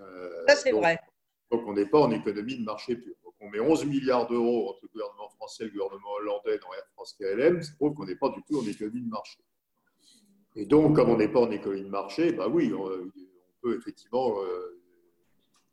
[0.00, 0.98] Euh, Ça, c'est vrai.
[1.52, 3.14] Donc, on n'est pas en économie de marché pur.
[3.38, 6.86] on met 11 milliards d'euros entre le gouvernement français et le gouvernement hollandais dans Air
[6.94, 9.38] France KLM, ça prouve qu'on n'est pas du tout en économie de marché.
[10.56, 12.88] Et donc, comme on n'est pas en économie de marché, bah oui, on,
[13.62, 14.79] peut effectivement euh,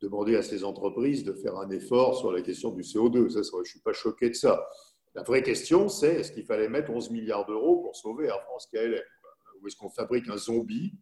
[0.01, 3.29] demander à ces entreprises de faire un effort sur la question du CO2.
[3.29, 4.67] Ça, je ne suis pas choqué de ça.
[5.15, 8.67] La vraie question, c'est est-ce qu'il fallait mettre 11 milliards d'euros pour sauver Air France
[8.71, 9.01] KLM
[9.61, 10.93] Ou est-ce qu'on fabrique un zombie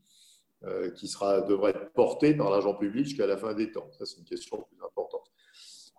[0.64, 1.12] euh, qui
[1.48, 3.92] devrait être porté par l'argent public jusqu'à la fin des temps?
[3.92, 5.30] Ça, c'est une question plus importante.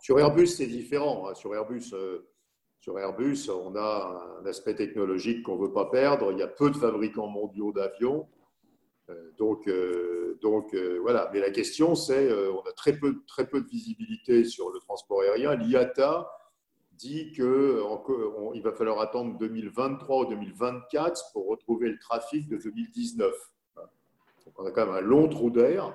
[0.00, 1.28] Sur Airbus, c'est différent.
[1.28, 1.34] Hein.
[1.34, 2.26] Sur Airbus, euh,
[2.80, 6.32] sur Airbus, on a un aspect technologique qu'on ne veut pas perdre.
[6.32, 8.28] Il y a peu de fabricants mondiaux d'avions.
[9.08, 9.70] Euh, donc,
[10.40, 11.30] donc voilà.
[11.32, 15.54] Mais la question, c'est on a très peu, de visibilité sur le transport aérien.
[15.54, 16.30] L'IATA
[16.92, 23.32] dit qu'il va falloir attendre 2023 ou 2024 pour retrouver le trafic de 2019.
[24.46, 25.92] Donc on a quand même un long trou d'air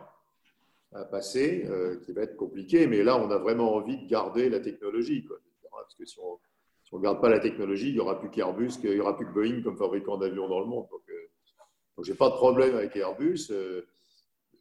[0.93, 4.49] à passer euh, qui va être compliqué, mais là, on a vraiment envie de garder
[4.49, 5.25] la technologie.
[5.71, 8.91] Parce que si on ne garde pas la technologie, il n'y aura plus qu'Airbus, il
[8.91, 10.87] n'y aura plus que Boeing comme fabricant d'avions dans le monde.
[10.91, 11.13] Euh,
[12.03, 13.47] je n'ai pas de problème avec Airbus.
[13.51, 13.87] Euh,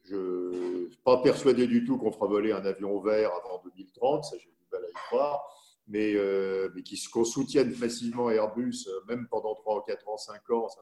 [0.03, 4.25] je ne suis pas persuadé du tout qu'on fera voler un avion vert avant 2030,
[4.25, 5.47] ça j'ai du mal à y croire
[5.91, 10.69] mais, euh, mais qu'on soutienne massivement Airbus, euh, même pendant 3, 4 ans, 5 ans,
[10.69, 10.81] ça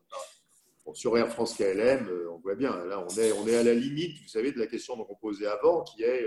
[0.94, 4.28] sur Air France KLM, euh, on voit bien, là, on est, à la limite, vous
[4.28, 6.26] savez, de la question qu'on posait avant, qui est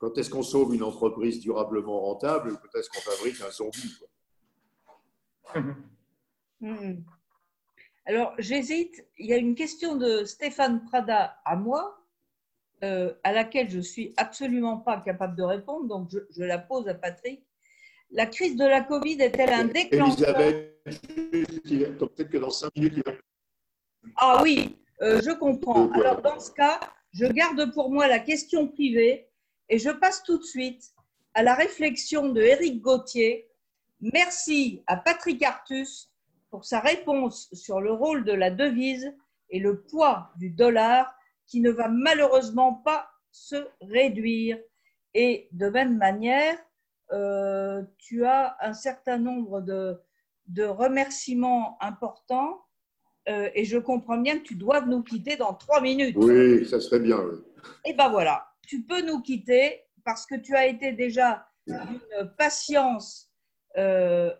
[0.00, 3.98] quand est-ce qu'on sauve une entreprise durablement rentable ou quand est-ce qu'on fabrique un zombie
[6.60, 7.04] hmm.
[8.04, 9.04] Alors, j'hésite.
[9.18, 11.98] Il y a une question de Stéphane Prada à moi,
[12.80, 16.88] à laquelle je ne suis absolument pas capable de répondre, donc je, je la pose
[16.88, 17.46] à Patrick.
[18.10, 20.34] La crise de la Covid est-elle un déclencheur?
[20.84, 23.04] peut-être que dans cinq minutes,
[24.16, 25.90] Ah oui, euh, je comprends.
[25.92, 26.80] Alors, dans ce cas,
[27.12, 29.28] je garde pour moi la question privée
[29.68, 30.92] et je passe tout de suite
[31.34, 33.48] à la réflexion de Éric Gauthier.
[34.00, 36.11] Merci à Patrick Artus
[36.52, 39.12] pour sa réponse sur le rôle de la devise
[39.48, 41.12] et le poids du dollar
[41.46, 44.58] qui ne va malheureusement pas se réduire.
[45.14, 46.58] Et de même manière,
[47.12, 49.98] euh, tu as un certain nombre de,
[50.46, 52.62] de remerciements importants
[53.30, 56.16] euh, et je comprends bien que tu dois nous quitter dans trois minutes.
[56.18, 57.18] Oui, ça serait bien.
[57.86, 62.00] Et eh ben voilà, tu peux nous quitter parce que tu as été déjà d'une
[62.36, 63.30] patience
[63.78, 64.30] euh,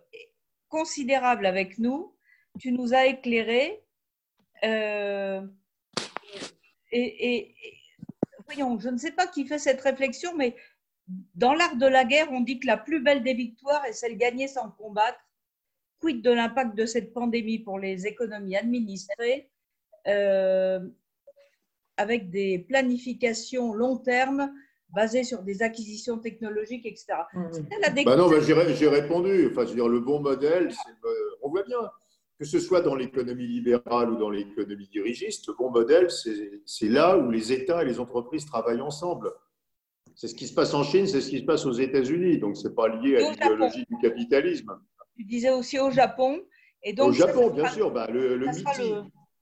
[0.72, 2.16] considérable avec nous.
[2.58, 3.84] Tu nous as éclairés.
[4.62, 5.42] et,
[6.92, 7.54] et,
[8.46, 10.56] voyons, je ne sais pas qui fait cette réflexion, mais
[11.34, 14.16] dans l'art de la guerre, on dit que la plus belle des victoires est celle
[14.16, 15.20] gagnée sans combattre.
[16.00, 19.50] Quid de l'impact de cette pandémie pour les économies administrées
[20.08, 20.80] euh,
[21.96, 24.52] avec des planifications long terme
[24.94, 27.06] basées sur des acquisitions technologiques, etc.
[28.04, 29.48] Bah non, bah, j'ai répondu.
[29.50, 30.68] Enfin, je veux dire, le bon modèle,
[31.04, 31.08] euh,
[31.42, 31.78] on voit bien
[32.38, 37.16] que ce soit dans l'économie libérale ou dans l'économie dirigiste, le bon modèle, c'est là
[37.16, 39.30] où les États et les entreprises travaillent ensemble.
[40.16, 42.38] C'est ce qui se passe en Chine, c'est ce qui se passe aux États-Unis.
[42.38, 44.76] Donc, ce n'est pas lié à l'idéologie du capitalisme.
[45.16, 46.40] Tu disais aussi au Japon.
[46.82, 47.92] Et donc, au Japon, bien sûr.
[47.92, 48.46] Bah, le, le,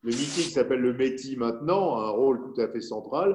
[0.02, 0.10] le...
[0.10, 3.34] qui s'appelle le METI maintenant, a un rôle tout à fait central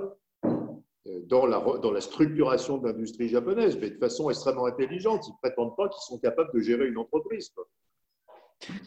[1.28, 5.28] dans la, dans la structuration de l'industrie japonaise, mais de façon extrêmement intelligente.
[5.28, 7.54] Ils ne prétendent pas qu'ils sont capables de gérer une entreprise.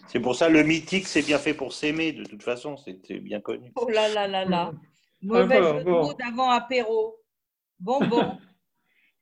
[0.08, 3.40] C'est pour ça le mythique, c'est bien fait pour s'aimer, de toute façon, c'est bien
[3.40, 3.72] connu.
[3.76, 4.72] Oh là là là là.
[5.22, 5.84] Mauvais jeu
[6.18, 7.16] d'avant apéro.
[7.78, 8.36] Bon, bon.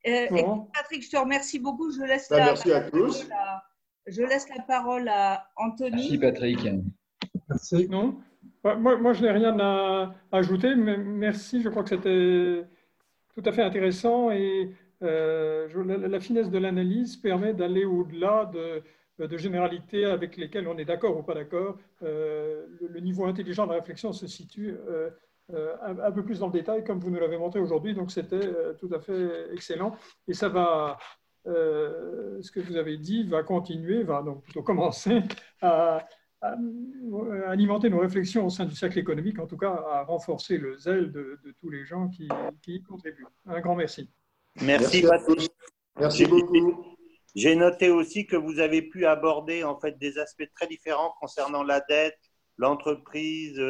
[0.06, 0.28] Euh,
[0.72, 1.90] Patrick, je te remercie beaucoup.
[1.90, 3.26] Je laisse, bah, la, merci à tous.
[4.06, 5.96] je laisse la parole à Anthony.
[5.96, 6.68] Merci, Patrick.
[7.48, 7.88] Merci.
[7.88, 8.16] Non
[8.74, 11.62] moi, moi, je n'ai rien à ajouter, mais merci.
[11.62, 12.64] Je crois que c'était
[13.36, 14.70] tout à fait intéressant et
[15.02, 15.68] euh,
[16.08, 21.22] la, finesse de l'analyse permet d'aller au-delà de, généralités avec lesquelles on est d'accord ou
[21.22, 21.76] pas d'accord.
[22.02, 25.10] Euh, le, niveau intelligent de réflexion se situe euh,
[25.82, 27.94] un, peu plus dans le détail, comme vous nous l'avez montré aujourd'hui.
[27.94, 29.94] Donc, c'était tout à fait excellent.
[30.28, 30.96] Et ça va,
[31.44, 35.20] ce que vous avez dit, va continuer, va donc plutôt commencer
[35.60, 36.06] à,
[36.42, 41.12] alimenter nos réflexions au sein du cercle économique, en tout cas à renforcer le zèle
[41.12, 42.28] de, tous les gens qui,
[42.62, 43.26] qui, y contribuent.
[43.46, 44.10] Un grand merci.
[44.62, 45.50] Merci, merci,
[45.98, 46.96] merci beaucoup.
[47.34, 51.62] J'ai noté aussi que vous avez pu aborder en fait des aspects très différents concernant
[51.62, 52.18] la dette,
[52.56, 53.60] l'entreprise,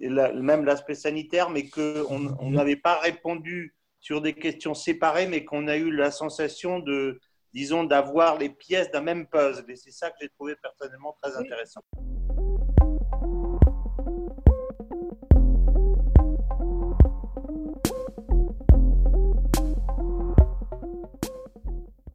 [0.00, 5.76] même l'aspect sanitaire, mais qu'on n'avait pas répondu sur des questions séparées, mais qu'on a
[5.76, 7.20] eu la sensation de,
[7.52, 9.70] disons, d'avoir les pièces d'un même puzzle.
[9.70, 11.80] Et c'est ça que j'ai trouvé personnellement très intéressant.